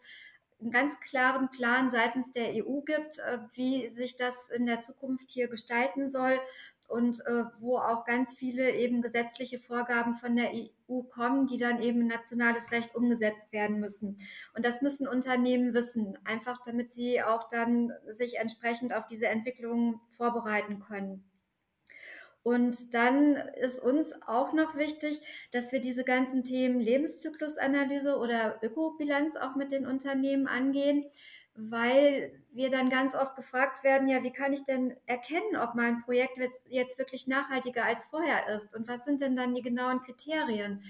einen 0.64 0.72
ganz 0.72 1.00
klaren 1.02 1.50
Plan 1.50 1.90
seitens 1.90 2.32
der 2.32 2.54
EU 2.54 2.82
gibt, 2.82 3.20
äh, 3.20 3.40
wie 3.54 3.90
sich 3.90 4.16
das 4.16 4.50
in 4.50 4.66
der 4.66 4.80
Zukunft 4.80 5.30
hier 5.30 5.48
gestalten 5.48 6.10
soll 6.10 6.40
und 6.90 7.26
äh, 7.26 7.46
wo 7.60 7.78
auch 7.78 8.06
ganz 8.06 8.36
viele 8.36 8.72
eben 8.72 9.02
gesetzliche 9.02 9.60
Vorgaben 9.60 10.16
von 10.16 10.36
der 10.36 10.52
EU 10.54 11.04
kommen, 11.04 11.48
die 11.48 11.58
dann 11.58 11.82
eben 11.82 12.02
in 12.02 12.08
nationales 12.08 12.72
Recht 12.72 12.96
umgesetzt 12.96 13.52
werden 13.52 13.80
müssen. 13.80 14.18
Und 14.56 14.66
das 14.66 14.82
müssen 14.82 15.08
Unternehmen 15.08 15.74
wissen, 15.74 16.18
einfach 16.26 16.62
damit 16.64 16.92
sie 16.92 17.22
auch 17.22 17.48
dann 17.48 17.92
sich 18.10 18.38
entsprechend 18.38 18.94
auf 18.94 19.08
diese 19.08 19.28
Entwicklungen 19.28 20.00
vorbereiten 20.18 20.80
können. 20.80 21.24
Und 22.44 22.94
dann 22.94 23.38
ist 23.62 23.80
uns 23.80 24.14
auch 24.28 24.52
noch 24.52 24.76
wichtig, 24.76 25.22
dass 25.52 25.72
wir 25.72 25.80
diese 25.80 26.04
ganzen 26.04 26.44
Themen 26.44 26.82
Lebenszyklusanalyse 26.82 28.18
oder 28.18 28.60
Ökobilanz 28.62 29.38
auch 29.38 29.56
mit 29.56 29.72
den 29.72 29.86
Unternehmen 29.88 30.48
angehen. 30.48 31.06
Weil 31.56 32.32
wir 32.52 32.70
dann 32.70 32.90
ganz 32.90 33.16
oft 33.16 33.36
gefragt 33.36 33.84
werden, 33.84 34.08
ja, 34.08 34.24
wie 34.24 34.34
kann 34.34 34.54
ich 34.54 34.64
denn 34.64 34.96
erkennen, 35.06 35.56
ob 35.62 35.76
mein 35.76 36.02
Projekt 36.02 36.38
jetzt, 36.38 36.64
jetzt 36.68 36.98
wirklich 36.98 37.28
nachhaltiger 37.28 37.86
als 37.86 38.06
vorher 38.06 38.50
ist 38.56 38.74
und 38.76 38.88
was 38.88 39.06
sind 39.06 39.22
denn 39.22 39.36
dann 39.36 39.54
die 39.54 39.62
genauen 39.62 40.02
Kriterien? 40.02 40.84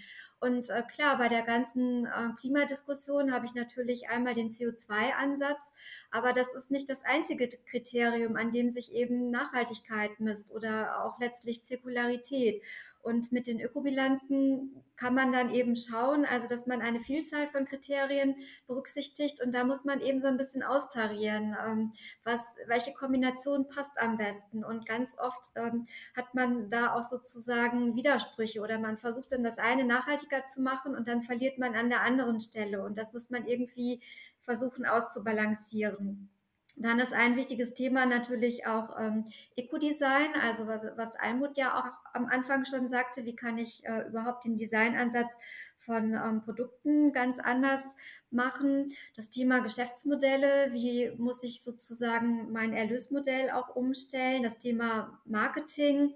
Und 0.43 0.69
äh, 0.69 0.83
klar, 0.83 1.17
bei 1.17 1.29
der 1.29 1.43
ganzen 1.43 2.05
äh, 2.05 2.29
Klimadiskussion 2.37 3.33
habe 3.33 3.45
ich 3.45 3.53
natürlich 3.55 4.09
einmal 4.09 4.33
den 4.33 4.49
CO2-Ansatz, 4.49 5.73
aber 6.11 6.33
das 6.33 6.53
ist 6.53 6.69
nicht 6.69 6.89
das 6.89 7.01
einzige 7.05 7.47
Kriterium, 7.47 8.35
an 8.35 8.51
dem 8.51 8.69
sich 8.69 8.93
eben 8.93 9.31
Nachhaltigkeit 9.31 10.19
misst 10.19 10.51
oder 10.51 11.05
auch 11.05 11.17
letztlich 11.17 11.63
Zirkularität. 11.63 12.61
Und 13.03 13.33
mit 13.33 13.47
den 13.47 13.59
Ökobilanzen 13.59 14.81
kann 14.95 15.13
man 15.13 15.33
dann 15.33 15.53
eben 15.53 15.75
schauen, 15.75 16.25
also 16.25 16.47
dass 16.47 16.67
man 16.67 16.81
eine 16.81 17.01
Vielzahl 17.01 17.47
von 17.47 17.65
Kriterien 17.65 18.35
berücksichtigt 18.65 19.41
und 19.41 19.53
da 19.53 19.65
muss 19.65 19.83
man 19.83 19.99
eben 19.99 20.21
so 20.21 20.27
ein 20.27 20.37
bisschen 20.37 20.63
austarieren, 20.63 21.53
ähm, 21.67 21.91
was, 22.23 22.55
welche 22.67 22.93
Kombination 22.93 23.67
passt 23.67 23.99
am 23.99 24.15
besten. 24.15 24.63
Und 24.63 24.85
ganz 24.85 25.17
oft 25.19 25.51
ähm, 25.55 25.85
hat 26.15 26.33
man 26.33 26.69
da 26.69 26.93
auch 26.93 27.03
sozusagen 27.03 27.97
Widersprüche 27.97 28.61
oder 28.61 28.79
man 28.79 28.97
versucht 28.97 29.33
dann 29.33 29.43
das 29.43 29.57
eine 29.57 29.83
nachhaltiger 29.83 30.45
zu 30.47 30.61
machen 30.61 30.95
und 30.95 31.05
dann 31.05 31.23
verliert 31.23 31.57
man 31.57 31.75
an 31.75 31.89
der 31.89 32.03
anderen 32.03 32.39
Stelle 32.39 32.83
und 32.85 32.97
das 32.97 33.11
muss 33.11 33.29
man 33.29 33.45
irgendwie 33.45 34.01
versuchen 34.39 34.85
auszubalancieren. 34.85 36.29
Dann 36.75 36.99
ist 36.99 37.13
ein 37.13 37.35
wichtiges 37.35 37.73
Thema 37.73 38.05
natürlich 38.05 38.65
auch 38.65 38.99
ähm, 38.99 39.25
Eco-Design, 39.55 40.33
also 40.41 40.65
was, 40.65 40.83
was 40.95 41.15
Almut 41.15 41.55
ja 41.55 41.77
auch 41.79 42.13
am 42.13 42.25
Anfang 42.25 42.65
schon 42.65 42.87
sagte, 42.87 43.25
wie 43.25 43.35
kann 43.35 43.57
ich 43.57 43.85
äh, 43.85 44.07
überhaupt 44.07 44.45
den 44.45 44.57
Designansatz 44.57 45.37
von 45.77 46.13
ähm, 46.13 46.41
Produkten 46.41 47.11
ganz 47.13 47.39
anders 47.39 47.83
machen. 48.31 48.91
Das 49.15 49.29
Thema 49.29 49.59
Geschäftsmodelle, 49.59 50.71
wie 50.71 51.11
muss 51.17 51.43
ich 51.43 51.61
sozusagen 51.61 52.51
mein 52.51 52.73
Erlösmodell 52.73 53.51
auch 53.51 53.75
umstellen. 53.75 54.43
Das 54.43 54.57
Thema 54.57 55.19
Marketing, 55.25 56.13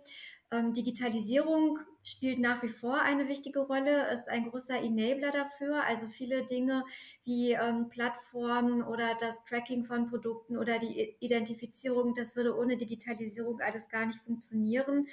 ähm, 0.51 0.73
Digitalisierung 0.73 1.79
spielt 2.03 2.39
nach 2.39 2.63
wie 2.63 2.69
vor 2.69 3.01
eine 3.01 3.27
wichtige 3.27 3.59
Rolle, 3.59 4.11
ist 4.13 4.29
ein 4.29 4.49
großer 4.49 4.81
Enabler 4.81 5.31
dafür. 5.31 5.83
Also 5.83 6.07
viele 6.07 6.45
Dinge 6.45 6.85
wie 7.25 7.51
ähm, 7.51 7.89
Plattformen 7.89 8.81
oder 8.81 9.15
das 9.19 9.43
Tracking 9.45 9.85
von 9.85 10.09
Produkten 10.09 10.57
oder 10.57 10.79
die 10.79 11.15
Identifizierung, 11.19 12.15
das 12.15 12.35
würde 12.35 12.55
ohne 12.57 12.77
Digitalisierung 12.77 13.59
alles 13.61 13.89
gar 13.89 14.05
nicht 14.05 14.21
funktionieren. 14.21 15.07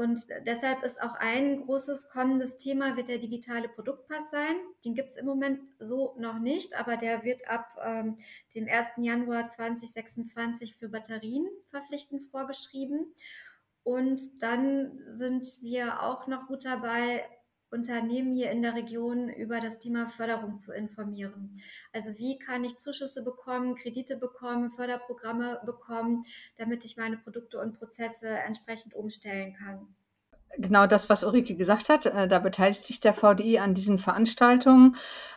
Und 0.00 0.18
deshalb 0.46 0.82
ist 0.82 1.02
auch 1.02 1.14
ein 1.16 1.66
großes 1.66 2.08
kommendes 2.08 2.56
Thema 2.56 2.96
wird 2.96 3.08
der 3.08 3.18
digitale 3.18 3.68
Produktpass 3.68 4.30
sein. 4.30 4.56
Den 4.82 4.94
gibt 4.94 5.10
es 5.10 5.18
im 5.18 5.26
Moment 5.26 5.60
so 5.78 6.16
noch 6.18 6.38
nicht, 6.38 6.74
aber 6.74 6.96
der 6.96 7.22
wird 7.22 7.46
ab 7.46 7.76
ähm, 7.84 8.16
dem 8.54 8.66
1. 8.66 8.86
Januar 8.96 9.48
2026 9.48 10.76
für 10.76 10.88
Batterien 10.88 11.46
verpflichtend 11.68 12.22
vorgeschrieben. 12.30 13.12
Und 13.82 14.20
dann 14.42 15.00
sind 15.08 15.46
wir 15.62 16.02
auch 16.02 16.26
noch 16.26 16.46
gut 16.46 16.64
dabei, 16.64 17.24
Unternehmen 17.70 18.34
hier 18.34 18.50
in 18.50 18.62
der 18.62 18.74
Region 18.74 19.28
über 19.28 19.60
das 19.60 19.78
Thema 19.78 20.08
Förderung 20.08 20.58
zu 20.58 20.72
informieren. 20.72 21.54
Also 21.92 22.10
wie 22.16 22.38
kann 22.38 22.64
ich 22.64 22.76
Zuschüsse 22.76 23.22
bekommen, 23.22 23.76
Kredite 23.76 24.16
bekommen, 24.16 24.70
Förderprogramme 24.70 25.60
bekommen, 25.64 26.24
damit 26.56 26.84
ich 26.84 26.96
meine 26.96 27.16
Produkte 27.16 27.60
und 27.60 27.78
Prozesse 27.78 28.28
entsprechend 28.28 28.94
umstellen 28.94 29.54
kann. 29.54 29.86
Genau 30.58 30.88
das, 30.88 31.08
was 31.08 31.22
Ulrike 31.22 31.54
gesagt 31.54 31.88
hat, 31.88 32.06
äh, 32.06 32.26
da 32.26 32.40
beteiligt 32.40 32.84
sich 32.84 32.98
der 32.98 33.14
VDI 33.14 33.60
an 33.60 33.74
diesen 33.74 33.98
Veranstaltungen. 33.98 34.96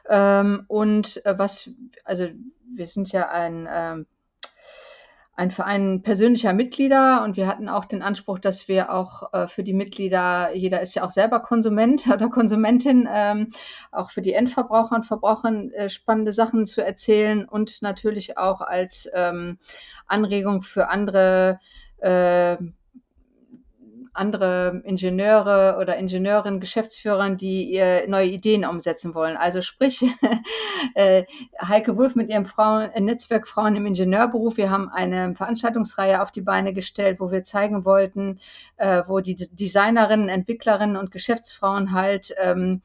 Ähm, 0.09 0.65
und 0.67 1.23
äh, 1.25 1.37
was, 1.37 1.69
also 2.03 2.29
wir 2.65 2.87
sind 2.87 3.11
ja 3.11 3.29
ein 3.29 3.67
ähm, 3.71 4.07
ein 5.35 5.49
Verein 5.49 6.03
persönlicher 6.03 6.53
Mitglieder 6.53 7.23
und 7.23 7.37
wir 7.37 7.47
hatten 7.47 7.67
auch 7.67 7.85
den 7.85 8.03
Anspruch, 8.03 8.37
dass 8.37 8.67
wir 8.67 8.93
auch 8.93 9.33
äh, 9.33 9.47
für 9.47 9.63
die 9.63 9.73
Mitglieder, 9.73 10.53
jeder 10.53 10.81
ist 10.81 10.93
ja 10.93 11.03
auch 11.03 11.11
selber 11.11 11.39
Konsument 11.39 12.07
oder 12.13 12.29
Konsumentin, 12.29 13.07
ähm, 13.11 13.49
auch 13.91 14.11
für 14.11 14.21
die 14.21 14.33
Endverbraucher 14.33 14.95
und 14.95 15.05
Verbrauchern 15.05 15.71
äh, 15.71 15.89
spannende 15.89 16.33
Sachen 16.33 16.67
zu 16.67 16.85
erzählen 16.85 17.45
und 17.45 17.81
natürlich 17.81 18.37
auch 18.37 18.61
als 18.61 19.09
ähm, 19.13 19.57
Anregung 20.05 20.61
für 20.61 20.89
andere 20.89 21.59
äh, 21.97 22.57
andere 24.13 24.81
Ingenieure 24.85 25.77
oder 25.79 25.97
Ingenieurinnen, 25.97 26.59
Geschäftsführern, 26.59 27.37
die 27.37 27.71
ihr 27.71 28.07
neue 28.07 28.27
Ideen 28.27 28.65
umsetzen 28.65 29.15
wollen. 29.15 29.37
Also 29.37 29.61
sprich, 29.61 30.03
äh, 30.95 31.23
Heike 31.61 31.97
Wulff 31.97 32.15
mit 32.15 32.29
ihrem 32.29 32.45
Frauen, 32.45 32.91
äh, 32.91 33.01
Netzwerk 33.01 33.47
Frauen 33.47 33.75
im 33.75 33.85
Ingenieurberuf. 33.85 34.57
Wir 34.57 34.69
haben 34.69 34.89
eine 34.89 35.35
Veranstaltungsreihe 35.35 36.21
auf 36.21 36.31
die 36.31 36.41
Beine 36.41 36.73
gestellt, 36.73 37.19
wo 37.19 37.31
wir 37.31 37.43
zeigen 37.43 37.85
wollten, 37.85 38.39
äh, 38.77 39.03
wo 39.07 39.19
die 39.19 39.35
Designerinnen, 39.35 40.29
Entwicklerinnen 40.29 40.97
und 40.97 41.11
Geschäftsfrauen 41.11 41.91
halt 41.91 42.33
ähm, 42.37 42.81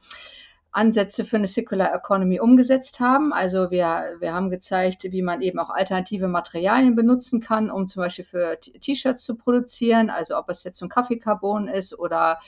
Ansätze 0.71 1.25
für 1.25 1.37
eine 1.37 1.47
Circular 1.47 1.93
Economy 1.93 2.39
umgesetzt 2.39 2.99
haben. 2.99 3.33
Also 3.33 3.71
wir, 3.71 4.17
wir 4.19 4.33
haben 4.33 4.49
gezeigt, 4.51 5.03
wie 5.03 5.21
man 5.21 5.41
eben 5.41 5.59
auch 5.59 5.71
alternative 5.71 6.27
Materialien 6.27 6.95
benutzen 6.95 7.39
kann, 7.39 7.71
um 7.71 7.87
zum 7.87 8.03
Beispiel 8.03 8.25
für 8.25 8.59
T-Shirts 8.59 9.23
zu 9.23 9.35
produzieren. 9.35 10.09
Also 10.09 10.37
ob 10.37 10.49
es 10.49 10.63
jetzt 10.63 10.81
ein 10.81 10.89
Kaffeekarbon 10.89 11.67
ist 11.67 11.97
oder, 11.97 12.39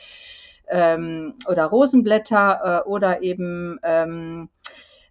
ähm, 0.70 1.36
oder 1.48 1.66
Rosenblätter 1.66 2.84
äh, 2.86 2.90
oder 2.90 3.24
eben 3.24 3.80
ähm, 3.82 4.50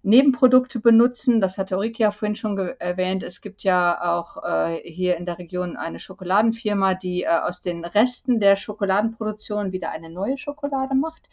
Nebenprodukte 0.02 0.80
benutzen. 0.80 1.40
Das 1.40 1.58
hatte 1.58 1.76
Ulrike 1.76 2.04
ja 2.04 2.10
vorhin 2.12 2.36
schon 2.36 2.56
erwähnt. 2.56 3.22
Es 3.22 3.40
gibt 3.40 3.64
ja 3.64 4.00
auch 4.02 4.44
äh, 4.44 4.80
hier 4.84 5.16
in 5.16 5.26
der 5.26 5.38
Region 5.38 5.76
eine 5.76 5.98
Schokoladenfirma, 5.98 6.94
die 6.94 7.24
äh, 7.24 7.28
aus 7.28 7.60
den 7.60 7.84
Resten 7.84 8.40
der 8.40 8.56
Schokoladenproduktion 8.56 9.72
wieder 9.72 9.90
eine 9.90 10.10
neue 10.10 10.38
Schokolade 10.38 10.94
macht. 10.94 11.28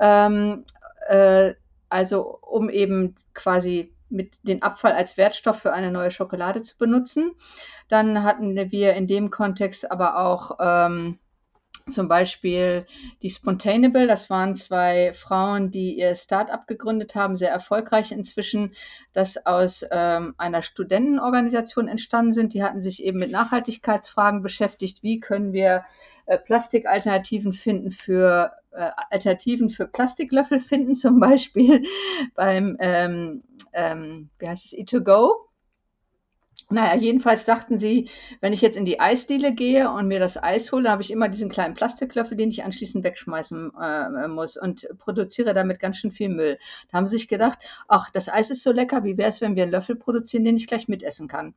Ähm, 0.00 0.64
äh, 1.08 1.54
also 1.88 2.38
um 2.42 2.68
eben 2.68 3.14
quasi 3.34 3.92
mit 4.10 4.32
den 4.42 4.62
Abfall 4.62 4.92
als 4.92 5.16
Wertstoff 5.16 5.60
für 5.60 5.72
eine 5.72 5.90
neue 5.90 6.10
Schokolade 6.10 6.62
zu 6.62 6.76
benutzen. 6.78 7.32
Dann 7.88 8.22
hatten 8.22 8.56
wir 8.56 8.94
in 8.94 9.06
dem 9.06 9.30
Kontext 9.30 9.90
aber 9.90 10.18
auch 10.18 10.58
ähm, 10.60 11.18
zum 11.90 12.08
Beispiel 12.08 12.86
die 13.22 13.30
Spontaneable, 13.30 14.06
das 14.06 14.28
waren 14.28 14.56
zwei 14.56 15.12
Frauen, 15.14 15.70
die 15.70 15.98
ihr 15.98 16.14
Start-up 16.16 16.66
gegründet 16.66 17.14
haben, 17.14 17.36
sehr 17.36 17.50
erfolgreich 17.50 18.12
inzwischen, 18.12 18.74
das 19.12 19.46
aus 19.46 19.84
ähm, 19.90 20.34
einer 20.38 20.62
Studentenorganisation 20.62 21.88
entstanden 21.88 22.32
sind. 22.32 22.54
Die 22.54 22.62
hatten 22.62 22.82
sich 22.82 23.02
eben 23.02 23.18
mit 23.18 23.30
Nachhaltigkeitsfragen 23.30 24.42
beschäftigt. 24.42 25.02
Wie 25.02 25.20
können 25.20 25.52
wir 25.52 25.84
äh, 26.28 26.38
Plastikalternativen 26.38 27.54
finden 27.54 27.90
für 27.90 28.52
äh, 28.72 28.90
Alternativen 29.10 29.70
für 29.70 29.86
Plastiklöffel 29.86 30.60
finden, 30.60 30.94
zum 30.96 31.20
Beispiel 31.20 31.84
beim, 32.34 32.76
ähm, 32.80 33.42
ähm, 33.72 34.28
wie 34.38 34.48
heißt 34.48 34.66
es, 34.66 34.72
E2Go. 34.78 35.30
Naja, 36.70 37.00
jedenfalls 37.00 37.46
dachten 37.46 37.78
sie, 37.78 38.10
wenn 38.42 38.52
ich 38.52 38.60
jetzt 38.60 38.76
in 38.76 38.84
die 38.84 39.00
Eisdiele 39.00 39.54
gehe 39.54 39.90
und 39.90 40.06
mir 40.06 40.20
das 40.20 40.42
Eis 40.42 40.70
hole, 40.70 40.90
habe 40.90 41.00
ich 41.00 41.10
immer 41.10 41.30
diesen 41.30 41.48
kleinen 41.48 41.72
Plastiklöffel, 41.72 42.36
den 42.36 42.50
ich 42.50 42.62
anschließend 42.62 43.04
wegschmeißen 43.04 43.72
äh, 43.80 44.28
muss 44.28 44.58
und 44.58 44.86
produziere 44.98 45.54
damit 45.54 45.80
ganz 45.80 45.96
schön 45.96 46.10
viel 46.10 46.28
Müll. 46.28 46.58
Da 46.90 46.98
haben 46.98 47.08
sie 47.08 47.16
sich 47.16 47.28
gedacht, 47.28 47.58
ach, 47.86 48.10
das 48.10 48.28
Eis 48.28 48.50
ist 48.50 48.62
so 48.62 48.72
lecker, 48.72 49.02
wie 49.02 49.16
wäre 49.16 49.30
es, 49.30 49.40
wenn 49.40 49.56
wir 49.56 49.62
einen 49.62 49.72
Löffel 49.72 49.96
produzieren, 49.96 50.44
den 50.44 50.56
ich 50.56 50.66
gleich 50.66 50.88
mitessen 50.88 51.26
kann. 51.26 51.54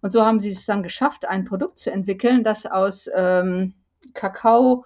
Und 0.00 0.10
so 0.10 0.24
haben 0.24 0.40
sie 0.40 0.48
es 0.48 0.64
dann 0.64 0.82
geschafft, 0.82 1.26
ein 1.26 1.44
Produkt 1.44 1.78
zu 1.78 1.92
entwickeln, 1.92 2.42
das 2.42 2.64
aus 2.64 3.10
ähm, 3.14 3.74
Kakao, 4.14 4.84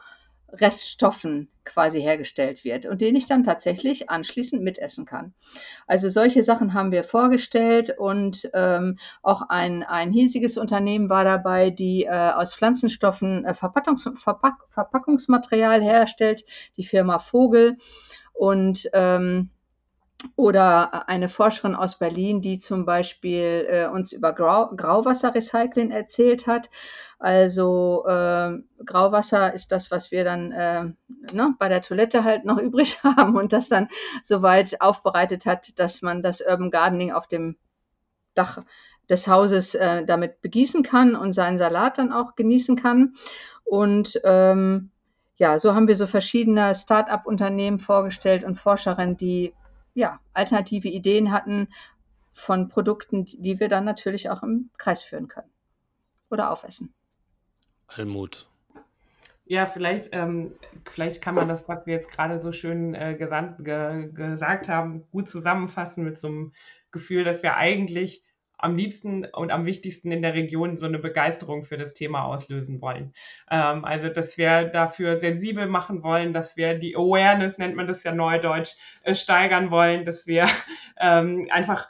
Reststoffen 0.60 1.48
quasi 1.64 2.00
hergestellt 2.00 2.64
wird 2.64 2.86
und 2.86 3.00
den 3.00 3.16
ich 3.16 3.26
dann 3.26 3.42
tatsächlich 3.42 4.10
anschließend 4.10 4.62
mitessen 4.62 5.06
kann. 5.06 5.34
Also 5.86 6.08
solche 6.08 6.42
Sachen 6.42 6.74
haben 6.74 6.92
wir 6.92 7.04
vorgestellt 7.04 7.94
und 7.98 8.50
ähm, 8.52 8.98
auch 9.22 9.42
ein, 9.48 9.82
ein 9.82 10.12
hiesiges 10.12 10.58
Unternehmen 10.58 11.08
war 11.08 11.24
dabei, 11.24 11.70
die 11.70 12.04
äh, 12.04 12.30
aus 12.30 12.54
Pflanzenstoffen 12.54 13.44
äh, 13.44 13.54
Verpackungs 13.54 14.08
Verpack 14.16 14.56
Verpackungsmaterial 14.70 15.82
herstellt, 15.82 16.44
die 16.76 16.84
Firma 16.84 17.18
Vogel 17.18 17.78
und 18.32 18.88
ähm, 18.92 19.50
oder 20.36 21.08
eine 21.08 21.28
Forscherin 21.28 21.74
aus 21.74 21.98
Berlin, 21.98 22.40
die 22.40 22.58
zum 22.58 22.84
Beispiel 22.84 23.66
äh, 23.68 23.86
uns 23.88 24.12
über 24.12 24.32
Grau 24.32 24.70
Grauwasserrecycling 24.74 25.90
erzählt 25.90 26.46
hat. 26.46 26.70
Also 27.18 28.04
äh, 28.06 28.58
Grauwasser 28.84 29.54
ist 29.54 29.72
das, 29.72 29.90
was 29.90 30.10
wir 30.10 30.24
dann 30.24 30.52
äh, 30.52 30.84
ne, 31.32 31.54
bei 31.58 31.68
der 31.68 31.82
Toilette 31.82 32.24
halt 32.24 32.44
noch 32.44 32.58
übrig 32.60 33.02
haben 33.02 33.36
und 33.36 33.52
das 33.52 33.68
dann 33.68 33.88
soweit 34.22 34.80
aufbereitet 34.80 35.46
hat, 35.46 35.78
dass 35.78 36.02
man 36.02 36.22
das 36.22 36.40
Urban 36.40 36.70
Gardening 36.70 37.12
auf 37.12 37.28
dem 37.28 37.56
Dach 38.34 38.62
des 39.08 39.28
Hauses 39.28 39.74
äh, 39.74 40.04
damit 40.04 40.40
begießen 40.40 40.82
kann 40.82 41.14
und 41.14 41.32
seinen 41.32 41.58
Salat 41.58 41.98
dann 41.98 42.12
auch 42.12 42.36
genießen 42.36 42.76
kann. 42.76 43.14
Und 43.64 44.20
ähm, 44.24 44.90
ja, 45.36 45.58
so 45.58 45.74
haben 45.74 45.88
wir 45.88 45.96
so 45.96 46.06
verschiedene 46.06 46.74
Start-up-Unternehmen 46.74 47.78
vorgestellt 47.78 48.44
und 48.44 48.56
Forscherinnen, 48.56 49.16
die 49.16 49.52
ja, 49.94 50.20
alternative 50.32 50.88
Ideen 50.88 51.32
hatten, 51.32 51.68
von 52.34 52.68
Produkten, 52.68 53.24
die 53.24 53.60
wir 53.60 53.68
dann 53.68 53.84
natürlich 53.84 54.28
auch 54.28 54.42
im 54.42 54.70
Kreis 54.76 55.02
führen 55.02 55.28
können 55.28 55.50
oder 56.30 56.50
aufessen. 56.50 56.92
Almut. 57.86 58.48
Ja, 59.46 59.66
vielleicht, 59.66 60.08
ähm, 60.12 60.52
vielleicht 60.90 61.22
kann 61.22 61.34
man 61.34 61.48
das, 61.48 61.68
was 61.68 61.86
wir 61.86 61.94
jetzt 61.94 62.10
gerade 62.10 62.40
so 62.40 62.52
schön 62.52 62.94
äh, 62.94 63.14
gesandt, 63.14 63.64
ge, 63.64 64.10
gesagt 64.10 64.68
haben, 64.68 65.04
gut 65.12 65.28
zusammenfassen 65.28 66.02
mit 66.02 66.18
so 66.18 66.28
einem 66.28 66.52
Gefühl, 66.90 67.24
dass 67.24 67.42
wir 67.42 67.56
eigentlich 67.56 68.24
am 68.64 68.76
liebsten 68.76 69.26
und 69.26 69.52
am 69.52 69.66
wichtigsten 69.66 70.10
in 70.10 70.22
der 70.22 70.34
Region 70.34 70.76
so 70.76 70.86
eine 70.86 70.98
Begeisterung 70.98 71.64
für 71.64 71.76
das 71.76 71.92
Thema 71.92 72.24
auslösen 72.24 72.80
wollen. 72.80 73.12
Ähm, 73.50 73.84
also, 73.84 74.08
dass 74.08 74.38
wir 74.38 74.64
dafür 74.64 75.18
sensibel 75.18 75.66
machen 75.66 76.02
wollen, 76.02 76.32
dass 76.32 76.56
wir 76.56 76.78
die 76.78 76.96
Awareness, 76.96 77.58
nennt 77.58 77.76
man 77.76 77.86
das 77.86 78.02
ja 78.04 78.12
neudeutsch, 78.12 78.72
äh, 79.02 79.14
steigern 79.14 79.70
wollen, 79.70 80.04
dass 80.04 80.26
wir 80.26 80.46
ähm, 80.98 81.46
einfach 81.50 81.88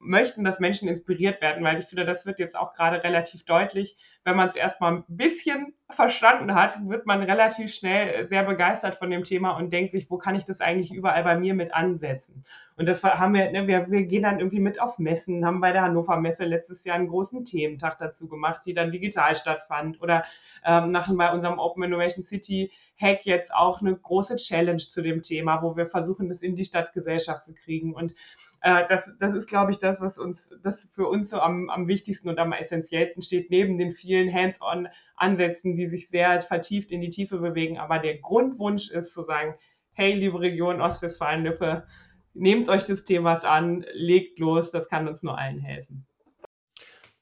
möchten, 0.00 0.44
dass 0.44 0.60
Menschen 0.60 0.88
inspiriert 0.88 1.40
werden, 1.40 1.64
weil 1.64 1.78
ich 1.78 1.86
finde, 1.86 2.04
das 2.04 2.24
wird 2.24 2.38
jetzt 2.38 2.56
auch 2.56 2.72
gerade 2.72 3.02
relativ 3.02 3.44
deutlich. 3.44 3.96
Wenn 4.24 4.36
man 4.36 4.48
es 4.48 4.54
erstmal 4.54 4.92
ein 4.92 5.04
bisschen 5.08 5.74
verstanden 5.90 6.54
hat, 6.54 6.78
wird 6.86 7.06
man 7.06 7.22
relativ 7.22 7.74
schnell 7.74 8.26
sehr 8.26 8.44
begeistert 8.44 8.96
von 8.96 9.10
dem 9.10 9.24
Thema 9.24 9.52
und 9.52 9.72
denkt 9.72 9.92
sich, 9.92 10.10
wo 10.10 10.18
kann 10.18 10.34
ich 10.34 10.44
das 10.44 10.60
eigentlich 10.60 10.92
überall 10.92 11.24
bei 11.24 11.36
mir 11.36 11.54
mit 11.54 11.74
ansetzen? 11.74 12.44
Und 12.76 12.86
das 12.86 13.02
haben 13.02 13.34
wir, 13.34 13.50
ne, 13.50 13.66
wir, 13.66 13.90
wir 13.90 14.04
gehen 14.04 14.22
dann 14.22 14.38
irgendwie 14.38 14.60
mit 14.60 14.80
auf 14.80 14.98
Messen, 14.98 15.44
haben 15.44 15.60
bei 15.60 15.72
der 15.72 15.82
Hannover 15.82 16.16
Messe 16.18 16.44
letztes 16.44 16.84
Jahr 16.84 16.96
einen 16.96 17.08
großen 17.08 17.44
Thementag 17.44 17.98
dazu 17.98 18.28
gemacht, 18.28 18.62
die 18.66 18.74
dann 18.74 18.92
digital 18.92 19.34
stattfand. 19.34 20.00
Oder 20.02 20.24
ähm, 20.64 20.92
nach 20.92 21.08
bei 21.16 21.32
unserem 21.32 21.58
Open 21.58 21.82
Innovation 21.82 22.22
City 22.22 22.70
Hack 23.00 23.24
jetzt 23.24 23.52
auch 23.54 23.80
eine 23.80 23.96
große 23.96 24.36
Challenge 24.36 24.78
zu 24.78 25.02
dem 25.02 25.22
Thema, 25.22 25.62
wo 25.62 25.76
wir 25.76 25.86
versuchen, 25.86 26.28
das 26.28 26.42
in 26.42 26.54
die 26.54 26.64
Stadtgesellschaft 26.64 27.44
zu 27.44 27.54
kriegen. 27.54 27.94
Und 27.94 28.14
äh, 28.60 28.84
das, 28.88 29.12
das 29.18 29.34
ist, 29.34 29.48
glaube 29.48 29.70
ich, 29.70 29.78
das, 29.78 29.87
was 30.00 30.18
uns, 30.18 30.54
das 30.62 30.88
für 30.94 31.06
uns 31.08 31.30
so 31.30 31.40
am, 31.40 31.70
am 31.70 31.88
wichtigsten 31.88 32.28
und 32.28 32.38
am 32.38 32.52
essentiellsten 32.52 33.22
steht, 33.22 33.50
neben 33.50 33.78
den 33.78 33.92
vielen 33.92 34.32
Hands-on-Ansätzen, 34.32 35.76
die 35.76 35.86
sich 35.86 36.08
sehr 36.08 36.40
vertieft 36.40 36.92
in 36.92 37.00
die 37.00 37.08
Tiefe 37.08 37.38
bewegen. 37.38 37.78
Aber 37.78 37.98
der 37.98 38.18
Grundwunsch 38.18 38.90
ist 38.90 39.12
zu 39.12 39.22
sagen, 39.22 39.54
hey, 39.92 40.14
liebe 40.14 40.40
Region 40.40 40.80
Ostwestfalen-Lippe, 40.80 41.86
nehmt 42.34 42.68
euch 42.68 42.84
des 42.84 43.04
Themas 43.04 43.44
an, 43.44 43.84
legt 43.92 44.38
los, 44.38 44.70
das 44.70 44.88
kann 44.88 45.08
uns 45.08 45.22
nur 45.22 45.36
allen 45.36 45.60
helfen. 45.60 46.06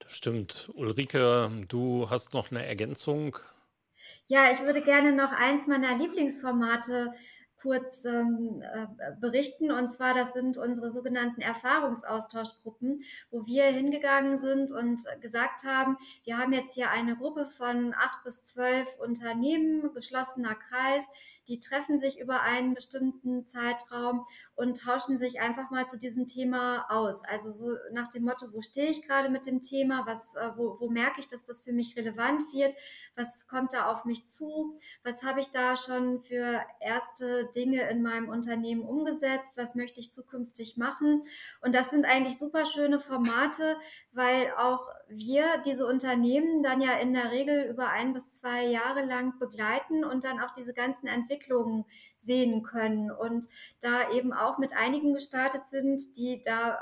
Das 0.01 0.17
stimmt. 0.17 0.71
Ulrike, 0.75 1.51
du 1.69 2.09
hast 2.11 2.35
noch 2.35 2.51
eine 2.51 2.67
Ergänzung. 2.67 3.39
Ja, 4.29 4.51
ich 4.53 4.61
würde 4.61 4.83
gerne 4.83 5.13
noch 5.13 5.33
eins 5.33 5.67
meiner 5.67 5.97
Lieblingsformate 5.97 7.13
kurz 7.67 8.05
ähm, 8.05 8.63
äh, 8.63 8.87
berichten. 9.21 9.73
Und 9.73 9.89
zwar, 9.89 10.15
das 10.15 10.33
sind 10.35 10.57
unsere 10.57 10.93
sogenannten 10.93 11.41
Erfahrungsaustauschgruppen, 11.41 13.01
wo 13.33 13.45
wir 13.45 13.65
hingegangen 13.65 14.37
sind 14.37 14.71
und 14.71 15.03
gesagt 15.21 15.65
haben, 15.65 15.97
wir 16.23 16.39
haben 16.39 16.53
jetzt 16.53 16.75
hier 16.75 16.91
eine 16.91 17.17
Gruppe 17.17 17.47
von 17.47 17.93
acht 17.95 18.23
bis 18.23 18.45
zwölf 18.45 18.89
Unternehmen, 18.99 19.93
geschlossener 19.95 20.55
Kreis, 20.55 21.05
die 21.49 21.61
treffen 21.61 21.99
sich 21.99 22.21
über 22.21 22.43
einen 22.43 22.75
bestimmten 22.75 23.45
Zeitraum 23.45 24.27
und 24.55 24.81
tauschen 24.81 25.17
sich 25.19 25.41
einfach 25.41 25.71
mal 25.71 25.87
zu 25.87 25.99
diesem 25.99 26.27
Thema 26.27 26.87
aus. 26.91 27.23
Also 27.25 27.51
so 27.51 27.77
nach 27.93 28.09
dem 28.09 28.25
Motto, 28.25 28.53
wo 28.53 28.61
stehe 28.61 28.91
ich 28.91 29.03
gerade 29.03 29.29
mit 29.29 29.47
dem 29.47 29.63
Thema, 29.63 30.07
was, 30.07 30.35
äh, 30.35 30.51
wo, 30.57 30.81
wo 30.81 30.89
merke 30.89 31.21
ich, 31.21 31.29
dass 31.29 31.45
das 31.45 31.63
für 31.63 31.73
mich 31.73 31.97
relevant 31.97 32.43
wird, 32.53 32.77
was 33.15 33.47
kommt 33.47 33.73
da 33.73 33.91
auf 33.91 34.05
mich 34.05 34.27
zu, 34.27 34.77
was 35.03 35.23
habe 35.23 35.41
ich 35.41 35.51
da 35.51 35.77
schon 35.77 36.21
für 36.21 36.61
erste 36.81 37.51
Dinge 37.55 37.89
in 37.91 38.03
meinem 38.03 38.29
Unternehmen 38.29 38.83
umgesetzt, 38.83 39.57
was 39.57 39.75
möchte 39.75 40.01
ich 40.01 40.13
zukünftig 40.13 40.77
machen. 40.77 41.23
Und 41.61 41.75
das 41.75 41.91
sind 41.91 42.05
eigentlich 42.05 42.39
super 42.39 42.67
schöne 42.67 42.99
Formate, 42.99 43.77
weil 44.13 44.53
auch 44.59 44.89
wir 45.09 45.59
diese 45.65 45.87
Unternehmen 45.87 46.63
dann 46.63 46.81
ja 46.81 46.95
in 46.95 47.13
der 47.13 47.31
Regel 47.31 47.65
über 47.71 47.91
ein 47.91 48.13
bis 48.13 48.33
zwei 48.33 48.67
Jahre 48.67 49.03
lang 49.05 49.39
begleiten 49.39 50.05
und 50.05 50.25
dann 50.25 50.41
auch 50.41 50.53
diese 50.53 50.75
ganzen 50.75 51.07
Entwicklungen 51.07 51.85
sehen 52.17 52.63
können 52.63 53.11
und 53.11 53.47
da 53.81 54.11
eben 54.11 54.33
auch 54.33 54.59
mit 54.59 54.77
einigen 54.77 55.15
gestartet 55.15 55.67
sind, 55.67 56.17
die 56.17 56.43
da 56.43 56.79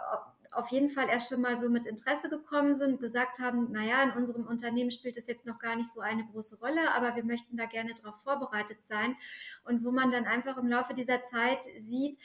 auf 0.55 0.69
jeden 0.69 0.89
Fall 0.89 1.09
erst 1.09 1.29
schon 1.29 1.41
mal 1.41 1.57
so 1.57 1.69
mit 1.69 1.87
Interesse 1.87 2.29
gekommen 2.29 2.75
sind, 2.75 3.01
gesagt 3.01 3.39
haben, 3.39 3.73
naja, 3.73 4.03
in 4.03 4.13
unserem 4.13 4.47
Unternehmen 4.47 4.91
spielt 4.91 5.17
es 5.17 5.27
jetzt 5.27 5.47
noch 5.47 5.59
gar 5.59 5.77
nicht 5.77 5.93
so 5.93 6.01
eine 6.01 6.25
große 6.27 6.59
Rolle, 6.59 6.95
aber 6.95 7.17
wir 7.17 7.25
möchten 7.25 7.57
da 7.57 7.67
gerne 7.67 7.93
darauf 7.95 8.23
vorbereitet 8.23 8.79
sein. 8.83 9.17
Und 9.65 9.85
wo 9.85 9.91
man 9.91 10.11
dann 10.11 10.27
einfach 10.27 10.57
im 10.57 10.69
Laufe 10.69 10.95
dieser 10.95 11.23
Zeit 11.23 11.65
sieht, 11.79 12.19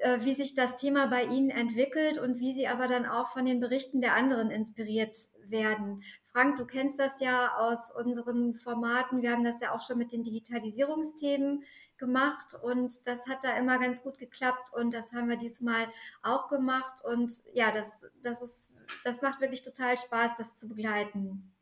äh, 0.00 0.24
wie 0.24 0.34
sich 0.34 0.54
das 0.54 0.76
Thema 0.76 1.06
bei 1.06 1.24
Ihnen 1.24 1.50
entwickelt 1.50 2.18
und 2.18 2.38
wie 2.38 2.52
Sie 2.54 2.68
aber 2.68 2.88
dann 2.88 3.06
auch 3.06 3.32
von 3.32 3.44
den 3.44 3.60
Berichten 3.60 4.00
der 4.00 4.14
anderen 4.14 4.50
inspiriert 4.50 5.16
werden. 5.46 6.02
Frank, 6.32 6.56
du 6.56 6.66
kennst 6.66 6.98
das 6.98 7.20
ja 7.20 7.56
aus 7.56 7.90
unseren 7.90 8.54
Formaten. 8.54 9.22
Wir 9.22 9.32
haben 9.32 9.44
das 9.44 9.60
ja 9.60 9.74
auch 9.74 9.80
schon 9.80 9.98
mit 9.98 10.12
den 10.12 10.22
Digitalisierungsthemen 10.22 11.64
gemacht 11.96 12.54
und 12.62 13.06
das 13.06 13.26
hat 13.26 13.42
da 13.42 13.56
immer 13.56 13.78
ganz 13.78 14.02
gut 14.02 14.18
geklappt 14.18 14.72
und 14.72 14.94
das 14.94 15.12
haben 15.12 15.28
wir 15.28 15.36
diesmal 15.36 15.88
auch 16.22 16.48
gemacht 16.48 17.04
und 17.04 17.32
ja, 17.52 17.72
das, 17.72 18.06
das 18.22 18.40
ist, 18.40 18.72
das 19.04 19.20
macht 19.20 19.40
wirklich 19.40 19.62
total 19.62 19.98
Spaß, 19.98 20.36
das 20.36 20.56
zu 20.56 20.68
begleiten. 20.68 21.52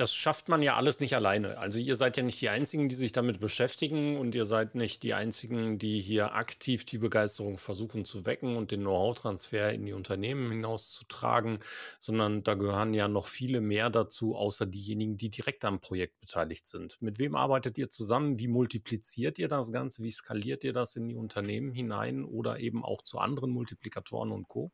Das 0.00 0.14
schafft 0.14 0.48
man 0.48 0.62
ja 0.62 0.76
alles 0.76 0.98
nicht 1.00 1.14
alleine. 1.14 1.58
Also 1.58 1.78
ihr 1.78 1.94
seid 1.94 2.16
ja 2.16 2.22
nicht 2.22 2.40
die 2.40 2.48
Einzigen, 2.48 2.88
die 2.88 2.94
sich 2.94 3.12
damit 3.12 3.38
beschäftigen 3.38 4.16
und 4.16 4.34
ihr 4.34 4.46
seid 4.46 4.74
nicht 4.74 5.02
die 5.02 5.12
Einzigen, 5.12 5.76
die 5.76 6.00
hier 6.00 6.32
aktiv 6.34 6.86
die 6.86 6.96
Begeisterung 6.96 7.58
versuchen 7.58 8.06
zu 8.06 8.24
wecken 8.24 8.56
und 8.56 8.70
den 8.70 8.80
Know-how-Transfer 8.80 9.74
in 9.74 9.84
die 9.84 9.92
Unternehmen 9.92 10.52
hinauszutragen, 10.52 11.58
sondern 11.98 12.42
da 12.42 12.54
gehören 12.54 12.94
ja 12.94 13.08
noch 13.08 13.26
viele 13.26 13.60
mehr 13.60 13.90
dazu, 13.90 14.34
außer 14.36 14.64
diejenigen, 14.64 15.18
die 15.18 15.28
direkt 15.28 15.66
am 15.66 15.80
Projekt 15.80 16.18
beteiligt 16.18 16.66
sind. 16.66 16.96
Mit 17.02 17.18
wem 17.18 17.34
arbeitet 17.34 17.76
ihr 17.76 17.90
zusammen? 17.90 18.38
Wie 18.38 18.48
multipliziert 18.48 19.38
ihr 19.38 19.48
das 19.48 19.70
Ganze? 19.70 20.02
Wie 20.02 20.12
skaliert 20.12 20.64
ihr 20.64 20.72
das 20.72 20.96
in 20.96 21.10
die 21.10 21.16
Unternehmen 21.16 21.72
hinein 21.74 22.24
oder 22.24 22.58
eben 22.58 22.86
auch 22.86 23.02
zu 23.02 23.18
anderen 23.18 23.50
Multiplikatoren 23.50 24.32
und 24.32 24.48
Co.? 24.48 24.72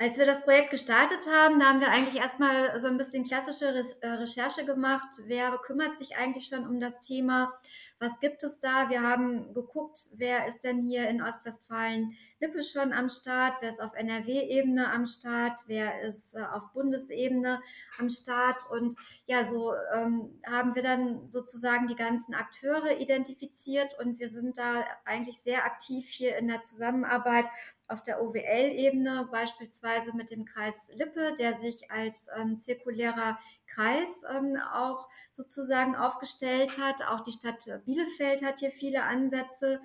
Als 0.00 0.16
wir 0.16 0.26
das 0.26 0.44
Projekt 0.44 0.70
gestartet 0.70 1.26
haben, 1.28 1.58
da 1.58 1.66
haben 1.66 1.80
wir 1.80 1.90
eigentlich 1.90 2.22
erstmal 2.22 2.78
so 2.78 2.86
ein 2.86 2.96
bisschen 2.96 3.24
klassische 3.24 3.66
äh, 4.00 4.08
Recherche 4.08 4.64
gemacht. 4.64 5.08
Wer 5.26 5.50
kümmert 5.58 5.96
sich 5.96 6.16
eigentlich 6.16 6.46
schon 6.46 6.68
um 6.68 6.78
das 6.78 7.00
Thema? 7.00 7.52
Was 8.00 8.20
gibt 8.20 8.44
es 8.44 8.60
da? 8.60 8.88
Wir 8.90 9.02
haben 9.02 9.52
geguckt, 9.54 9.98
wer 10.14 10.46
ist 10.46 10.62
denn 10.62 10.86
hier 10.86 11.08
in 11.08 11.20
Ostwestfalen-Lippe 11.20 12.62
schon 12.62 12.92
am 12.92 13.08
Start? 13.08 13.56
Wer 13.60 13.70
ist 13.70 13.80
auf 13.80 13.92
NRW-Ebene 13.94 14.88
am 14.88 15.04
Start? 15.04 15.60
Wer 15.66 16.02
ist 16.02 16.34
äh, 16.34 16.42
auf 16.42 16.72
Bundesebene 16.72 17.60
am 17.98 18.08
Start? 18.08 18.58
Und 18.70 18.94
ja, 19.26 19.42
so 19.42 19.74
ähm, 19.92 20.40
haben 20.46 20.76
wir 20.76 20.82
dann 20.82 21.28
sozusagen 21.32 21.88
die 21.88 21.96
ganzen 21.96 22.34
Akteure 22.34 23.00
identifiziert 23.00 23.98
und 23.98 24.20
wir 24.20 24.28
sind 24.28 24.58
da 24.58 24.84
eigentlich 25.04 25.40
sehr 25.40 25.64
aktiv 25.64 26.06
hier 26.08 26.36
in 26.36 26.46
der 26.46 26.60
Zusammenarbeit 26.60 27.46
auf 27.88 28.02
der 28.02 28.22
OWL-Ebene, 28.22 29.28
beispielsweise 29.32 30.14
mit 30.14 30.30
dem 30.30 30.44
Kreis 30.44 30.90
Lippe, 30.94 31.34
der 31.38 31.54
sich 31.54 31.90
als 31.90 32.26
ähm, 32.36 32.56
zirkulärer 32.56 33.38
Kreis 33.66 34.22
ähm, 34.30 34.58
auch 34.72 35.08
sozusagen 35.30 35.96
aufgestellt 35.96 36.78
hat. 36.78 37.02
Auch 37.08 37.22
die 37.22 37.32
Stadt 37.32 37.66
Bielefeld 37.88 38.44
hat 38.44 38.60
hier 38.60 38.70
viele 38.70 39.04
Ansätze, 39.04 39.80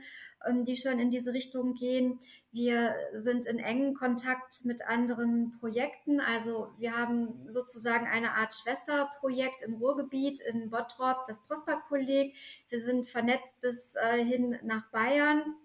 ähm, 0.46 0.66
die 0.66 0.76
schon 0.76 1.00
in 1.00 1.10
diese 1.10 1.32
Richtung 1.32 1.74
gehen. 1.74 2.20
Wir 2.52 2.94
sind 3.16 3.46
in 3.46 3.60
engem 3.60 3.94
Kontakt 3.94 4.66
mit 4.66 4.86
anderen 4.86 5.58
Projekten. 5.60 6.20
Also 6.20 6.74
wir 6.78 6.98
haben 6.98 7.50
sozusagen 7.50 8.06
eine 8.06 8.34
Art 8.34 8.54
Schwesterprojekt 8.54 9.62
im 9.62 9.76
Ruhrgebiet 9.76 10.42
in 10.42 10.70
Bottrop, 10.70 11.26
das 11.28 11.42
Prosper-Kolleg. 11.48 12.36
Wir 12.68 12.82
sind 12.82 13.08
vernetzt 13.08 13.60
bis 13.62 13.96
äh, 13.96 14.24
hin 14.24 14.60
nach 14.64 14.92
Bayern 14.92 15.56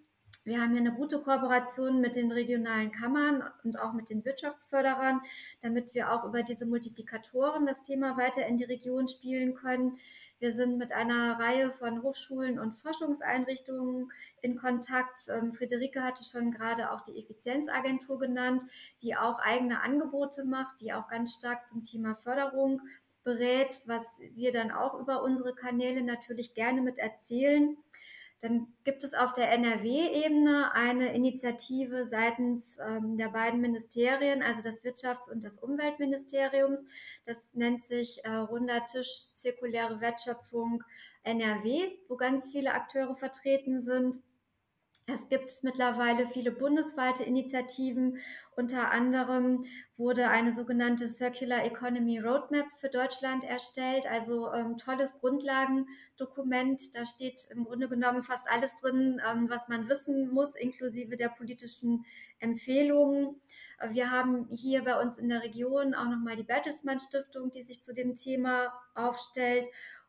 wir 0.48 0.60
haben 0.60 0.72
hier 0.72 0.80
eine 0.80 0.94
gute 0.94 1.20
Kooperation 1.20 2.00
mit 2.00 2.16
den 2.16 2.32
regionalen 2.32 2.90
Kammern 2.90 3.44
und 3.64 3.78
auch 3.78 3.92
mit 3.92 4.08
den 4.08 4.24
Wirtschaftsförderern, 4.24 5.20
damit 5.60 5.94
wir 5.94 6.10
auch 6.10 6.24
über 6.24 6.42
diese 6.42 6.64
Multiplikatoren 6.64 7.66
das 7.66 7.82
Thema 7.82 8.16
weiter 8.16 8.46
in 8.46 8.56
die 8.56 8.64
Region 8.64 9.06
spielen 9.08 9.54
können. 9.54 9.98
Wir 10.38 10.52
sind 10.52 10.78
mit 10.78 10.92
einer 10.92 11.38
Reihe 11.38 11.70
von 11.70 12.02
Hochschulen 12.02 12.58
und 12.58 12.76
Forschungseinrichtungen 12.76 14.10
in 14.40 14.56
Kontakt. 14.56 15.28
Ähm, 15.28 15.52
Friederike 15.52 16.02
hatte 16.02 16.24
schon 16.24 16.52
gerade 16.52 16.92
auch 16.92 17.02
die 17.02 17.18
Effizienzagentur 17.18 18.18
genannt, 18.18 18.64
die 19.02 19.16
auch 19.16 19.40
eigene 19.40 19.82
Angebote 19.82 20.44
macht, 20.44 20.80
die 20.80 20.92
auch 20.92 21.08
ganz 21.08 21.34
stark 21.34 21.66
zum 21.66 21.84
Thema 21.84 22.14
Förderung 22.14 22.80
berät, 23.24 23.82
was 23.84 24.20
wir 24.34 24.52
dann 24.52 24.70
auch 24.70 24.98
über 24.98 25.22
unsere 25.22 25.54
Kanäle 25.54 26.02
natürlich 26.02 26.54
gerne 26.54 26.80
mit 26.80 26.98
erzählen. 26.98 27.76
Dann 28.40 28.68
gibt 28.84 29.02
es 29.02 29.14
auf 29.14 29.32
der 29.32 29.50
NRW-Ebene 29.50 30.72
eine 30.72 31.12
Initiative 31.12 32.06
seitens 32.06 32.78
ähm, 32.78 33.16
der 33.16 33.30
beiden 33.30 33.60
Ministerien, 33.60 34.42
also 34.42 34.62
des 34.62 34.84
Wirtschafts- 34.84 35.30
und 35.30 35.42
des 35.42 35.58
Umweltministeriums. 35.58 36.84
Das 37.24 37.52
nennt 37.54 37.82
sich 37.82 38.24
äh, 38.24 38.30
Runder 38.30 38.86
Tisch 38.86 39.32
Zirkuläre 39.34 40.00
Wertschöpfung 40.00 40.84
NRW, 41.24 41.98
wo 42.08 42.16
ganz 42.16 42.52
viele 42.52 42.72
Akteure 42.74 43.16
vertreten 43.16 43.80
sind. 43.80 44.20
Es 45.10 45.30
gibt 45.30 45.50
mittlerweile 45.62 46.26
viele 46.26 46.52
bundesweite 46.52 47.24
Initiativen. 47.24 48.18
Unter 48.56 48.90
anderem 48.90 49.64
wurde 49.96 50.28
eine 50.28 50.52
sogenannte 50.52 51.08
Circular 51.08 51.64
Economy 51.64 52.18
Roadmap 52.18 52.66
für 52.76 52.90
Deutschland 52.90 53.42
erstellt, 53.42 54.04
also 54.06 54.52
ähm, 54.52 54.76
tolles 54.76 55.14
Grundlagendokument. 55.18 56.94
Da 56.94 57.06
steht 57.06 57.40
im 57.50 57.64
Grunde 57.64 57.88
genommen 57.88 58.22
fast 58.22 58.50
alles 58.50 58.74
drin, 58.74 59.18
ähm, 59.26 59.48
was 59.48 59.68
man 59.68 59.88
wissen 59.88 60.28
muss, 60.28 60.54
inklusive 60.54 61.16
der 61.16 61.30
politischen 61.30 62.04
Empfehlungen. 62.38 63.40
Wir 63.90 64.10
haben 64.10 64.46
hier 64.50 64.84
bei 64.84 65.00
uns 65.00 65.16
in 65.16 65.30
der 65.30 65.42
Region 65.42 65.94
auch 65.94 66.08
nochmal 66.08 66.36
die 66.36 66.42
Bertelsmann 66.42 67.00
Stiftung, 67.00 67.50
die 67.50 67.62
sich 67.62 67.80
zu 67.80 67.94
dem 67.94 68.14
Thema 68.14 68.74
aufstellt. 68.94 69.68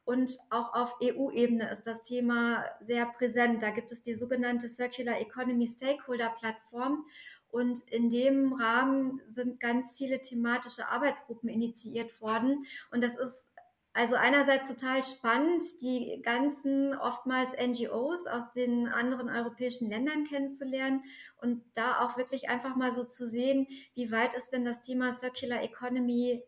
Und 0.10 0.40
auch 0.50 0.74
auf 0.74 0.96
EU-Ebene 1.04 1.70
ist 1.70 1.86
das 1.86 2.02
Thema 2.02 2.66
sehr 2.82 3.06
präsent. 3.06 3.62
Da 3.62 3.70
gibt 3.70 3.92
es 3.92 4.02
die 4.02 4.16
sogenannte 4.16 4.68
Circular 4.68 5.20
Economy 5.20 5.68
Stakeholder 5.68 6.34
Plattform. 6.40 7.06
Und 7.52 7.88
in 7.92 8.10
dem 8.10 8.54
Rahmen 8.54 9.22
sind 9.28 9.60
ganz 9.60 9.96
viele 9.96 10.20
thematische 10.20 10.88
Arbeitsgruppen 10.88 11.48
initiiert 11.48 12.20
worden. 12.22 12.66
Und 12.90 13.04
das 13.04 13.20
ist 13.20 13.46
also 13.94 14.16
einerseits 14.16 14.68
total 14.68 15.04
spannend, 15.04 15.62
die 15.84 16.20
ganzen 16.24 16.96
oftmals 16.96 17.52
NGOs 17.56 18.26
aus 18.26 18.52
den 18.52 18.88
anderen 18.88 19.30
europäischen 19.30 19.90
Ländern 19.90 20.26
kennenzulernen 20.26 21.04
und 21.40 21.62
da 21.76 22.00
auch 22.02 22.18
wirklich 22.18 22.50
einfach 22.50 22.76
mal 22.76 22.94
so 22.94 23.04
zu 23.04 23.28
sehen, 23.28 23.68
wie 23.94 24.12
weit 24.12 24.34
ist 24.34 24.50
denn 24.50 24.66
das 24.66 24.82
Thema 24.82 25.14
Circular 25.14 25.62
Economy 25.62 26.42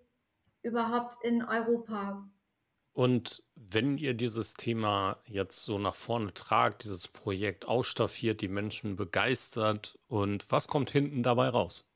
überhaupt 0.64 1.24
in 1.24 1.44
Europa? 1.44 2.28
Und 2.94 3.44
wenn 3.56 3.98
ihr 3.98 4.14
dieses 4.14 4.54
Thema 4.54 5.22
jetzt 5.26 5.64
so 5.64 5.78
nach 5.78 5.96
vorne 5.96 6.34
tragt, 6.34 6.84
dieses 6.84 7.08
Projekt 7.08 7.66
ausstaffiert, 7.66 8.42
die 8.42 8.50
Menschen 8.50 8.96
begeistert 8.98 9.98
und 10.08 10.46
was 10.52 10.68
kommt 10.68 10.90
hinten 10.90 11.24
dabei 11.24 11.50
raus? 11.50 11.88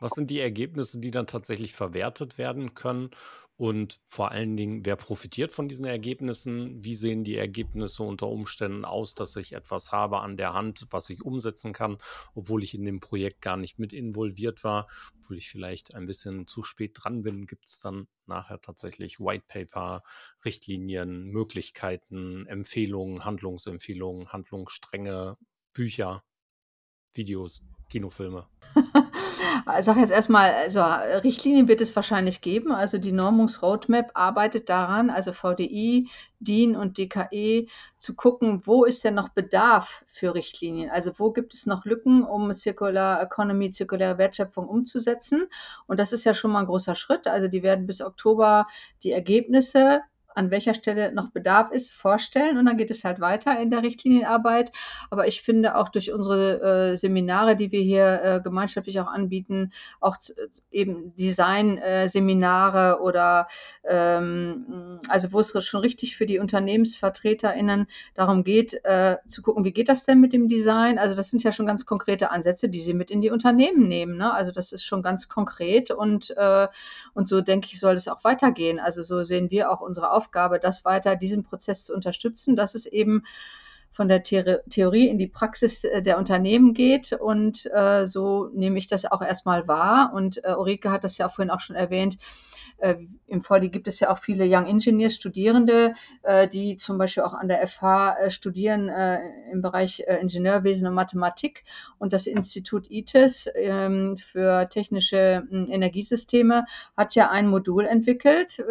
Was 0.00 0.12
sind 0.12 0.30
die 0.30 0.40
Ergebnisse, 0.40 1.00
die 1.00 1.10
dann 1.10 1.26
tatsächlich 1.26 1.72
verwertet 1.72 2.38
werden 2.38 2.74
können? 2.74 3.10
Und 3.56 4.00
vor 4.06 4.32
allen 4.32 4.56
Dingen, 4.56 4.84
wer 4.84 4.96
profitiert 4.96 5.50
von 5.50 5.66
diesen 5.66 5.86
Ergebnissen? 5.86 6.84
Wie 6.84 6.94
sehen 6.94 7.24
die 7.24 7.36
Ergebnisse 7.36 8.02
unter 8.02 8.28
Umständen 8.28 8.84
aus, 8.84 9.14
dass 9.14 9.34
ich 9.36 9.54
etwas 9.54 9.92
habe 9.92 10.20
an 10.20 10.36
der 10.36 10.52
Hand, 10.52 10.86
was 10.90 11.08
ich 11.08 11.22
umsetzen 11.22 11.72
kann, 11.72 11.96
obwohl 12.34 12.62
ich 12.62 12.74
in 12.74 12.84
dem 12.84 13.00
Projekt 13.00 13.40
gar 13.40 13.56
nicht 13.56 13.78
mit 13.78 13.94
involviert 13.94 14.62
war, 14.62 14.86
obwohl 15.18 15.38
ich 15.38 15.48
vielleicht 15.48 15.94
ein 15.94 16.06
bisschen 16.06 16.46
zu 16.46 16.62
spät 16.62 16.92
dran 16.94 17.22
bin, 17.22 17.46
gibt 17.46 17.66
es 17.66 17.80
dann 17.80 18.08
nachher 18.26 18.60
tatsächlich 18.60 19.20
White 19.20 19.44
Paper, 19.48 20.02
Richtlinien, 20.44 21.24
Möglichkeiten, 21.24 22.46
Empfehlungen, 22.46 23.24
Handlungsempfehlungen, 23.24 24.32
Handlungsstränge, 24.32 25.38
Bücher, 25.72 26.24
Videos, 27.14 27.62
Kinofilme. 27.88 28.48
Ich 29.78 29.84
sage 29.84 30.00
jetzt 30.00 30.12
erstmal, 30.12 30.52
also 30.52 30.82
Richtlinien 30.82 31.68
wird 31.68 31.80
es 31.80 31.94
wahrscheinlich 31.96 32.40
geben. 32.40 32.72
Also 32.72 32.98
die 32.98 33.12
Normungsroadmap 33.12 34.10
arbeitet 34.14 34.68
daran, 34.68 35.10
also 35.10 35.32
VDI, 35.32 36.08
DIN 36.40 36.76
und 36.76 36.98
DKE, 36.98 37.66
zu 37.98 38.14
gucken, 38.14 38.62
wo 38.66 38.84
ist 38.84 39.04
denn 39.04 39.14
noch 39.14 39.30
Bedarf 39.30 40.04
für 40.06 40.34
Richtlinien? 40.34 40.90
Also 40.90 41.12
wo 41.18 41.32
gibt 41.32 41.54
es 41.54 41.66
noch 41.66 41.84
Lücken, 41.84 42.24
um 42.24 42.52
Circular 42.52 43.22
Economy, 43.22 43.70
zirkuläre 43.70 44.18
Wertschöpfung 44.18 44.68
umzusetzen? 44.68 45.46
Und 45.86 45.98
das 45.98 46.12
ist 46.12 46.24
ja 46.24 46.34
schon 46.34 46.52
mal 46.52 46.60
ein 46.60 46.66
großer 46.66 46.94
Schritt. 46.94 47.26
Also 47.26 47.48
die 47.48 47.62
werden 47.62 47.86
bis 47.86 48.00
Oktober 48.00 48.66
die 49.02 49.12
Ergebnisse 49.12 50.02
an 50.36 50.50
welcher 50.50 50.74
Stelle 50.74 51.12
noch 51.12 51.30
Bedarf 51.30 51.70
ist, 51.70 51.92
vorstellen 51.92 52.58
und 52.58 52.66
dann 52.66 52.76
geht 52.76 52.90
es 52.90 53.04
halt 53.04 53.20
weiter 53.20 53.58
in 53.58 53.70
der 53.70 53.82
Richtlinienarbeit. 53.82 54.72
Aber 55.10 55.26
ich 55.26 55.42
finde 55.42 55.76
auch 55.76 55.88
durch 55.88 56.12
unsere 56.12 56.92
äh, 56.92 56.96
Seminare, 56.96 57.56
die 57.56 57.72
wir 57.72 57.80
hier 57.80 58.22
äh, 58.22 58.40
gemeinschaftlich 58.42 59.00
auch 59.00 59.06
anbieten, 59.06 59.72
auch 60.00 60.16
zu, 60.16 60.34
eben 60.70 61.14
Design-Seminare 61.16 62.96
äh, 62.98 63.02
oder 63.02 63.48
ähm, 63.84 65.00
also 65.08 65.32
wo 65.32 65.40
es 65.40 65.64
schon 65.64 65.80
richtig 65.80 66.16
für 66.16 66.26
die 66.26 66.38
UnternehmensvertreterInnen 66.38 67.86
darum 68.14 68.44
geht, 68.44 68.84
äh, 68.84 69.16
zu 69.26 69.42
gucken, 69.42 69.64
wie 69.64 69.72
geht 69.72 69.88
das 69.88 70.04
denn 70.04 70.20
mit 70.20 70.32
dem 70.32 70.48
Design? 70.48 70.98
Also 70.98 71.16
das 71.16 71.30
sind 71.30 71.42
ja 71.42 71.52
schon 71.52 71.66
ganz 71.66 71.86
konkrete 71.86 72.30
Ansätze, 72.30 72.68
die 72.68 72.80
sie 72.80 72.94
mit 72.94 73.10
in 73.10 73.20
die 73.20 73.30
Unternehmen 73.30 73.88
nehmen. 73.88 74.16
Ne? 74.16 74.32
Also 74.32 74.52
das 74.52 74.72
ist 74.72 74.84
schon 74.84 75.02
ganz 75.02 75.28
konkret 75.28 75.90
und, 75.90 76.30
äh, 76.36 76.68
und 77.14 77.26
so 77.26 77.40
denke 77.40 77.68
ich, 77.72 77.80
soll 77.80 77.94
es 77.94 78.08
auch 78.08 78.22
weitergehen. 78.24 78.78
Also 78.78 79.02
so 79.02 79.24
sehen 79.24 79.50
wir 79.50 79.70
auch 79.70 79.80
unsere 79.80 80.12
Aufgaben 80.12 80.25
Aufgabe, 80.26 80.58
das 80.58 80.84
weiter 80.84 81.16
diesen 81.16 81.44
Prozess 81.44 81.84
zu 81.84 81.94
unterstützen, 81.94 82.56
dass 82.56 82.74
es 82.74 82.86
eben 82.86 83.22
von 83.92 84.08
der 84.08 84.22
Theorie 84.22 85.08
in 85.08 85.18
die 85.18 85.28
Praxis 85.28 85.84
äh, 85.84 86.02
der 86.02 86.18
Unternehmen 86.18 86.74
geht. 86.74 87.12
Und 87.12 87.70
äh, 87.72 88.04
so 88.06 88.50
nehme 88.52 88.78
ich 88.78 88.88
das 88.88 89.06
auch 89.06 89.22
erstmal 89.22 89.66
wahr. 89.68 90.12
Und 90.12 90.44
äh, 90.44 90.52
Ulrike 90.52 90.90
hat 90.90 91.04
das 91.04 91.16
ja 91.16 91.28
vorhin 91.28 91.50
auch 91.50 91.60
schon 91.60 91.76
erwähnt. 91.76 92.18
Äh, 92.78 92.96
Im 93.26 93.42
VD 93.42 93.70
gibt 93.70 93.88
es 93.88 94.00
ja 94.00 94.12
auch 94.12 94.18
viele 94.18 94.44
Young 94.46 94.66
Engineers, 94.66 95.14
Studierende, 95.14 95.94
äh, 96.22 96.48
die 96.48 96.76
zum 96.76 96.98
Beispiel 96.98 97.22
auch 97.22 97.34
an 97.34 97.48
der 97.48 97.66
FH 97.66 98.16
äh, 98.18 98.30
studieren 98.30 98.90
im 99.52 99.62
Bereich 99.62 100.00
Ingenieurwesen 100.00 100.88
und 100.88 100.94
Mathematik. 100.94 101.64
Und 101.98 102.12
das 102.12 102.26
Institut 102.26 102.90
ITES 102.90 103.50
ähm, 103.54 104.16
für 104.16 104.68
technische 104.68 105.44
hm, 105.48 105.68
Energiesysteme 105.70 106.64
hat 106.96 107.14
ja 107.14 107.30
ein 107.30 107.48
Modul 107.48 107.86
entwickelt, 107.86 108.62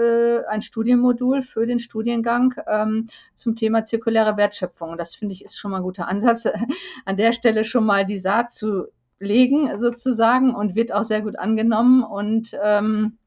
ein 0.47 0.62
Studienmodul 0.62 1.41
für 1.41 1.66
den 1.66 1.80
Studiengang 1.80 2.53
ähm, 2.68 3.10
zum 3.36 3.56
Thema 3.56 3.86
zirkuläre 3.86 4.38
Wertschöpfung. 4.38 4.97
Das 4.97 5.16
finde 5.16 5.34
ich 5.34 5.43
ist 5.43 5.58
schon 5.58 5.72
mal 5.72 5.78
ein 5.78 5.84
guter 5.84 6.08
Ansatz, 6.08 6.45
an 7.06 7.18
der 7.18 7.34
Stelle 7.34 7.66
schon 7.66 7.86
mal 7.86 8.06
die 8.06 8.20
Saat 8.20 8.51
zu 8.51 8.88
legen 9.20 9.78
sozusagen 9.78 10.53
und 10.53 10.76
wird 10.76 10.93
auch 10.93 11.03
sehr 11.03 11.22
gut 11.22 11.38
angenommen 11.38 12.03
und 12.03 12.58
ähm, 12.62 13.18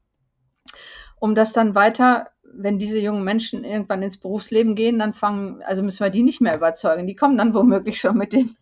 um 1.19 1.35
das 1.35 1.53
dann 1.53 1.75
weiter, 1.75 2.29
wenn 2.43 2.79
diese 2.79 2.99
jungen 2.99 3.23
Menschen 3.23 3.63
irgendwann 3.63 4.01
ins 4.01 4.17
Berufsleben 4.17 4.75
gehen, 4.75 4.99
dann 4.99 5.13
fangen, 5.13 5.61
also 5.63 5.83
müssen 5.83 6.03
wir 6.03 6.09
die 6.09 6.23
nicht 6.23 6.41
mehr 6.41 6.55
überzeugen. 6.55 7.07
Die 7.07 7.15
kommen 7.15 7.37
dann 7.37 7.53
womöglich 7.53 7.99
schon 7.99 8.17
mit 8.17 8.33
dem, 8.33 8.55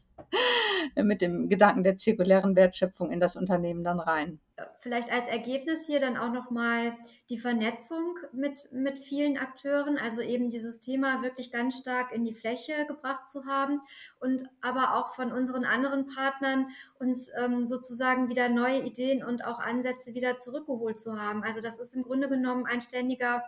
mit 0.95 1.21
dem 1.21 1.49
Gedanken 1.49 1.83
der 1.83 1.97
zirkulären 1.97 2.55
Wertschöpfung 2.55 3.11
in 3.11 3.19
das 3.19 3.35
Unternehmen 3.35 3.83
dann 3.83 3.99
rein 3.99 4.39
vielleicht 4.79 5.11
als 5.11 5.27
Ergebnis 5.27 5.85
hier 5.85 5.99
dann 5.99 6.17
auch 6.17 6.31
nochmal 6.31 6.97
die 7.29 7.37
Vernetzung 7.37 8.17
mit, 8.31 8.71
mit 8.71 8.97
vielen 8.97 9.37
Akteuren, 9.37 9.97
also 9.97 10.21
eben 10.21 10.49
dieses 10.49 10.79
Thema 10.79 11.21
wirklich 11.21 11.51
ganz 11.51 11.77
stark 11.77 12.11
in 12.11 12.23
die 12.23 12.33
Fläche 12.33 12.85
gebracht 12.87 13.27
zu 13.27 13.45
haben 13.45 13.81
und 14.19 14.43
aber 14.61 14.95
auch 14.95 15.13
von 15.13 15.31
unseren 15.31 15.65
anderen 15.65 16.07
Partnern 16.07 16.67
uns 16.99 17.29
ähm, 17.37 17.65
sozusagen 17.65 18.29
wieder 18.29 18.49
neue 18.49 18.81
Ideen 18.81 19.23
und 19.23 19.45
auch 19.45 19.59
Ansätze 19.59 20.13
wieder 20.13 20.37
zurückgeholt 20.37 20.99
zu 20.99 21.19
haben. 21.19 21.43
Also 21.43 21.61
das 21.61 21.79
ist 21.79 21.93
im 21.93 22.03
Grunde 22.03 22.29
genommen 22.29 22.65
ein 22.65 22.81
ständiger 22.81 23.43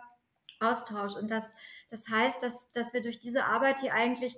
Austausch 0.60 1.16
und 1.16 1.30
das, 1.30 1.56
das 1.90 2.06
heißt, 2.08 2.42
dass, 2.42 2.70
dass 2.72 2.92
wir 2.92 3.02
durch 3.02 3.18
diese 3.18 3.46
Arbeit 3.46 3.80
hier 3.80 3.94
eigentlich 3.94 4.36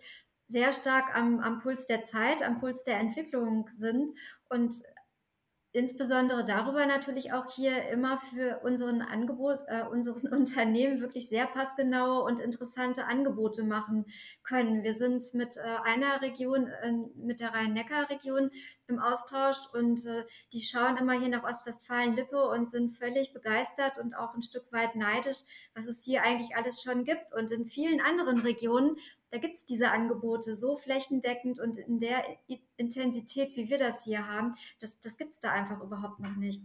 sehr 0.53 0.73
stark 0.73 1.17
am, 1.17 1.41
am 1.41 1.61
Puls 1.61 1.87
der 1.87 2.05
Zeit, 2.05 2.43
am 2.43 2.61
Puls 2.61 2.85
der 2.85 2.99
Entwicklung 2.99 3.69
sind 3.69 4.13
und 4.49 4.75
insbesondere 5.75 6.45
darüber 6.45 6.85
natürlich 6.85 7.33
auch 7.33 7.51
hier 7.51 7.89
immer 7.89 8.19
für 8.19 8.61
unseren 8.63 9.01
Angebot, 9.01 9.59
äh, 9.69 9.83
unseren 9.85 10.29
Unternehmen 10.33 11.01
wirklich 11.01 11.29
sehr 11.29 11.47
passgenaue 11.47 12.23
und 12.23 12.41
interessante 12.41 13.07
Angebote 13.07 13.65
machen 13.65 14.05
können. 14.43 14.83
Wir 14.83 14.95
sind 14.95 15.33
mit 15.33 15.57
äh, 15.57 15.61
einer 15.85 16.21
Region, 16.21 16.67
äh, 16.67 16.93
mit 17.17 17.41
der 17.41 17.55
Rhein-Neckar-Region 17.55 18.51
im 18.87 18.99
Austausch 18.99 19.57
und 19.73 20.05
äh, 20.05 20.25
die 20.53 20.61
schauen 20.61 20.99
immer 20.99 21.19
hier 21.19 21.31
nach 21.31 21.45
Ostwestfalen-Lippe 21.45 22.49
und 22.49 22.71
sind 22.71 22.99
völlig 22.99 23.33
begeistert 23.33 23.99
und 23.99 24.15
auch 24.15 24.35
ein 24.35 24.43
Stück 24.43 24.71
weit 24.73 24.95
neidisch, 24.95 25.39
was 25.75 25.87
es 25.87 26.05
hier 26.05 26.23
eigentlich 26.23 26.55
alles 26.55 26.83
schon 26.83 27.05
gibt. 27.05 27.33
Und 27.33 27.51
in 27.51 27.65
vielen 27.65 28.03
anderen 28.03 28.41
Regionen 28.41 28.99
da 29.33 29.39
gibt 29.39 29.57
es 29.57 29.65
diese 29.65 29.91
Angebote 29.91 30.55
so 30.55 30.77
flächendeckend 30.77 31.59
und 31.59 31.79
in 31.79 31.99
der 31.99 32.23
Intensität, 32.77 33.57
wie 33.57 33.71
wir 33.71 33.79
das 33.79 34.05
hier 34.05 34.29
haben, 34.29 34.55
das, 34.79 34.99
das 35.01 35.17
gibt 35.17 35.33
es 35.33 35.41
da 35.41 35.51
einfach 35.51 35.81
überhaupt 35.81 36.21
noch 36.21 36.37
nicht. 36.37 36.63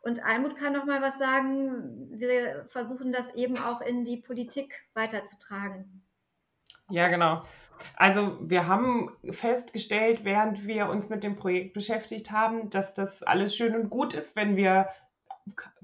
Und 0.00 0.24
Almut 0.24 0.56
kann 0.56 0.72
noch 0.72 0.86
mal 0.86 1.02
was 1.02 1.18
sagen. 1.18 2.08
Wir 2.18 2.66
versuchen 2.68 3.10
das 3.10 3.34
eben 3.34 3.58
auch 3.58 3.80
in 3.80 4.04
die 4.04 4.16
Politik 4.16 4.86
weiterzutragen. 4.94 6.02
Ja, 6.88 7.08
genau. 7.08 7.42
Also 7.96 8.38
wir 8.40 8.68
haben 8.68 9.10
festgestellt, 9.32 10.24
während 10.24 10.68
wir 10.68 10.88
uns 10.88 11.08
mit 11.08 11.24
dem 11.24 11.34
Projekt 11.34 11.74
beschäftigt 11.74 12.30
haben, 12.30 12.70
dass 12.70 12.94
das 12.94 13.24
alles 13.24 13.56
schön 13.56 13.74
und 13.74 13.90
gut 13.90 14.14
ist, 14.14 14.36
wenn 14.36 14.56
wir, 14.56 14.88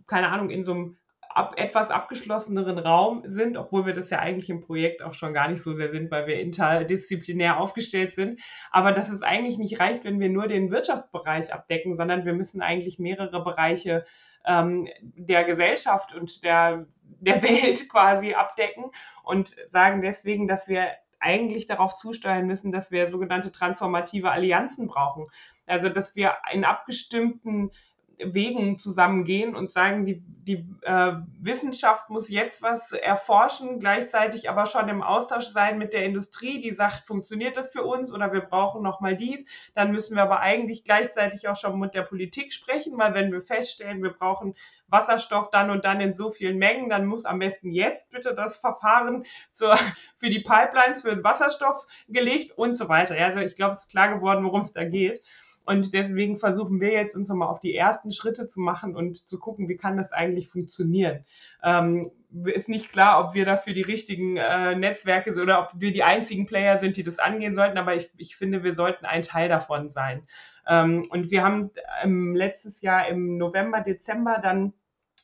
keine 0.07 0.29
Ahnung, 0.29 0.51
in 0.51 0.63
so 0.63 0.73
einem 0.73 0.97
ab, 1.35 1.55
etwas 1.57 1.91
abgeschlosseneren 1.91 2.79
Raum 2.79 3.23
sind, 3.27 3.57
obwohl 3.57 3.87
wir 3.87 3.93
das 3.93 4.11
ja 4.11 4.21
eigentlich 4.21 4.49
im 4.51 4.61
Projekt 4.61 5.03
auch 5.03 5.15
schon 5.15 5.35
gar 5.35 5.49
nicht 5.49 5.61
so 5.61 5.75
sehr 5.75 5.91
sind, 5.91 6.11
weil 6.11 6.27
wir 6.27 6.41
interdisziplinär 6.41 7.59
aufgestellt 7.59 8.13
sind. 8.13 8.41
Aber 8.71 8.93
dass 8.93 9.11
es 9.11 9.23
eigentlich 9.23 9.59
nicht 9.59 9.81
reicht, 9.81 10.05
wenn 10.05 10.21
wir 10.21 10.29
nur 10.29 10.47
den 10.47 10.71
Wirtschaftsbereich 10.71 11.53
abdecken, 11.53 11.97
sondern 11.97 12.25
wir 12.25 12.33
müssen 12.33 12.63
eigentlich 12.63 12.99
mehrere 12.99 13.43
Bereiche 13.43 14.05
ähm, 14.47 14.89
der 15.01 15.45
Gesellschaft 15.45 16.15
und 16.15 16.45
der, 16.45 16.87
der 17.03 17.43
Welt 17.43 17.89
quasi 17.91 18.35
abdecken 18.35 18.85
und 19.25 19.57
sagen 19.71 20.03
deswegen, 20.03 20.47
dass 20.47 20.69
wir 20.69 20.89
eigentlich 21.19 21.67
darauf 21.67 21.97
zusteuern 21.97 22.47
müssen, 22.47 22.71
dass 22.71 22.91
wir 22.91 23.09
sogenannte 23.09 23.51
transformative 23.51 24.31
Allianzen 24.31 24.87
brauchen. 24.87 25.29
Also 25.67 25.89
dass 25.89 26.15
wir 26.15 26.35
in 26.53 26.65
abgestimmten 26.65 27.71
Wegen 28.19 28.79
zusammengehen 28.79 29.55
und 29.55 29.71
sagen, 29.71 30.05
die, 30.05 30.21
die 30.21 30.67
äh, 30.83 31.13
Wissenschaft 31.41 32.11
muss 32.11 32.29
jetzt 32.29 32.63
was 32.63 32.93
erforschen, 32.93 33.81
gleichzeitig 33.81 34.49
aber 34.49 34.67
schon 34.67 34.89
im 34.89 35.03
Austausch 35.03 35.47
sein 35.47 35.79
mit 35.79 35.93
der 35.93 36.05
Industrie, 36.05 36.61
die 36.61 36.73
sagt, 36.73 37.07
funktioniert 37.07 37.57
das 37.57 37.73
für 37.73 37.83
uns 37.83 38.13
oder 38.13 38.33
wir 38.33 38.43
brauchen 38.43 38.83
nochmal 38.83 39.17
dies. 39.17 39.45
Dann 39.75 39.93
müssen 39.93 40.17
wir 40.17 40.23
aber 40.23 40.41
eigentlich 40.41 40.85
gleichzeitig 40.85 41.49
auch 41.49 41.57
schon 41.57 41.79
mit 41.79 41.95
der 41.95 42.03
Politik 42.03 42.53
sprechen, 42.53 42.99
weil 42.99 43.15
wenn 43.15 43.33
wir 43.33 43.41
feststellen, 43.41 44.03
wir 44.03 44.13
brauchen 44.13 44.55
Wasserstoff 44.89 45.51
dann 45.51 45.71
und 45.71 45.85
dann 45.85 46.01
in 46.01 46.15
so 46.15 46.31
vielen 46.31 46.59
Mengen, 46.59 46.89
dann 46.89 47.07
muss 47.07 47.25
am 47.25 47.39
besten 47.39 47.71
jetzt 47.71 48.11
bitte 48.11 48.35
das 48.35 48.59
Verfahren 48.59 49.25
zur, 49.53 49.77
für 50.17 50.31
die 50.31 50.41
Pipelines 50.41 51.03
für 51.03 51.15
den 51.15 51.25
Wasserstoff 51.25 51.87
gelegt 52.09 52.57
und 52.57 52.77
so 52.77 52.89
weiter. 52.89 53.17
Also 53.17 53.41
ich 53.41 53.57
glaube, 53.57 53.73
es 53.73 53.81
ist 53.81 53.91
klar 53.91 54.15
geworden, 54.15 54.45
worum 54.45 54.61
es 54.61 54.73
da 54.73 54.85
geht. 54.85 55.23
Und 55.65 55.95
deswegen 55.95 56.37
versuchen 56.37 56.81
wir 56.81 56.93
jetzt 56.93 57.17
uns 57.17 57.29
nochmal 57.29 57.49
auf 57.49 57.61
die 57.61 57.75
ersten 57.75 58.13
Schritte 58.13 58.49
zu 58.49 58.61
machen 58.61 58.95
und 58.95 59.17
zu 59.17 59.39
gucken, 59.39 59.69
wie 59.69 59.77
kann 59.77 59.97
das 59.97 60.13
eigentlich 60.13 60.49
funktionieren. 60.49 61.25
Ähm, 61.63 62.11
ist 62.45 62.69
nicht 62.69 62.91
klar, 62.91 63.25
ob 63.25 63.35
wir 63.35 63.45
dafür 63.45 63.75
die 63.75 63.83
richtigen 63.83 64.37
äh, 64.37 64.75
Netzwerke 64.75 65.33
sind 65.33 65.43
oder 65.43 65.61
ob 65.63 65.81
wir 65.81 65.93
die 65.93 66.03
einzigen 66.03 66.47
Player 66.47 66.77
sind, 66.77 66.97
die 66.97 67.03
das 67.03 67.19
angehen 67.19 67.55
sollten, 67.55 67.79
aber 67.79 67.95
ich, 67.95 68.11
ich 68.17 68.37
finde, 68.37 68.65
wir 68.65 68.73
sollten 68.73 69.07
ein 69.07 69.23
Teil 69.23 69.49
davon 69.49 69.91
sein. 69.91 70.27
Ähm, 70.69 71.07
und 71.11 71.31
wir 71.31 71.43
haben 71.43 71.71
ähm, 72.03 72.35
letztes 72.35 72.81
Jahr 72.83 73.09
im 73.09 73.39
November, 73.39 73.81
Dezember 73.81 74.39
dann 74.43 74.73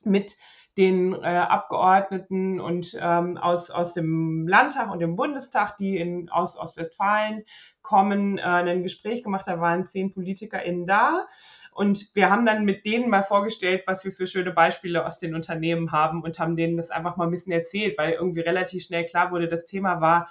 mit 0.05 0.37
den 0.77 1.15
äh, 1.15 1.27
Abgeordneten 1.27 2.61
und 2.61 2.97
ähm, 3.01 3.37
aus, 3.37 3.71
aus 3.71 3.93
dem 3.93 4.47
Landtag 4.47 4.91
und 4.91 5.01
dem 5.01 5.17
Bundestag, 5.17 5.77
die 5.77 5.99
in, 5.99 6.29
aus 6.31 6.57
Ostwestfalen 6.57 7.45
kommen, 7.83 8.39
äh, 8.39 8.43
ein 8.43 8.83
Gespräch 8.83 9.25
gemacht. 9.25 9.47
Da 9.47 9.61
waren 9.61 9.89
zehn 9.89 10.13
PolitikerInnen 10.13 10.87
da. 10.87 11.27
Und 11.73 12.15
wir 12.15 12.31
haben 12.31 12.47
dann 12.47 12.65
mit 12.65 12.87
denen 12.87 13.11
mal 13.11 13.23
vorgestellt, 13.23 13.83
was 13.87 14.05
wir 14.05 14.13
für 14.13 14.27
schöne 14.27 14.53
Beispiele 14.53 15.05
aus 15.05 15.19
den 15.19 15.35
Unternehmen 15.35 15.91
haben 15.91 16.23
und 16.23 16.39
haben 16.39 16.57
denen 16.57 16.77
das 16.77 16.91
einfach 16.91 17.17
mal 17.17 17.25
ein 17.25 17.33
bisschen 17.33 17.53
erzählt, 17.53 17.99
weil 17.99 18.13
irgendwie 18.13 18.41
relativ 18.41 18.85
schnell 18.85 19.05
klar 19.07 19.33
wurde, 19.33 19.49
das 19.49 19.67
Thema 19.67 20.01
war 20.01 20.29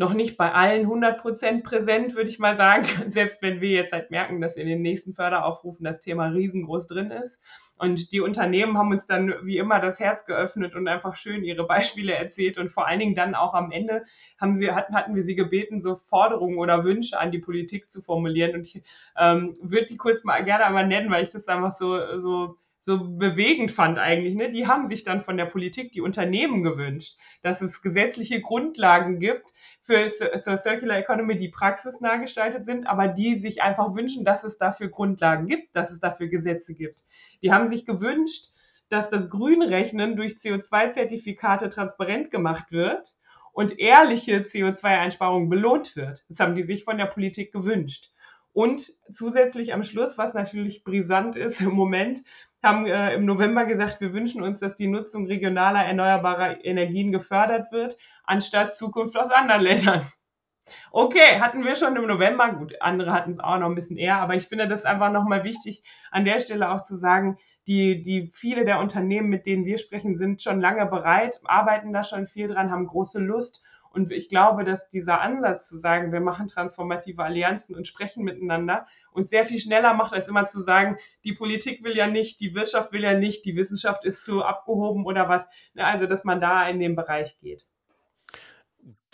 noch 0.00 0.14
nicht 0.14 0.38
bei 0.38 0.50
allen 0.50 0.82
100 0.82 1.20
Prozent 1.20 1.62
präsent, 1.62 2.16
würde 2.16 2.30
ich 2.30 2.38
mal 2.38 2.56
sagen. 2.56 2.84
Selbst 3.08 3.42
wenn 3.42 3.60
wir 3.60 3.68
jetzt 3.68 3.92
halt 3.92 4.10
merken, 4.10 4.40
dass 4.40 4.56
in 4.56 4.66
den 4.66 4.80
nächsten 4.80 5.12
Förderaufrufen 5.12 5.84
das 5.84 6.00
Thema 6.00 6.28
riesengroß 6.28 6.86
drin 6.86 7.10
ist. 7.10 7.42
Und 7.80 8.12
die 8.12 8.20
Unternehmen 8.20 8.76
haben 8.76 8.90
uns 8.90 9.06
dann 9.06 9.34
wie 9.42 9.56
immer 9.56 9.80
das 9.80 9.98
Herz 9.98 10.26
geöffnet 10.26 10.74
und 10.74 10.86
einfach 10.86 11.16
schön 11.16 11.42
ihre 11.44 11.64
Beispiele 11.66 12.12
erzählt. 12.12 12.58
Und 12.58 12.70
vor 12.70 12.86
allen 12.86 13.00
Dingen 13.00 13.14
dann 13.14 13.34
auch 13.34 13.54
am 13.54 13.72
Ende 13.72 14.04
haben 14.38 14.58
sie, 14.58 14.70
hatten, 14.70 14.94
hatten 14.94 15.14
wir 15.14 15.22
sie 15.22 15.34
gebeten, 15.34 15.80
so 15.80 15.96
Forderungen 15.96 16.58
oder 16.58 16.84
Wünsche 16.84 17.18
an 17.18 17.32
die 17.32 17.38
Politik 17.38 17.90
zu 17.90 18.02
formulieren. 18.02 18.54
Und 18.54 18.66
ich 18.66 18.82
ähm, 19.18 19.56
würde 19.62 19.86
die 19.86 19.96
kurz 19.96 20.24
mal 20.24 20.44
gerne 20.44 20.66
einmal 20.66 20.86
nennen, 20.86 21.10
weil 21.10 21.22
ich 21.22 21.30
das 21.30 21.48
einfach 21.48 21.70
so, 21.70 22.18
so 22.18 22.58
so 22.82 22.98
bewegend 23.04 23.70
fand 23.70 23.98
eigentlich. 23.98 24.34
Ne? 24.34 24.50
Die 24.50 24.66
haben 24.66 24.86
sich 24.86 25.04
dann 25.04 25.22
von 25.22 25.36
der 25.36 25.44
Politik 25.44 25.92
die 25.92 26.00
Unternehmen 26.00 26.62
gewünscht, 26.62 27.18
dass 27.42 27.60
es 27.60 27.82
gesetzliche 27.82 28.40
Grundlagen 28.40 29.20
gibt 29.20 29.50
für 29.82 30.08
zur 30.08 30.56
Circular 30.56 30.96
Economy, 30.96 31.36
die 31.36 31.50
praxisnah 31.50 32.16
gestaltet 32.16 32.64
sind, 32.64 32.86
aber 32.86 33.08
die 33.08 33.38
sich 33.38 33.62
einfach 33.62 33.94
wünschen, 33.94 34.24
dass 34.24 34.44
es 34.44 34.56
dafür 34.56 34.88
Grundlagen 34.88 35.46
gibt, 35.46 35.76
dass 35.76 35.90
es 35.90 36.00
dafür 36.00 36.28
Gesetze 36.28 36.74
gibt. 36.74 37.02
Die 37.42 37.52
haben 37.52 37.68
sich 37.68 37.84
gewünscht, 37.84 38.46
dass 38.88 39.10
das 39.10 39.28
Grünrechnen 39.28 40.16
durch 40.16 40.34
CO2-Zertifikate 40.34 41.68
transparent 41.68 42.30
gemacht 42.30 42.72
wird 42.72 43.12
und 43.52 43.78
ehrliche 43.78 44.38
CO2-Einsparung 44.38 45.50
belohnt 45.50 45.96
wird. 45.96 46.24
Das 46.28 46.40
haben 46.40 46.54
die 46.54 46.62
sich 46.62 46.84
von 46.84 46.96
der 46.96 47.06
Politik 47.06 47.52
gewünscht. 47.52 48.10
Und 48.52 48.92
zusätzlich 49.12 49.74
am 49.74 49.84
Schluss, 49.84 50.18
was 50.18 50.34
natürlich 50.34 50.82
brisant 50.82 51.36
ist 51.36 51.60
im 51.60 51.70
Moment, 51.70 52.20
haben 52.62 52.86
äh, 52.86 53.14
im 53.14 53.24
November 53.24 53.64
gesagt, 53.64 54.00
wir 54.00 54.12
wünschen 54.12 54.42
uns, 54.42 54.58
dass 54.58 54.76
die 54.76 54.88
Nutzung 54.88 55.26
regionaler 55.26 55.84
erneuerbarer 55.84 56.64
Energien 56.64 57.12
gefördert 57.12 57.72
wird, 57.72 57.96
anstatt 58.24 58.74
Zukunft 58.74 59.16
aus 59.16 59.30
anderen 59.30 59.62
Ländern. 59.62 60.02
Okay, 60.92 61.40
hatten 61.40 61.64
wir 61.64 61.74
schon 61.74 61.96
im 61.96 62.06
November, 62.06 62.52
gut, 62.52 62.80
andere 62.80 63.12
hatten 63.12 63.32
es 63.32 63.40
auch 63.40 63.58
noch 63.58 63.68
ein 63.68 63.74
bisschen 63.74 63.96
eher, 63.96 64.18
aber 64.18 64.34
ich 64.34 64.46
finde 64.46 64.68
das 64.68 64.84
einfach 64.84 65.10
nochmal 65.10 65.42
wichtig, 65.42 65.82
an 66.10 66.24
der 66.24 66.38
Stelle 66.38 66.70
auch 66.70 66.82
zu 66.82 66.96
sagen, 66.96 67.38
die, 67.66 68.02
die 68.02 68.30
viele 68.32 68.64
der 68.64 68.78
Unternehmen, 68.78 69.28
mit 69.28 69.46
denen 69.46 69.64
wir 69.64 69.78
sprechen, 69.78 70.16
sind 70.16 70.42
schon 70.42 70.60
lange 70.60 70.86
bereit, 70.86 71.40
arbeiten 71.44 71.92
da 71.92 72.04
schon 72.04 72.26
viel 72.26 72.48
dran, 72.48 72.70
haben 72.70 72.86
große 72.86 73.18
Lust 73.18 73.64
und 73.90 74.10
ich 74.12 74.28
glaube, 74.28 74.64
dass 74.64 74.88
dieser 74.88 75.20
Ansatz 75.20 75.68
zu 75.68 75.76
sagen, 75.76 76.12
wir 76.12 76.20
machen 76.20 76.48
transformative 76.48 77.22
Allianzen 77.22 77.74
und 77.74 77.86
sprechen 77.86 78.24
miteinander 78.24 78.86
uns 79.12 79.30
sehr 79.30 79.44
viel 79.44 79.58
schneller 79.58 79.94
macht, 79.94 80.12
als 80.12 80.28
immer 80.28 80.46
zu 80.46 80.60
sagen, 80.62 80.96
die 81.24 81.32
Politik 81.32 81.82
will 81.82 81.96
ja 81.96 82.06
nicht, 82.06 82.40
die 82.40 82.54
Wirtschaft 82.54 82.92
will 82.92 83.02
ja 83.02 83.14
nicht, 83.14 83.44
die 83.44 83.56
Wissenschaft 83.56 84.04
ist 84.04 84.24
zu 84.24 84.44
abgehoben 84.44 85.04
oder 85.04 85.28
was. 85.28 85.46
Also, 85.76 86.06
dass 86.06 86.24
man 86.24 86.40
da 86.40 86.68
in 86.68 86.78
den 86.78 86.94
Bereich 86.94 87.38
geht 87.40 87.66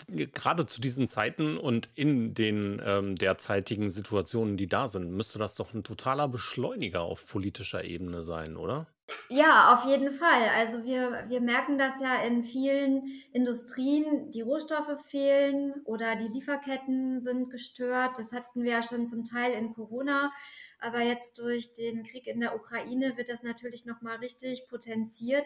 gerade 0.07 0.65
zu 0.65 0.79
diesen 0.79 1.07
Zeiten 1.07 1.57
und 1.57 1.89
in 1.95 2.33
den 2.33 2.81
ähm, 2.85 3.15
derzeitigen 3.15 3.89
Situationen, 3.89 4.55
die 4.55 4.67
da 4.67 4.87
sind, 4.87 5.11
müsste 5.11 5.39
das 5.39 5.55
doch 5.55 5.73
ein 5.73 5.83
totaler 5.83 6.27
Beschleuniger 6.27 7.01
auf 7.01 7.27
politischer 7.27 7.83
Ebene 7.83 8.23
sein, 8.23 8.55
oder? 8.55 8.87
Ja, 9.29 9.73
auf 9.73 9.85
jeden 9.85 10.11
Fall. 10.11 10.49
Also 10.49 10.83
wir, 10.83 11.25
wir 11.27 11.39
merken 11.39 11.77
das 11.77 11.99
ja 12.01 12.21
in 12.23 12.43
vielen 12.43 13.07
Industrien, 13.31 14.31
die 14.31 14.41
Rohstoffe 14.41 15.01
fehlen 15.05 15.73
oder 15.85 16.15
die 16.15 16.27
Lieferketten 16.27 17.21
sind 17.21 17.49
gestört. 17.49 18.17
Das 18.17 18.33
hatten 18.33 18.63
wir 18.63 18.71
ja 18.71 18.83
schon 18.83 19.05
zum 19.07 19.23
Teil 19.23 19.53
in 19.53 19.73
Corona. 19.73 20.31
Aber 20.79 21.01
jetzt 21.01 21.37
durch 21.39 21.73
den 21.73 22.03
Krieg 22.03 22.27
in 22.27 22.41
der 22.41 22.55
Ukraine 22.55 23.15
wird 23.17 23.29
das 23.29 23.43
natürlich 23.43 23.85
nochmal 23.85 24.17
richtig 24.17 24.67
potenziert. 24.69 25.45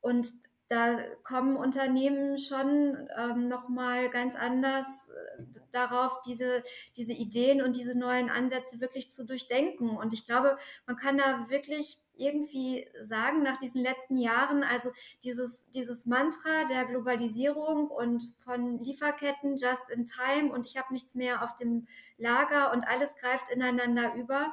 Und 0.00 0.28
da 0.68 0.98
kommen 1.24 1.56
Unternehmen 1.56 2.38
schon 2.38 3.08
ähm, 3.18 3.48
nochmal 3.48 4.08
ganz 4.08 4.36
anders 4.36 5.08
äh, 5.08 5.42
darauf, 5.72 6.22
diese, 6.22 6.62
diese 6.96 7.12
Ideen 7.12 7.60
und 7.60 7.76
diese 7.76 7.98
neuen 7.98 8.30
Ansätze 8.30 8.80
wirklich 8.80 9.10
zu 9.10 9.26
durchdenken. 9.26 9.90
Und 9.90 10.12
ich 10.12 10.26
glaube, 10.26 10.56
man 10.86 10.96
kann 10.96 11.18
da 11.18 11.50
wirklich 11.50 11.98
irgendwie 12.20 12.88
sagen, 13.00 13.42
nach 13.42 13.56
diesen 13.56 13.82
letzten 13.82 14.16
Jahren, 14.16 14.62
also 14.62 14.90
dieses, 15.24 15.68
dieses 15.70 16.06
Mantra 16.06 16.64
der 16.68 16.84
Globalisierung 16.84 17.88
und 17.88 18.22
von 18.44 18.78
Lieferketten 18.78 19.56
just 19.56 19.90
in 19.90 20.06
time 20.06 20.52
und 20.52 20.66
ich 20.66 20.76
habe 20.76 20.92
nichts 20.92 21.14
mehr 21.14 21.42
auf 21.42 21.56
dem 21.56 21.86
Lager 22.18 22.72
und 22.72 22.86
alles 22.86 23.16
greift 23.16 23.48
ineinander 23.50 24.14
über. 24.14 24.52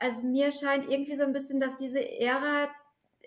Also 0.00 0.22
mir 0.22 0.50
scheint 0.50 0.88
irgendwie 0.88 1.16
so 1.16 1.22
ein 1.22 1.32
bisschen, 1.32 1.60
dass 1.60 1.76
diese 1.76 2.00
Ära 2.00 2.68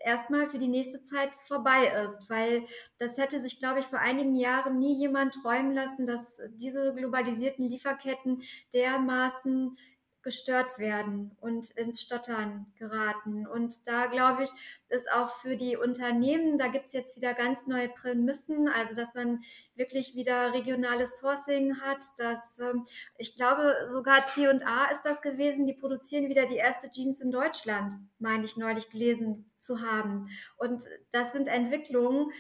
erstmal 0.04 0.48
für 0.48 0.58
die 0.58 0.68
nächste 0.68 1.02
Zeit 1.02 1.30
vorbei 1.48 1.88
ist, 2.06 2.30
weil 2.30 2.66
das 2.98 3.18
hätte 3.18 3.40
sich, 3.42 3.60
glaube 3.60 3.80
ich, 3.80 3.86
vor 3.86 4.00
einigen 4.00 4.36
Jahren 4.36 4.80
nie 4.80 4.94
jemand 4.94 5.36
träumen 5.36 5.74
lassen, 5.74 6.08
dass 6.08 6.40
diese 6.56 6.94
globalisierten 6.94 7.68
Lieferketten 7.68 8.42
dermaßen 8.74 9.78
gestört 10.24 10.78
werden 10.78 11.32
und 11.40 11.72
ins 11.72 12.02
Stottern 12.02 12.68
geraten. 12.78 13.48
Und 13.48 13.88
da 13.88 14.08
glaube 14.08 14.44
ich, 14.44 14.50
ist 14.90 15.12
auch 15.12 15.30
für 15.30 15.56
die 15.56 15.78
Unternehmen, 15.78 16.58
da 16.58 16.68
gibt 16.68 16.88
es 16.88 16.94
jetzt 16.94 17.16
wieder 17.16 17.34
ganz 17.34 17.68
neue 17.68 17.90
Prämissen, 17.90 18.68
also 18.68 18.96
dass 18.96 19.14
man 19.14 19.42
wirklich 19.76 20.16
wieder 20.16 20.54
regionales 20.54 21.20
Sourcing 21.20 21.82
hat, 21.82 22.04
dass 22.18 22.60
ähm, 22.60 22.86
ich 23.18 23.36
glaube, 23.36 23.74
sogar 23.90 24.26
C&A 24.28 24.86
ist 24.92 25.04
das 25.04 25.22
gewesen, 25.22 25.66
die 25.66 25.74
produzieren 25.74 26.30
wieder 26.30 26.46
die 26.46 26.58
erste 26.58 26.90
Jeans 26.92 27.22
in 27.22 27.32
Deutschland, 27.32 27.94
meine 28.20 28.44
ich 28.44 28.58
neulich 28.58 28.90
gelesen 28.90 29.50
zu 29.60 29.82
haben. 29.82 30.30
Und 30.58 30.86
das 31.12 31.32
sind 31.32 31.48
Entwicklungen, 31.48 32.32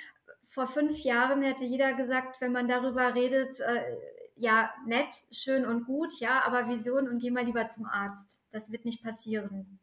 vor 0.52 0.68
fünf 0.68 1.00
Jahren 1.00 1.42
hätte 1.44 1.64
jeder 1.64 1.94
gesagt, 1.94 2.42
wenn 2.42 2.52
man 2.52 2.68
darüber 2.68 3.16
redet, 3.16 3.62
äh, 3.62 3.82
ja, 4.42 4.72
nett, 4.88 5.14
schön 5.32 5.66
und 5.66 5.86
gut, 5.86 6.20
ja, 6.20 6.44
aber 6.44 6.68
Vision 6.68 7.08
und 7.08 7.20
geh 7.20 7.30
mal 7.30 7.46
lieber 7.46 7.68
zum 7.68 7.86
Arzt. 7.86 8.40
Das 8.50 8.72
wird 8.72 8.86
nicht 8.86 9.04
passieren. 9.04 9.80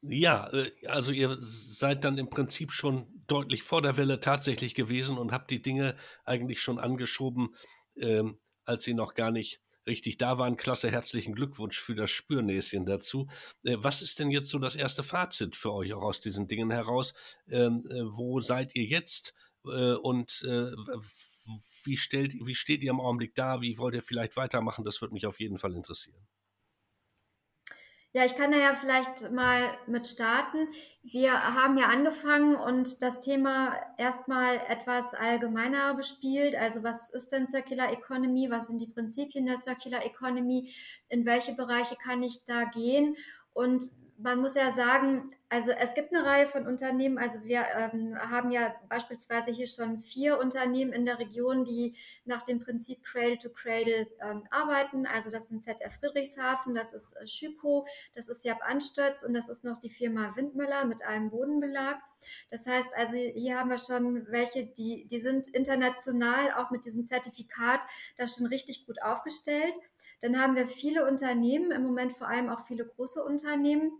Ja, 0.00 0.48
äh, 0.52 0.70
also 0.86 1.12
ihr 1.12 1.36
seid 1.42 2.04
dann 2.04 2.16
im 2.16 2.30
Prinzip 2.30 2.72
schon 2.72 3.06
deutlich 3.26 3.62
vor 3.62 3.82
der 3.82 3.98
Welle 3.98 4.20
tatsächlich 4.20 4.74
gewesen 4.74 5.18
und 5.18 5.30
habt 5.32 5.50
die 5.50 5.60
Dinge 5.60 5.94
eigentlich 6.24 6.62
schon 6.62 6.78
angeschoben, 6.78 7.54
ähm, 7.96 8.38
als 8.64 8.84
sie 8.84 8.94
noch 8.94 9.14
gar 9.14 9.30
nicht 9.30 9.60
richtig 9.86 10.16
da 10.16 10.38
waren. 10.38 10.56
Klasse, 10.56 10.90
herzlichen 10.90 11.34
Glückwunsch 11.34 11.78
für 11.78 11.94
das 11.94 12.10
Spürnäschen 12.10 12.86
dazu. 12.86 13.28
Äh, 13.64 13.76
was 13.78 14.00
ist 14.00 14.20
denn 14.20 14.30
jetzt 14.30 14.48
so 14.48 14.58
das 14.58 14.74
erste 14.74 15.02
Fazit 15.02 15.54
für 15.54 15.74
euch 15.74 15.92
auch 15.92 16.02
aus 16.02 16.20
diesen 16.20 16.48
Dingen 16.48 16.70
heraus? 16.70 17.12
Ähm, 17.50 17.84
äh, 17.90 18.04
wo 18.04 18.40
seid 18.40 18.74
ihr 18.74 18.84
jetzt? 18.84 19.34
Äh, 19.66 19.94
und 19.94 20.42
äh, 20.48 20.70
wie, 21.84 21.96
stellt, 21.96 22.34
wie 22.44 22.54
steht 22.54 22.82
ihr 22.82 22.90
im 22.90 23.00
Augenblick 23.00 23.34
da? 23.34 23.60
Wie 23.60 23.78
wollt 23.78 23.94
ihr 23.94 24.02
vielleicht 24.02 24.36
weitermachen? 24.36 24.84
Das 24.84 25.00
würde 25.00 25.14
mich 25.14 25.26
auf 25.26 25.40
jeden 25.40 25.58
Fall 25.58 25.74
interessieren. 25.74 26.26
Ja, 28.14 28.24
ich 28.24 28.36
kann 28.36 28.52
da 28.52 28.58
ja 28.58 28.74
vielleicht 28.74 29.30
mal 29.32 29.76
mit 29.86 30.06
starten. 30.06 30.68
Wir 31.02 31.32
haben 31.54 31.76
ja 31.76 31.88
angefangen 31.88 32.56
und 32.56 33.02
das 33.02 33.20
Thema 33.20 33.76
erstmal 33.98 34.56
etwas 34.68 35.12
allgemeiner 35.12 35.94
bespielt. 35.94 36.56
Also 36.56 36.82
was 36.82 37.10
ist 37.10 37.32
denn 37.32 37.46
Circular 37.46 37.92
Economy? 37.92 38.50
Was 38.50 38.68
sind 38.68 38.80
die 38.80 38.86
Prinzipien 38.86 39.44
der 39.44 39.58
Circular 39.58 40.06
Economy? 40.06 40.72
In 41.10 41.26
welche 41.26 41.54
Bereiche 41.54 41.96
kann 41.96 42.22
ich 42.22 42.44
da 42.46 42.64
gehen? 42.64 43.14
Und 43.52 43.90
man 44.18 44.40
muss 44.40 44.54
ja 44.54 44.72
sagen, 44.72 45.32
also 45.48 45.70
es 45.70 45.94
gibt 45.94 46.12
eine 46.12 46.26
Reihe 46.26 46.46
von 46.46 46.66
Unternehmen. 46.66 47.18
Also 47.18 47.42
wir 47.44 47.64
ähm, 47.74 48.18
haben 48.18 48.50
ja 48.50 48.74
beispielsweise 48.88 49.50
hier 49.50 49.66
schon 49.66 50.00
vier 50.02 50.38
Unternehmen 50.38 50.92
in 50.92 51.06
der 51.06 51.18
Region, 51.18 51.64
die 51.64 51.96
nach 52.24 52.42
dem 52.42 52.60
Prinzip 52.60 53.02
Cradle 53.04 53.38
to 53.38 53.48
Cradle 53.48 54.08
ähm, 54.20 54.42
arbeiten. 54.50 55.06
Also 55.06 55.30
das 55.30 55.48
sind 55.48 55.62
ZF 55.62 55.94
Friedrichshafen, 56.00 56.74
das 56.74 56.92
ist 56.92 57.14
äh, 57.16 57.26
Schüko, 57.26 57.86
das 58.14 58.28
ist 58.28 58.44
Jab 58.44 58.60
Anstürz 58.62 59.22
und 59.22 59.32
das 59.32 59.48
ist 59.48 59.64
noch 59.64 59.78
die 59.78 59.90
Firma 59.90 60.34
Windmüller 60.36 60.84
mit 60.84 61.02
einem 61.02 61.30
Bodenbelag. 61.30 61.98
Das 62.50 62.66
heißt 62.66 62.90
also, 62.96 63.16
hier 63.16 63.58
haben 63.58 63.70
wir 63.70 63.78
schon 63.78 64.26
welche, 64.28 64.66
die, 64.66 65.06
die 65.06 65.20
sind 65.20 65.48
international 65.48 66.52
auch 66.56 66.70
mit 66.70 66.84
diesem 66.84 67.06
Zertifikat 67.06 67.80
da 68.16 68.26
schon 68.26 68.46
richtig 68.46 68.84
gut 68.84 69.00
aufgestellt. 69.00 69.74
Dann 70.20 70.40
haben 70.40 70.56
wir 70.56 70.66
viele 70.66 71.06
Unternehmen, 71.06 71.70
im 71.70 71.84
Moment 71.84 72.12
vor 72.16 72.28
allem 72.28 72.48
auch 72.50 72.66
viele 72.66 72.84
große 72.84 73.22
Unternehmen, 73.22 73.92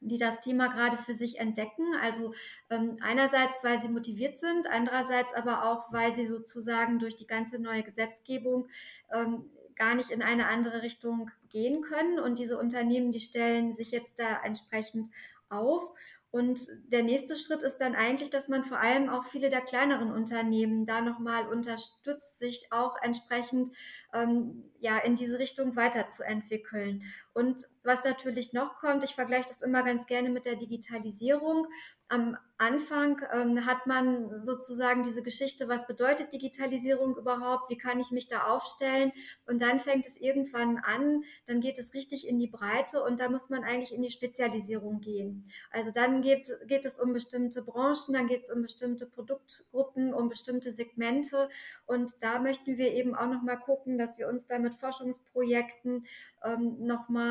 die 0.00 0.18
das 0.18 0.40
Thema 0.40 0.68
gerade 0.68 0.96
für 0.96 1.14
sich 1.14 1.38
entdecken. 1.38 1.94
Also 2.00 2.34
ähm, 2.70 2.98
einerseits, 3.00 3.64
weil 3.64 3.80
sie 3.80 3.88
motiviert 3.88 4.36
sind, 4.36 4.66
andererseits 4.68 5.34
aber 5.34 5.64
auch, 5.64 5.92
weil 5.92 6.14
sie 6.14 6.26
sozusagen 6.26 6.98
durch 6.98 7.16
die 7.16 7.26
ganze 7.26 7.58
neue 7.58 7.82
Gesetzgebung 7.82 8.68
ähm, 9.12 9.50
gar 9.76 9.94
nicht 9.94 10.10
in 10.10 10.22
eine 10.22 10.48
andere 10.48 10.82
Richtung 10.82 11.30
gehen 11.48 11.82
können. 11.82 12.18
Und 12.18 12.38
diese 12.38 12.58
Unternehmen, 12.58 13.12
die 13.12 13.20
stellen 13.20 13.72
sich 13.72 13.90
jetzt 13.90 14.18
da 14.18 14.42
entsprechend 14.42 15.08
auf. 15.48 15.90
Und 16.30 16.66
der 16.92 17.02
nächste 17.02 17.36
Schritt 17.36 17.62
ist 17.62 17.78
dann 17.78 17.94
eigentlich, 17.94 18.28
dass 18.28 18.48
man 18.48 18.62
vor 18.62 18.78
allem 18.78 19.08
auch 19.08 19.24
viele 19.24 19.48
der 19.48 19.62
kleineren 19.62 20.12
Unternehmen 20.12 20.84
da 20.84 21.00
nochmal 21.00 21.48
unterstützt, 21.48 22.38
sich 22.38 22.66
auch 22.70 22.96
entsprechend 23.00 23.70
ähm, 24.12 24.64
ja 24.78 24.98
in 24.98 25.14
diese 25.14 25.38
Richtung 25.38 25.74
weiterzuentwickeln. 25.74 27.02
Und 27.38 27.68
was 27.84 28.02
natürlich 28.02 28.52
noch 28.52 28.80
kommt, 28.80 29.04
ich 29.04 29.14
vergleiche 29.14 29.48
das 29.48 29.62
immer 29.62 29.84
ganz 29.84 30.06
gerne 30.06 30.28
mit 30.28 30.44
der 30.44 30.56
Digitalisierung. 30.56 31.68
Am 32.08 32.36
Anfang 32.56 33.20
ähm, 33.32 33.64
hat 33.64 33.86
man 33.86 34.42
sozusagen 34.42 35.04
diese 35.04 35.22
Geschichte, 35.22 35.68
was 35.68 35.86
bedeutet 35.86 36.32
Digitalisierung 36.32 37.16
überhaupt, 37.16 37.70
wie 37.70 37.78
kann 37.78 38.00
ich 38.00 38.10
mich 38.10 38.26
da 38.26 38.48
aufstellen 38.48 39.12
und 39.46 39.62
dann 39.62 39.78
fängt 39.78 40.06
es 40.06 40.16
irgendwann 40.16 40.78
an, 40.78 41.22
dann 41.46 41.60
geht 41.60 41.78
es 41.78 41.94
richtig 41.94 42.26
in 42.26 42.40
die 42.40 42.48
Breite 42.48 43.04
und 43.04 43.20
da 43.20 43.28
muss 43.28 43.48
man 43.48 43.62
eigentlich 43.62 43.94
in 43.94 44.02
die 44.02 44.10
Spezialisierung 44.10 45.00
gehen. 45.00 45.48
Also 45.70 45.92
dann 45.92 46.20
geht, 46.22 46.48
geht 46.66 46.84
es 46.84 46.98
um 46.98 47.12
bestimmte 47.12 47.62
Branchen, 47.62 48.12
dann 48.12 48.26
geht 48.26 48.42
es 48.44 48.50
um 48.50 48.62
bestimmte 48.62 49.06
Produktgruppen, 49.06 50.12
um 50.12 50.28
bestimmte 50.28 50.72
Segmente 50.72 51.48
und 51.86 52.20
da 52.22 52.40
möchten 52.40 52.76
wir 52.76 52.92
eben 52.92 53.14
auch 53.14 53.28
nochmal 53.28 53.60
gucken, 53.60 53.98
dass 53.98 54.18
wir 54.18 54.28
uns 54.28 54.46
da 54.46 54.58
mit 54.58 54.74
Forschungsprojekten 54.74 56.06
ähm, 56.42 56.76
nochmal 56.80 57.27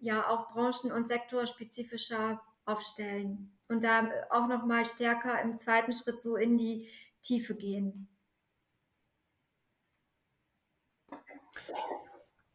ja 0.00 0.28
auch 0.28 0.50
branchen- 0.50 0.92
und 0.92 1.06
sektorspezifischer 1.06 2.40
aufstellen 2.64 3.52
und 3.68 3.84
da 3.84 4.08
auch 4.30 4.46
noch 4.46 4.64
mal 4.64 4.84
stärker 4.84 5.40
im 5.42 5.56
zweiten 5.56 5.92
Schritt 5.92 6.20
so 6.20 6.36
in 6.36 6.58
die 6.58 6.88
Tiefe 7.22 7.54
gehen. 7.54 8.08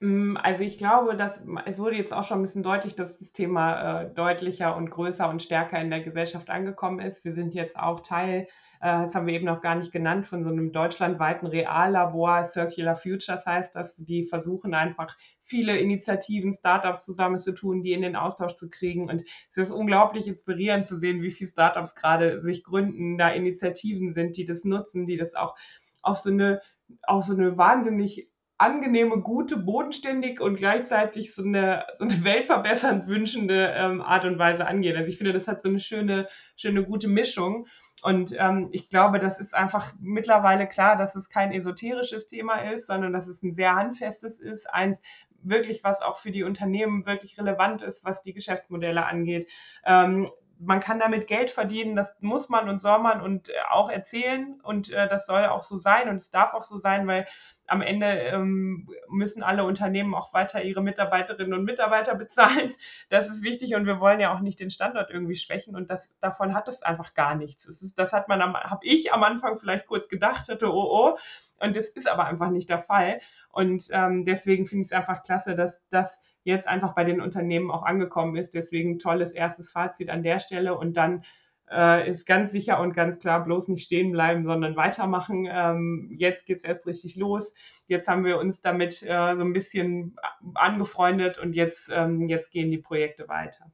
Mm, 0.04 0.36
also 0.36 0.64
ich 0.64 0.78
glaube, 0.78 1.16
dass 1.16 1.46
es 1.66 1.80
wurde 1.80 1.96
jetzt 1.96 2.14
auch 2.14 2.26
schon 2.26 2.40
ein 2.40 2.42
bisschen 2.42 2.62
deutlich, 2.62 2.96
dass 2.96 3.18
das 3.18 3.32
Thema 3.32 4.02
äh, 4.02 4.14
deutlicher 4.14 4.76
und 4.76 4.90
größer 4.90 5.30
und 5.30 5.42
stärker 5.42 5.80
in 5.80 5.90
der 5.90 6.02
Gesellschaft 6.02 6.50
angekommen 6.50 7.00
ist. 7.00 7.24
Wir 7.24 7.32
sind 7.32 7.54
jetzt 7.54 7.80
auch 7.80 8.02
Teil, 8.02 8.48
das 8.84 9.16
haben 9.16 9.28
wir 9.28 9.34
eben 9.34 9.46
noch 9.46 9.62
gar 9.62 9.76
nicht 9.76 9.94
genannt, 9.94 10.28
von 10.28 10.44
so 10.44 10.50
einem 10.50 10.74
deutschlandweiten 10.74 11.48
Reallabor, 11.48 12.44
Circular 12.44 12.96
Futures 12.96 13.46
heißt 13.46 13.74
das, 13.76 13.96
die 13.96 14.26
versuchen 14.26 14.74
einfach 14.74 15.16
viele 15.42 15.78
Initiativen, 15.78 16.54
Startups 16.54 17.06
zusammenzutun, 17.06 17.82
die 17.82 17.94
in 17.94 18.02
den 18.02 18.18
Austausch 18.18 18.56
zu 18.56 18.70
kriegen. 18.70 19.10
Und 19.10 19.24
es 19.52 19.58
ist 19.58 19.72
unglaublich 19.72 20.28
inspirierend 20.28 20.86
zu 20.86 20.98
sehen, 20.98 21.22
wie 21.22 21.32
viele 21.32 21.50
Startups 21.50 21.96
gerade 21.96 22.42
sich 22.42 22.64
gründen, 22.64 23.18
da 23.18 23.30
Initiativen 23.30 24.12
sind, 24.12 24.36
die 24.36 24.44
das 24.46 24.66
nutzen, 24.66 25.08
die 25.08 25.16
das 25.16 25.34
auch 25.34 25.56
auf 26.02 26.18
so 26.18 26.30
eine 26.30 26.62
auf 27.04 27.24
so 27.24 27.34
eine 27.34 27.58
wahnsinnig 27.58 28.30
angenehme, 28.58 29.22
gute, 29.22 29.58
bodenständig 29.58 30.40
und 30.40 30.56
gleichzeitig 30.56 31.34
so 31.34 31.44
eine, 31.44 31.86
so 32.00 32.06
eine 32.06 32.24
weltverbessernd 32.24 33.08
wünschende 33.08 33.74
ähm, 33.76 34.02
Art 34.02 34.26
und 34.26 34.40
Weise 34.40 34.68
angehen. 34.68 34.96
Also 34.96 35.10
ich 35.10 35.18
finde, 35.18 35.34
das 35.34 35.48
hat 35.48 35.62
so 35.62 35.70
eine 35.70 35.80
schöne, 35.80 36.28
schöne, 36.56 36.84
gute 36.84 37.08
Mischung. 37.08 37.68
Und 38.04 38.36
ähm, 38.38 38.68
ich 38.74 38.90
glaube, 38.90 39.18
das 39.18 39.40
ist 39.40 39.56
einfach 39.56 39.94
mittlerweile 40.02 40.68
klar, 40.68 40.98
dass 40.98 41.16
es 41.16 41.30
kein 41.30 41.54
esoterisches 41.54 42.28
Thema 42.28 42.58
ist, 42.58 42.88
sondern 42.88 43.14
dass 43.14 43.28
es 43.28 43.42
ein 43.44 43.54
sehr 43.54 43.76
handfestes 43.76 44.42
ist, 44.42 44.66
eins 44.66 45.02
wirklich, 45.42 45.86
was 45.86 46.02
auch 46.02 46.18
für 46.18 46.32
die 46.32 46.44
Unternehmen 46.44 47.06
wirklich 47.06 47.38
relevant 47.40 47.82
ist, 47.82 48.04
was 48.04 48.22
die 48.22 48.34
Geschäftsmodelle 48.34 49.06
angeht. 49.06 49.50
Ähm, 49.86 50.30
man 50.66 50.80
kann 50.80 51.00
damit 51.00 51.28
Geld 51.28 51.52
verdienen, 51.52 51.96
das 51.96 52.16
muss 52.22 52.50
man 52.50 52.70
und 52.70 52.82
soll 52.82 53.00
man 53.00 53.22
und 53.22 53.50
äh, 53.50 53.54
auch 53.70 53.90
erzählen 53.90 54.60
und 54.64 54.92
äh, 54.92 55.08
das 55.08 55.26
soll 55.26 55.46
auch 55.46 55.64
so 55.64 55.78
sein 55.78 56.10
und 56.10 56.18
es 56.18 56.30
darf 56.30 56.54
auch 56.54 56.64
so 56.64 56.78
sein, 56.78 57.08
weil 57.08 57.26
am 57.68 57.82
Ende 57.82 58.08
ähm, 58.08 58.90
müssen 59.10 59.42
alle 59.42 59.64
Unternehmen 59.64 60.14
auch 60.14 60.34
weiter 60.34 60.64
ihre 60.64 60.82
Mitarbeiterinnen 60.82 61.54
und 61.54 61.64
Mitarbeiter 61.64 62.16
bezahlen. 62.16 62.74
Das 63.10 63.30
ist 63.30 63.44
wichtig 63.44 63.76
und 63.76 63.86
wir 63.86 64.00
wollen 64.00 64.20
ja 64.20 64.34
auch 64.34 64.42
nicht 64.42 64.60
den 64.60 64.70
Standort 64.70 65.10
irgendwie 65.12 65.36
schwächen 65.36 65.76
und 65.76 65.90
das, 65.90 66.12
davon 66.20 66.54
hat 66.54 66.68
es 66.68 66.84
einfach 66.84 67.14
gar 67.14 67.36
nichts. 67.36 67.66
Ist, 67.66 67.98
das 67.98 68.14
hat 68.14 68.28
man, 68.28 68.42
habe 68.42 68.86
ich 68.86 69.14
am 69.14 69.24
Anfang 69.24 69.58
vielleicht 69.58 69.88
kurz 69.88 70.10
gedacht, 70.10 70.50
hatte, 70.50 70.72
oh 70.72 71.14
oh, 71.14 71.18
und 71.60 71.76
das 71.76 71.90
ist 71.90 72.08
aber 72.08 72.26
einfach 72.26 72.50
nicht 72.50 72.70
der 72.70 72.80
Fall 72.80 73.20
und 73.50 73.88
ähm, 73.92 74.26
deswegen 74.26 74.66
finde 74.66 74.84
ich 74.84 74.88
es 74.90 74.94
einfach 74.94 75.24
klasse, 75.24 75.56
dass 75.56 75.82
das 75.90 76.22
jetzt 76.44 76.68
einfach 76.68 76.94
bei 76.96 77.04
den 77.04 77.22
Unternehmen 77.22 77.72
auch 77.72 77.84
angekommen 77.84 78.36
ist. 78.36 78.54
Deswegen 78.54 79.00
tolles 79.00 79.32
erstes 79.32 79.72
Fazit 79.72 80.10
an 80.10 80.24
der 80.24 80.40
Stelle 80.40 80.78
und 80.78 80.98
dann 80.98 81.24
äh, 81.72 82.10
ist 82.10 82.26
ganz 82.26 82.52
sicher 82.52 82.80
und 82.80 82.94
ganz 82.94 83.20
klar 83.20 83.44
bloß 83.44 83.68
nicht 83.70 83.84
stehen 83.84 84.12
bleiben, 84.12 84.46
sondern 84.46 84.76
weitermachen. 84.76 85.48
Ähm, 85.50 86.10
jetzt 86.18 86.46
geht 86.46 86.58
es 86.58 86.64
erst 86.64 86.88
richtig 86.88 87.16
los. 87.16 87.54
Jetzt 87.88 88.08
haben 88.08 88.26
wir 88.26 88.38
uns 88.40 88.62
damit 88.62 89.02
äh, 89.04 89.36
so 89.36 89.44
ein 89.44 89.54
bisschen 89.54 90.16
angefreundet 90.56 91.38
und 91.38 91.56
jetzt, 91.56 91.90
ähm, 91.92 92.30
jetzt 92.30 92.52
gehen 92.52 92.72
die 92.72 92.78
Projekte 92.78 93.28
weiter. 93.28 93.72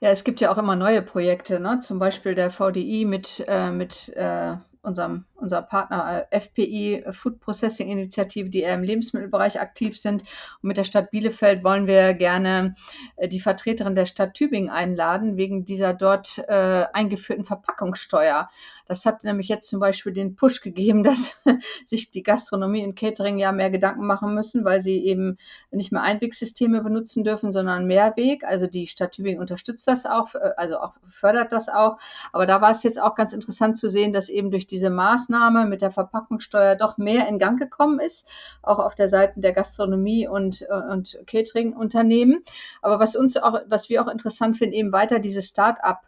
Ja, 0.00 0.10
es 0.10 0.24
gibt 0.24 0.40
ja 0.40 0.52
auch 0.52 0.58
immer 0.58 0.76
neue 0.76 1.00
Projekte, 1.00 1.58
ne? 1.58 1.80
zum 1.80 1.98
Beispiel 1.98 2.34
der 2.34 2.50
VDI 2.50 3.06
mit, 3.06 3.44
äh, 3.48 3.70
mit 3.70 4.10
äh, 4.14 4.56
unserem, 4.82 5.24
unser 5.36 5.62
Partner 5.62 6.26
äh, 6.30 6.40
FPI, 6.40 7.02
äh, 7.04 7.12
Food 7.12 7.40
Processing 7.40 7.88
Initiative, 7.88 8.48
die 8.48 8.60
eher 8.60 8.74
im 8.74 8.84
Lebensmittelbereich 8.84 9.60
aktiv 9.60 9.98
sind. 9.98 10.22
Und 10.62 10.68
mit 10.68 10.76
der 10.76 10.84
Stadt 10.84 11.10
Bielefeld 11.10 11.64
wollen 11.64 11.86
wir 11.86 12.14
gerne 12.14 12.76
äh, 13.16 13.28
die 13.28 13.40
Vertreterin 13.40 13.96
der 13.96 14.06
Stadt 14.06 14.34
Tübingen 14.34 14.70
einladen, 14.70 15.36
wegen 15.36 15.64
dieser 15.64 15.92
dort 15.92 16.38
äh, 16.46 16.84
eingeführten 16.92 17.44
Verpackungssteuer. 17.44 18.48
Das 18.86 19.04
hat 19.04 19.24
nämlich 19.24 19.48
jetzt 19.48 19.68
zum 19.68 19.80
Beispiel 19.80 20.12
den 20.12 20.36
Push 20.36 20.60
gegeben, 20.60 21.02
dass 21.04 21.36
sich 21.84 22.12
die 22.12 22.22
Gastronomie 22.22 22.84
und 22.84 22.94
Catering 22.94 23.38
ja 23.38 23.50
mehr 23.50 23.70
Gedanken 23.70 24.06
machen 24.06 24.34
müssen, 24.34 24.64
weil 24.64 24.80
sie 24.80 25.04
eben 25.04 25.38
nicht 25.72 25.90
mehr 25.90 26.02
Einwegsysteme 26.02 26.82
benutzen 26.82 27.24
dürfen, 27.24 27.50
sondern 27.50 27.86
Mehrweg. 27.86 28.44
Also 28.44 28.68
die 28.68 28.86
Stadt 28.86 29.12
Tübingen 29.12 29.40
unterstützt 29.40 29.88
das 29.88 30.06
auch, 30.06 30.34
also 30.56 30.78
auch 30.78 30.94
fördert 31.08 31.50
das 31.50 31.68
auch. 31.68 31.98
Aber 32.32 32.46
da 32.46 32.60
war 32.60 32.70
es 32.70 32.84
jetzt 32.84 33.00
auch 33.00 33.14
ganz 33.16 33.32
interessant 33.32 33.76
zu 33.76 33.88
sehen, 33.88 34.12
dass 34.12 34.28
eben 34.28 34.50
durch 34.50 34.66
die 34.66 34.76
diese 34.76 34.90
Maßnahme 35.28 35.66
mit 35.66 35.82
der 35.82 35.90
Verpackungssteuer 35.90 36.76
doch 36.76 36.98
mehr 36.98 37.28
in 37.28 37.38
Gang 37.38 37.58
gekommen 37.58 38.00
ist, 38.00 38.26
auch 38.62 38.78
auf 38.78 38.94
der 38.94 39.08
Seite 39.08 39.40
der 39.40 39.52
Gastronomie 39.52 40.28
und, 40.28 40.62
äh, 40.62 40.92
und 40.92 41.18
Catering-Unternehmen. 41.26 42.42
Aber 42.82 42.98
was 42.98 43.16
uns 43.16 43.36
auch, 43.36 43.60
was 43.68 43.88
wir 43.88 44.02
auch 44.02 44.08
interessant 44.08 44.56
finden, 44.56 44.74
eben 44.74 44.92
weiter 44.92 45.18
diese 45.18 45.42
Start-up 45.42 46.02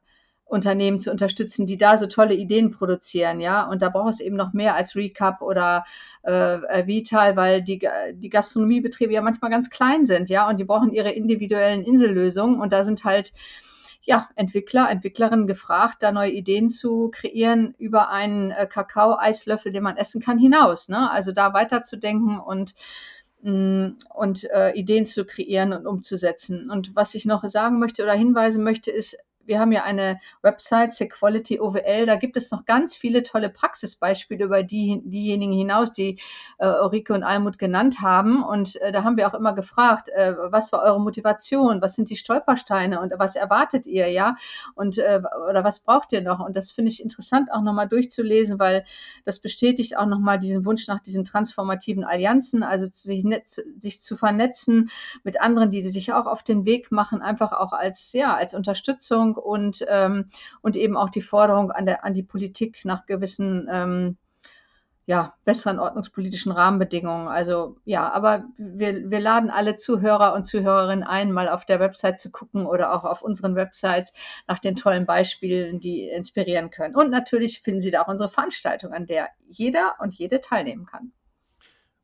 Unternehmen 0.45 0.99
zu 0.99 1.11
unterstützen, 1.11 1.67
die 1.67 1.77
da 1.77 1.99
so 1.99 2.07
tolle 2.07 2.35
Ideen 2.35 2.71
produzieren, 2.71 3.39
ja. 3.39 3.69
Und 3.69 3.83
da 3.83 3.91
braucht 3.91 4.15
es 4.15 4.21
eben 4.21 4.35
noch 4.37 4.55
mehr 4.55 4.77
als 4.77 4.97
Recap 4.97 5.43
oder 5.43 5.85
äh, 6.23 6.87
Vital, 6.87 7.37
weil 7.37 7.61
die, 7.61 7.87
die 8.15 8.31
Gastronomiebetriebe 8.31 9.13
ja 9.13 9.21
manchmal 9.21 9.51
ganz 9.51 9.69
klein 9.69 10.07
sind, 10.07 10.31
ja, 10.31 10.49
und 10.49 10.59
die 10.59 10.65
brauchen 10.65 10.91
ihre 10.91 11.11
individuellen 11.11 11.85
Insellösungen. 11.85 12.61
Und 12.61 12.73
da 12.73 12.83
sind 12.83 13.05
halt 13.05 13.35
ja, 14.09 14.27
Entwickler, 14.37 14.89
Entwicklerinnen 14.89 15.47
gefragt, 15.47 16.03
da 16.03 16.13
neue 16.13 16.31
Ideen 16.31 16.71
zu 16.71 17.11
kreieren 17.11 17.75
über 17.77 18.09
einen 18.09 18.53
äh, 18.53 18.67
Kakao-Eislöffel, 18.67 19.71
den 19.71 19.83
man 19.83 19.99
essen 19.99 20.23
kann, 20.23 20.39
hinaus. 20.39 20.89
Ne? 20.89 21.11
Also 21.11 21.31
da 21.33 21.53
weiterzudenken 21.53 22.41
und 22.41 22.75
mm, 23.43 23.89
und 24.15 24.45
äh, 24.45 24.73
Ideen 24.73 25.05
zu 25.05 25.27
kreieren 25.27 25.75
und 25.75 25.87
umzusetzen. 25.87 26.71
Und 26.71 26.97
was 26.97 27.15
ich 27.15 27.27
noch 27.27 27.45
sagen 27.45 27.79
möchte 27.79 28.03
oder 28.03 28.15
hinweisen 28.15 28.65
möchte, 28.65 28.91
ist, 28.91 29.19
wir 29.49 29.59
haben 29.59 29.73
ja 29.73 29.83
eine 29.83 30.21
Website, 30.43 30.93
Sequality 30.93 31.61
OWL, 31.61 32.07
da 32.07 32.17
gibt 32.17 32.37
es 32.37 32.51
noch 32.51 32.65
ganz 32.67 32.95
viele 32.95 33.23
tolle 33.23 33.49
Praxisbeispiele 33.49 34.45
über 34.45 34.63
die, 34.63 35.01
diejenigen 35.05 35.53
hinaus, 35.53 35.93
die 35.93 36.21
äh, 36.59 36.69
Ulrike 36.69 37.15
und 37.15 37.25
Almut 37.25 37.59
genannt 37.59 38.01
haben. 38.01 38.45
Und 38.45 38.77
äh, 38.81 38.93
da 38.93 39.05
haben 39.05 39.17
wir 39.17 39.27
auch 39.29 39.35
immer 39.35 39.55
gefragt, 39.55 40.11
äh, 40.11 40.35
was 40.51 40.73
war 40.73 40.83
eure 40.83 41.01
Motivation, 41.01 41.81
was 41.83 41.95
sind 41.95 42.11
die 42.11 42.17
Stolpersteine 42.17 43.01
und 43.01 43.13
was 43.17 43.37
erwartet 43.37 43.87
ihr, 43.87 44.09
ja? 44.09 44.37
Und 44.75 44.99
äh, 44.99 45.21
oder 45.49 45.65
was 45.65 45.81
braucht 45.81 46.13
ihr 46.13 46.21
noch? 46.21 46.41
Und 46.41 46.55
das 46.55 46.71
finde 46.71 46.91
ich 46.91 47.03
interessant 47.03 47.51
auch 47.51 47.63
nochmal 47.63 47.89
durchzulesen, 47.89 48.59
weil 48.59 48.85
das 49.25 49.39
bestätigt 49.39 49.97
auch 49.97 50.07
nochmal 50.07 50.39
diesen 50.39 50.65
Wunsch 50.65 50.87
nach 50.87 51.01
diesen 51.01 51.25
transformativen 51.25 52.05
Allianzen, 52.05 52.63
also 52.63 52.87
sich, 52.87 53.25
sich 53.79 54.03
zu 54.03 54.17
vernetzen 54.17 54.91
mit 55.25 55.41
anderen, 55.41 55.71
die 55.71 55.89
sich 55.89 56.13
auch 56.13 56.27
auf 56.27 56.43
den 56.43 56.65
Weg 56.67 56.93
machen, 56.93 57.23
einfach 57.23 57.53
auch 57.53 57.73
als, 57.73 58.13
ja, 58.13 58.35
als 58.35 58.55
Unterstützung 58.55 59.38
und, 59.39 59.85
ähm, 59.89 60.27
und 60.61 60.77
eben 60.77 60.97
auch 60.97 61.11
die 61.11 61.23
Forderung 61.23 61.71
an, 61.71 61.87
der, 61.87 62.05
an 62.05 62.15
die 62.15 62.23
Politik 62.23 62.85
nach 62.85 63.07
gewissen 63.07 63.69
ähm, 63.71 64.17
ja, 65.09 65.33
besseren 65.47 65.79
ordnungspolitischen 65.79 66.53
Rahmenbedingungen. 66.53 67.29
Also 67.29 67.79
ja, 67.87 68.13
aber 68.13 68.45
wir, 68.59 69.11
wir 69.11 69.21
laden 69.21 69.49
alle 69.49 69.75
Zuhörer 69.75 70.35
und 70.35 70.45
Zuhörerinnen 70.45 71.03
ein, 71.03 71.33
mal 71.33 71.49
auf 71.49 71.65
der 71.65 71.81
Website 71.81 72.21
zu 72.21 72.31
gucken 72.31 72.67
oder 72.67 72.93
auch 72.93 73.05
auf 73.05 73.23
unseren 73.23 73.57
Websites 73.57 74.13
nach 74.47 74.59
den 74.59 74.77
tollen 74.77 75.07
Beispielen, 75.07 75.81
die 75.81 76.07
inspirieren 76.11 76.69
können. 76.69 76.95
Und 76.95 77.11
natürlich 77.11 77.63
finden 77.63 77.81
Sie 77.81 77.91
da 77.91 78.03
auch 78.03 78.09
unsere 78.09 78.29
Veranstaltung, 78.29 78.93
an 78.93 79.07
der 79.07 79.31
jeder 79.49 79.95
und 79.99 80.13
jede 80.13 80.43
teilnehmen 80.43 80.85
kann. 80.85 81.13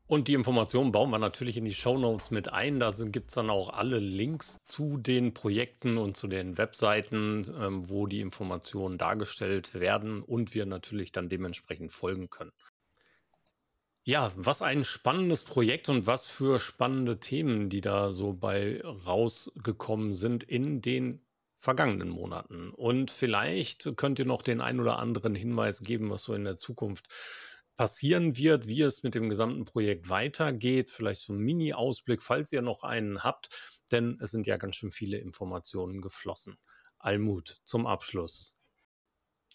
Und 0.07 0.27
die 0.27 0.35
Informationen 0.35 0.91
bauen 0.91 1.09
wir 1.09 1.17
natürlich 1.17 1.57
in 1.57 1.65
die 1.65 1.73
Show 1.73 1.97
Notes 1.97 2.29
mit 2.29 2.53
ein. 2.53 2.79
Da 2.79 2.93
gibt 3.05 3.29
es 3.29 3.35
dann 3.35 3.49
auch 3.49 3.69
alle 3.69 3.97
Links 3.97 4.61
zu 4.61 4.97
den 4.97 5.33
Projekten 5.33 5.97
und 5.97 6.15
zu 6.15 6.27
den 6.27 6.59
Webseiten, 6.59 7.47
ähm, 7.59 7.89
wo 7.89 8.05
die 8.05 8.21
Informationen 8.21 8.99
dargestellt 8.99 9.73
werden 9.73 10.21
und 10.21 10.53
wir 10.53 10.67
natürlich 10.67 11.11
dann 11.11 11.27
dementsprechend 11.27 11.91
folgen 11.91 12.29
können. 12.29 12.51
Ja, 14.03 14.31
was 14.35 14.61
ein 14.61 14.83
spannendes 14.83 15.43
Projekt 15.43 15.89
und 15.89 16.05
was 16.05 16.27
für 16.27 16.59
spannende 16.59 17.19
Themen, 17.19 17.69
die 17.69 17.81
da 17.81 18.13
so 18.13 18.33
bei 18.33 18.79
rausgekommen 18.83 20.13
sind 20.13 20.43
in 20.43 20.81
den 20.81 21.25
vergangenen 21.57 22.09
Monaten. 22.09 22.69
Und 22.69 23.09
vielleicht 23.09 23.97
könnt 23.97 24.19
ihr 24.19 24.25
noch 24.25 24.43
den 24.43 24.61
ein 24.61 24.79
oder 24.79 24.99
anderen 24.99 25.33
Hinweis 25.33 25.81
geben, 25.81 26.11
was 26.11 26.21
so 26.21 26.35
in 26.35 26.43
der 26.43 26.57
Zukunft 26.57 27.07
passieren 27.75 28.37
wird, 28.37 28.67
wie 28.67 28.81
es 28.81 29.03
mit 29.03 29.15
dem 29.15 29.29
gesamten 29.29 29.65
Projekt 29.65 30.09
weitergeht. 30.09 30.89
Vielleicht 30.89 31.21
so 31.21 31.33
ein 31.33 31.39
Mini-Ausblick, 31.39 32.21
falls 32.21 32.51
ihr 32.51 32.61
noch 32.61 32.83
einen 32.83 33.23
habt, 33.23 33.49
denn 33.91 34.17
es 34.21 34.31
sind 34.31 34.47
ja 34.47 34.57
ganz 34.57 34.75
schön 34.75 34.91
viele 34.91 35.17
Informationen 35.17 36.01
geflossen. 36.01 36.57
Almut, 36.99 37.61
zum 37.63 37.85
Abschluss. 37.85 38.55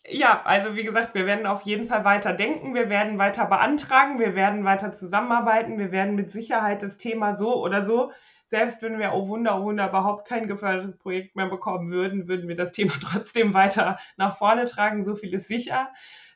Ja, 0.09 0.43
also 0.45 0.77
wie 0.77 0.85
gesagt, 0.85 1.14
wir 1.14 1.27
werden 1.27 1.47
auf 1.47 1.62
jeden 1.62 1.87
Fall 1.87 2.05
weiter 2.05 2.33
denken, 2.33 2.75
wir 2.75 2.89
werden 2.89 3.18
weiter 3.18 3.45
beantragen, 3.47 4.18
wir 4.18 4.35
werden 4.35 4.64
weiter 4.64 4.95
zusammenarbeiten, 4.95 5.79
wir 5.79 5.93
werden 5.93 6.14
mit 6.14 6.33
Sicherheit 6.33 6.83
das 6.83 6.97
Thema 6.97 7.35
so 7.35 7.62
oder 7.62 7.83
so, 7.83 8.11
selbst 8.47 8.81
wenn 8.81 8.99
wir, 8.99 9.12
oh 9.12 9.29
Wunder, 9.29 9.61
oh 9.61 9.64
Wunder, 9.64 9.89
überhaupt 9.91 10.27
kein 10.27 10.47
gefördertes 10.47 10.97
Projekt 10.97 11.37
mehr 11.37 11.49
bekommen 11.49 11.91
würden, 11.91 12.29
würden 12.29 12.49
wir 12.49 12.57
das 12.57 12.73
Thema 12.73 12.95
trotzdem 13.01 13.53
weiter 13.53 13.99
nach 14.16 14.39
vorne 14.39 14.64
tragen, 14.64 15.05
so 15.05 15.16
viel 15.16 15.35
ist 15.35 15.49
sicher. 15.49 15.91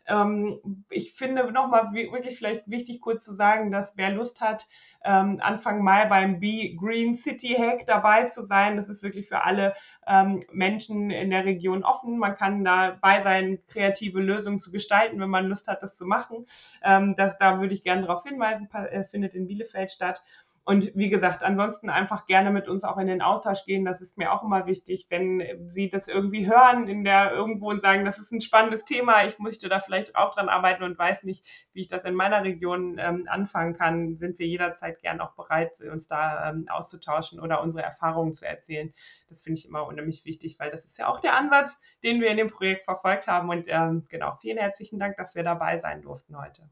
Ähm, 0.07 0.85
ich 0.91 1.13
finde 1.15 1.51
nochmal 1.53 1.93
wirklich 1.93 2.37
vielleicht 2.37 2.69
wichtig 2.69 3.01
kurz 3.01 3.25
zu 3.25 3.33
sagen, 3.33 3.71
dass 3.71 3.97
wer 3.97 4.11
Lust 4.11 4.41
hat, 4.41 4.67
ähm, 5.05 5.39
Anfang 5.43 5.83
Mai 5.83 6.07
beim 6.07 6.41
Be 6.41 6.75
Green 6.75 7.15
City 7.15 7.55
Hack 7.55 7.87
dabei 7.87 8.25
zu 8.25 8.43
sein. 8.43 8.77
Das 8.77 8.89
ist 8.89 9.03
wirklich 9.03 9.29
für 9.29 9.45
alle 9.45 9.75
ähm, 10.07 10.45
Menschen 10.51 11.11
in 11.11 11.31
der 11.31 11.45
Region 11.45 11.85
offen. 11.85 12.19
Man 12.19 12.35
kann 12.35 12.65
dabei 12.65 13.21
sein, 13.21 13.59
kreative 13.69 14.21
Lösungen 14.21 14.59
zu 14.59 14.73
gestalten, 14.73 15.21
wenn 15.21 15.31
man 15.31 15.47
Lust 15.47 15.69
hat, 15.69 15.83
das 15.83 15.97
zu 15.97 16.07
machen. 16.07 16.47
Ähm, 16.83 17.15
das, 17.17 17.39
da 17.39 17.61
würde 17.61 17.75
ich 17.75 17.83
gerne 17.83 18.03
darauf 18.03 18.25
hinweisen, 18.25 18.69
äh, 18.73 19.05
findet 19.05 19.35
in 19.35 19.47
Bielefeld 19.47 19.91
statt. 19.91 20.23
Und 20.67 20.93
wie 20.95 21.11
gesagt, 21.11 21.43
ansonsten 21.43 21.91
einfach 21.91 22.25
gerne 22.25 22.51
mit 22.51 22.69
uns 22.69 22.85
auch 22.85 22.97
in 22.97 23.07
den 23.07 23.21
Austausch 23.21 23.67
gehen. 23.67 23.85
Das 23.85 24.01
ist 24.01 24.17
mir 24.17 24.33
auch 24.33 24.43
immer 24.43 24.67
wichtig, 24.67 25.07
wenn 25.11 25.43
Sie 25.69 25.91
das 25.91 26.09
irgendwie 26.09 26.49
hören 26.49 26.89
in 26.89 27.05
der 27.05 27.33
irgendwo 27.33 27.69
und 27.69 27.83
sagen, 27.83 28.07
das 28.07 28.19
ist 28.19 28.33
ein 28.33 28.41
spannendes 28.41 28.87
Thema, 28.87 29.27
ich 29.27 29.39
möchte 29.39 29.69
da 29.69 29.79
vielleicht 29.81 30.17
auch 30.17 30.35
dran 30.35 30.49
arbeiten 30.49 30.83
und 30.83 30.99
weiß 30.99 31.25
nicht, 31.25 31.45
wie 31.75 31.83
ich 31.83 31.89
das 31.89 32.07
in 32.07 32.15
meiner 32.15 32.45
Region 32.45 32.97
ähm, 32.99 33.27
anfangen 33.29 33.75
kann, 33.75 34.17
sind 34.17 34.39
wir 34.39 34.47
jederzeit 34.47 35.01
gern 35.03 35.21
auch 35.21 35.33
bereit, 35.33 35.83
uns 35.83 36.09
da 36.09 36.49
ähm, 36.49 36.67
auszutauschen 36.71 37.41
oder 37.41 37.61
unsere 37.63 37.85
Erfahrungen 37.85 38.33
zu 38.33 38.47
erzählen. 38.47 38.91
Das 39.29 39.43
finde 39.43 39.59
ich 39.59 39.69
immer 39.69 39.87
unheimlich 39.87 40.25
wichtig, 40.25 40.59
weil 40.59 40.71
das 40.71 40.87
ist 40.87 40.99
ja 40.99 41.09
auch 41.09 41.21
der 41.21 41.37
Ansatz, 41.37 41.79
den 42.03 42.23
wir 42.23 42.29
in 42.29 42.39
dem 42.39 42.49
Projekt 42.49 42.87
verfolgt 42.87 43.27
haben. 43.27 43.51
Und 43.51 43.67
ähm, 43.69 44.07
genau, 44.09 44.37
vielen 44.41 44.57
herzlichen 44.59 44.99
Dank, 44.99 45.19
dass 45.19 45.35
wir 45.35 45.43
dabei 45.43 45.79
sein 45.79 46.01
durften 46.01 46.41
heute. 46.41 46.71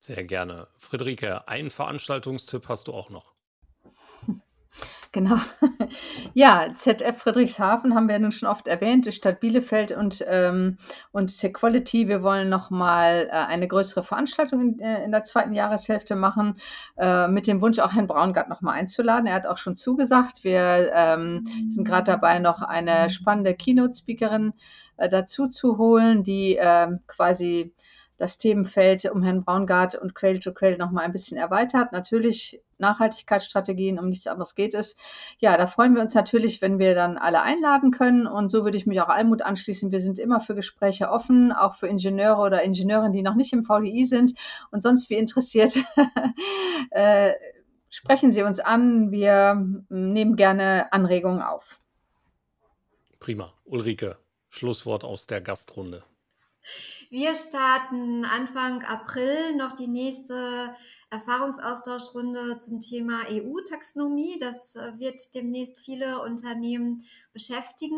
Sehr 0.00 0.24
gerne. 0.24 0.68
Friederike, 0.76 1.48
einen 1.48 1.70
Veranstaltungstipp 1.70 2.68
hast 2.68 2.88
du 2.88 2.94
auch 2.94 3.10
noch. 3.10 3.34
Genau. 5.12 5.36
Ja, 6.34 6.68
ZF 6.74 7.18
Friedrichshafen 7.18 7.94
haben 7.94 8.08
wir 8.08 8.18
nun 8.18 8.30
schon 8.30 8.48
oft 8.48 8.68
erwähnt, 8.68 9.06
die 9.06 9.12
Stadt 9.12 9.40
Bielefeld 9.40 9.90
und, 9.90 10.24
ähm, 10.28 10.78
und 11.10 11.30
Sequality. 11.30 12.06
Wir 12.06 12.22
wollen 12.22 12.48
nochmal 12.48 13.28
äh, 13.28 13.30
eine 13.32 13.66
größere 13.66 14.04
Veranstaltung 14.04 14.60
in, 14.60 14.78
äh, 14.78 15.02
in 15.02 15.10
der 15.10 15.24
zweiten 15.24 15.54
Jahreshälfte 15.54 16.14
machen, 16.14 16.60
äh, 16.96 17.26
mit 17.26 17.46
dem 17.46 17.60
Wunsch, 17.60 17.78
auch 17.78 17.94
Herrn 17.94 18.06
Braungart 18.06 18.48
nochmal 18.48 18.74
einzuladen. 18.74 19.26
Er 19.26 19.34
hat 19.34 19.46
auch 19.46 19.56
schon 19.56 19.74
zugesagt. 19.74 20.44
Wir 20.44 20.92
ähm, 20.94 21.44
sind 21.70 21.84
gerade 21.84 22.12
dabei, 22.12 22.38
noch 22.38 22.60
eine 22.62 23.10
spannende 23.10 23.54
Keynote-Speakerin 23.54 24.52
äh, 24.98 25.08
dazu 25.08 25.48
zu 25.48 25.78
holen, 25.78 26.22
die 26.22 26.58
ähm, 26.60 27.00
quasi 27.08 27.74
das 28.18 28.36
Themenfeld 28.38 29.04
um 29.06 29.22
Herrn 29.22 29.44
Braungart 29.44 29.94
und 29.94 30.14
Cradle 30.14 30.40
to 30.40 30.52
Cradle 30.52 30.76
noch 30.76 30.90
mal 30.90 31.02
ein 31.02 31.12
bisschen 31.12 31.38
erweitert. 31.38 31.92
Natürlich 31.92 32.60
Nachhaltigkeitsstrategien, 32.78 33.98
um 33.98 34.08
nichts 34.08 34.26
anderes 34.26 34.54
geht 34.56 34.74
es. 34.74 34.96
Ja, 35.38 35.56
da 35.56 35.66
freuen 35.66 35.94
wir 35.94 36.02
uns 36.02 36.14
natürlich, 36.14 36.60
wenn 36.60 36.78
wir 36.78 36.94
dann 36.94 37.16
alle 37.16 37.42
einladen 37.42 37.92
können. 37.92 38.26
Und 38.26 38.50
so 38.50 38.64
würde 38.64 38.76
ich 38.76 38.86
mich 38.86 39.00
auch 39.00 39.08
Almut 39.08 39.42
anschließen. 39.42 39.92
Wir 39.92 40.00
sind 40.00 40.18
immer 40.18 40.40
für 40.40 40.56
Gespräche 40.56 41.10
offen, 41.10 41.52
auch 41.52 41.76
für 41.76 41.86
Ingenieure 41.86 42.40
oder 42.40 42.62
Ingenieurinnen, 42.62 43.12
die 43.12 43.22
noch 43.22 43.36
nicht 43.36 43.52
im 43.52 43.64
VDI 43.64 44.04
sind 44.04 44.34
und 44.72 44.82
sonst 44.82 45.10
wie 45.10 45.16
interessiert. 45.16 45.76
äh, 46.90 47.32
sprechen 47.88 48.32
Sie 48.32 48.42
uns 48.42 48.58
an. 48.58 49.12
Wir 49.12 49.64
nehmen 49.88 50.34
gerne 50.34 50.92
Anregungen 50.92 51.42
auf. 51.42 51.80
Prima. 53.20 53.52
Ulrike, 53.64 54.18
Schlusswort 54.48 55.04
aus 55.04 55.26
der 55.26 55.40
Gastrunde. 55.40 56.02
Wir 57.10 57.34
starten 57.34 58.26
Anfang 58.26 58.82
April 58.84 59.56
noch 59.56 59.72
die 59.72 59.88
nächste 59.88 60.74
Erfahrungsaustauschrunde 61.08 62.58
zum 62.58 62.82
Thema 62.82 63.22
EU-Taxonomie. 63.30 64.36
Das 64.38 64.76
äh, 64.76 64.92
wird 64.98 65.34
demnächst 65.34 65.78
viele 65.78 66.20
Unternehmen 66.20 67.02
beschäftigen. 67.32 67.96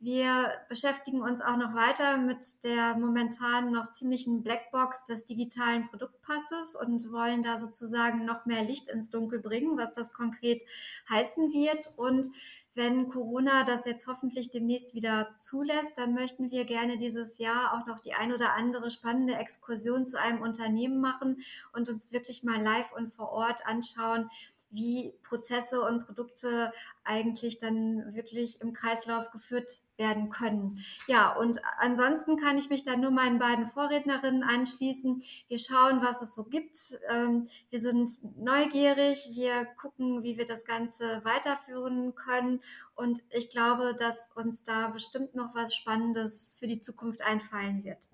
Wir 0.00 0.50
beschäftigen 0.68 1.20
uns 1.20 1.40
auch 1.40 1.58
noch 1.58 1.74
weiter 1.74 2.16
mit 2.16 2.64
der 2.64 2.96
momentan 2.96 3.70
noch 3.70 3.90
ziemlichen 3.90 4.42
Blackbox 4.42 5.04
des 5.04 5.24
digitalen 5.26 5.86
Produktpasses 5.88 6.74
und 6.74 7.12
wollen 7.12 7.42
da 7.42 7.56
sozusagen 7.56 8.24
noch 8.24 8.46
mehr 8.46 8.64
Licht 8.64 8.88
ins 8.88 9.10
Dunkel 9.10 9.38
bringen, 9.38 9.76
was 9.76 9.92
das 9.92 10.12
konkret 10.12 10.64
heißen 11.08 11.52
wird. 11.52 11.92
Und 11.96 12.26
wenn 12.74 13.08
Corona 13.08 13.64
das 13.64 13.84
jetzt 13.84 14.06
hoffentlich 14.06 14.50
demnächst 14.50 14.94
wieder 14.94 15.34
zulässt, 15.38 15.96
dann 15.96 16.14
möchten 16.14 16.50
wir 16.50 16.64
gerne 16.64 16.96
dieses 16.98 17.38
Jahr 17.38 17.74
auch 17.74 17.86
noch 17.86 18.00
die 18.00 18.14
ein 18.14 18.32
oder 18.32 18.54
andere 18.54 18.90
spannende 18.90 19.34
Exkursion 19.34 20.06
zu 20.06 20.20
einem 20.20 20.40
Unternehmen 20.40 21.00
machen 21.00 21.42
und 21.72 21.88
uns 21.88 22.12
wirklich 22.12 22.44
mal 22.44 22.60
live 22.60 22.92
und 22.92 23.12
vor 23.12 23.30
Ort 23.30 23.66
anschauen, 23.66 24.30
wie 24.70 25.14
Prozesse 25.22 25.82
und 25.82 26.06
Produkte 26.06 26.72
eigentlich 27.04 27.58
dann 27.58 28.14
wirklich 28.14 28.60
im 28.60 28.72
Kreislauf 28.72 29.30
geführt 29.30 29.82
werden 29.96 30.30
können. 30.30 30.78
Ja, 31.06 31.34
und 31.36 31.60
ansonsten 31.78 32.36
kann 32.36 32.56
ich 32.56 32.70
mich 32.70 32.84
dann 32.84 33.00
nur 33.00 33.10
meinen 33.10 33.38
beiden 33.38 33.68
Vorrednerinnen 33.70 34.42
anschließen. 34.42 35.22
Wir 35.48 35.58
schauen, 35.58 36.02
was 36.02 36.22
es 36.22 36.34
so 36.34 36.44
gibt. 36.44 36.98
Ähm, 37.08 37.48
wir 37.70 37.80
sind 37.80 38.10
neugierig. 38.38 39.28
Wir 39.32 39.64
gucken, 39.80 40.22
wie 40.22 40.36
wir 40.36 40.44
das 40.44 40.64
Ganze 40.64 41.24
weiterführen 41.24 42.14
können. 42.14 42.62
Und 42.94 43.22
ich 43.30 43.50
glaube, 43.50 43.94
dass 43.98 44.30
uns 44.34 44.62
da 44.62 44.88
bestimmt 44.88 45.34
noch 45.34 45.54
was 45.54 45.74
Spannendes 45.74 46.56
für 46.58 46.66
die 46.66 46.80
Zukunft 46.80 47.22
einfallen 47.22 47.82
wird. 47.84 48.08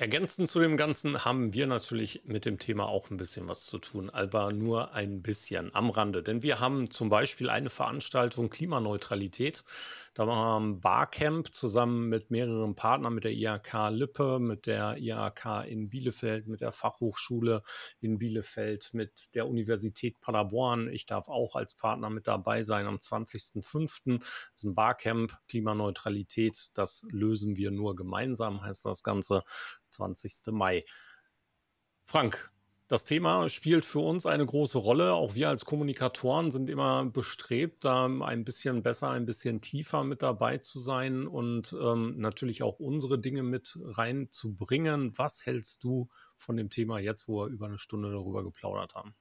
Ergänzend 0.00 0.48
zu 0.48 0.60
dem 0.60 0.78
Ganzen 0.78 1.26
haben 1.26 1.52
wir 1.52 1.66
natürlich 1.66 2.22
mit 2.24 2.46
dem 2.46 2.58
Thema 2.58 2.88
auch 2.88 3.10
ein 3.10 3.18
bisschen 3.18 3.50
was 3.50 3.66
zu 3.66 3.76
tun, 3.76 4.08
aber 4.08 4.50
nur 4.50 4.94
ein 4.94 5.20
bisschen 5.20 5.74
am 5.74 5.90
Rande. 5.90 6.22
Denn 6.22 6.42
wir 6.42 6.58
haben 6.58 6.90
zum 6.90 7.10
Beispiel 7.10 7.50
eine 7.50 7.68
Veranstaltung 7.68 8.48
Klimaneutralität. 8.48 9.62
Da 10.12 10.26
wir 10.26 10.58
ein 10.58 10.80
Barcamp 10.80 11.54
zusammen 11.54 12.08
mit 12.08 12.32
mehreren 12.32 12.74
Partnern, 12.74 13.14
mit 13.14 13.22
der 13.22 13.32
IHK 13.32 13.90
Lippe, 13.90 14.40
mit 14.40 14.66
der 14.66 14.96
IHK 14.98 15.64
in 15.68 15.88
Bielefeld, 15.88 16.48
mit 16.48 16.60
der 16.60 16.72
Fachhochschule 16.72 17.62
in 18.00 18.18
Bielefeld, 18.18 18.92
mit 18.92 19.34
der 19.34 19.46
Universität 19.46 20.20
Paderborn. 20.20 20.88
Ich 20.88 21.06
darf 21.06 21.28
auch 21.28 21.54
als 21.54 21.74
Partner 21.74 22.10
mit 22.10 22.26
dabei 22.26 22.64
sein 22.64 22.86
am 22.86 22.96
20.05. 22.96 24.18
Das 24.18 24.28
ist 24.54 24.64
ein 24.64 24.74
Barcamp, 24.74 25.38
Klimaneutralität. 25.46 26.70
Das 26.74 27.06
lösen 27.10 27.56
wir 27.56 27.70
nur 27.70 27.94
gemeinsam, 27.94 28.62
heißt 28.62 28.84
das 28.86 29.04
Ganze, 29.04 29.44
20. 29.90 30.52
Mai. 30.52 30.84
Frank, 32.06 32.52
das 32.90 33.04
Thema 33.04 33.48
spielt 33.48 33.84
für 33.84 34.00
uns 34.00 34.26
eine 34.26 34.44
große 34.44 34.76
Rolle. 34.76 35.12
Auch 35.12 35.36
wir 35.36 35.48
als 35.48 35.64
Kommunikatoren 35.64 36.50
sind 36.50 36.68
immer 36.68 37.04
bestrebt, 37.04 37.84
da 37.84 38.06
ein 38.06 38.44
bisschen 38.44 38.82
besser, 38.82 39.10
ein 39.10 39.26
bisschen 39.26 39.60
tiefer 39.60 40.02
mit 40.02 40.22
dabei 40.22 40.58
zu 40.58 40.80
sein 40.80 41.28
und 41.28 41.72
ähm, 41.80 42.16
natürlich 42.18 42.64
auch 42.64 42.80
unsere 42.80 43.20
Dinge 43.20 43.44
mit 43.44 43.78
reinzubringen. 43.80 45.16
Was 45.16 45.46
hältst 45.46 45.84
du 45.84 46.08
von 46.36 46.56
dem 46.56 46.68
Thema 46.68 46.98
jetzt, 46.98 47.28
wo 47.28 47.44
wir 47.44 47.46
über 47.46 47.66
eine 47.66 47.78
Stunde 47.78 48.10
darüber 48.10 48.42
geplaudert 48.42 48.96
haben? 48.96 49.14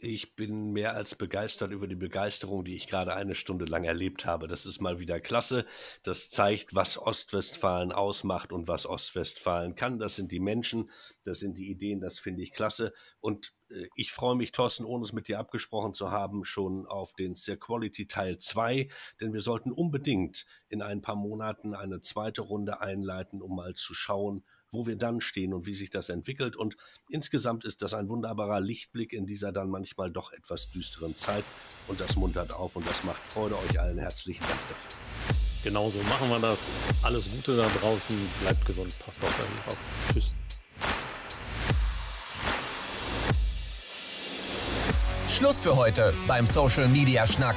Ich 0.00 0.36
bin 0.36 0.70
mehr 0.70 0.94
als 0.94 1.16
begeistert 1.16 1.72
über 1.72 1.88
die 1.88 1.96
Begeisterung, 1.96 2.64
die 2.64 2.76
ich 2.76 2.86
gerade 2.86 3.14
eine 3.16 3.34
Stunde 3.34 3.64
lang 3.64 3.82
erlebt 3.82 4.26
habe. 4.26 4.46
Das 4.46 4.64
ist 4.64 4.80
mal 4.80 5.00
wieder 5.00 5.18
klasse. 5.18 5.66
Das 6.04 6.30
zeigt, 6.30 6.72
was 6.72 6.98
Ostwestfalen 6.98 7.90
ausmacht 7.90 8.52
und 8.52 8.68
was 8.68 8.86
Ostwestfalen 8.86 9.74
kann. 9.74 9.98
Das 9.98 10.14
sind 10.14 10.30
die 10.30 10.38
Menschen, 10.38 10.88
das 11.24 11.40
sind 11.40 11.58
die 11.58 11.68
Ideen, 11.68 12.00
das 12.00 12.20
finde 12.20 12.44
ich 12.44 12.52
klasse. 12.52 12.92
Und 13.18 13.56
äh, 13.70 13.88
ich 13.96 14.12
freue 14.12 14.36
mich, 14.36 14.52
Thorsten, 14.52 14.84
ohne 14.84 15.02
es 15.02 15.12
mit 15.12 15.26
dir 15.26 15.40
abgesprochen 15.40 15.94
zu 15.94 16.12
haben, 16.12 16.44
schon 16.44 16.86
auf 16.86 17.12
den 17.14 17.34
Quality 17.34 18.06
Teil 18.06 18.38
2, 18.38 18.88
denn 19.20 19.32
wir 19.32 19.40
sollten 19.40 19.72
unbedingt 19.72 20.46
in 20.68 20.80
ein 20.80 21.02
paar 21.02 21.16
Monaten 21.16 21.74
eine 21.74 22.00
zweite 22.02 22.42
Runde 22.42 22.80
einleiten, 22.80 23.42
um 23.42 23.56
mal 23.56 23.74
zu 23.74 23.94
schauen, 23.94 24.44
wo 24.70 24.86
wir 24.86 24.96
dann 24.96 25.20
stehen 25.20 25.54
und 25.54 25.66
wie 25.66 25.74
sich 25.74 25.90
das 25.90 26.08
entwickelt. 26.08 26.56
Und 26.56 26.76
insgesamt 27.08 27.64
ist 27.64 27.82
das 27.82 27.94
ein 27.94 28.08
wunderbarer 28.08 28.60
Lichtblick 28.60 29.12
in 29.12 29.26
dieser 29.26 29.52
dann 29.52 29.70
manchmal 29.70 30.10
doch 30.10 30.32
etwas 30.32 30.70
düsteren 30.70 31.16
Zeit. 31.16 31.44
Und 31.86 32.00
das 32.00 32.16
muntert 32.16 32.52
auf 32.52 32.76
und 32.76 32.86
das 32.88 33.04
macht 33.04 33.20
Freude. 33.26 33.56
Euch 33.58 33.80
allen 33.80 33.98
herzlichen 33.98 34.42
Dank 34.42 34.60
dafür. 34.68 34.98
Genauso 35.64 35.98
machen 36.04 36.28
wir 36.28 36.38
das. 36.38 36.68
Alles 37.02 37.30
Gute 37.30 37.56
da 37.56 37.68
draußen. 37.80 38.16
Bleibt 38.40 38.64
gesund. 38.64 38.96
Passt 39.00 39.24
auf 39.24 39.40
euch 39.40 39.64
drauf. 39.64 39.78
Tschüss. 40.12 40.34
Schluss 45.28 45.60
für 45.60 45.76
heute 45.76 46.14
beim 46.26 46.46
Social 46.46 46.88
Media 46.88 47.26
Schnack. 47.26 47.56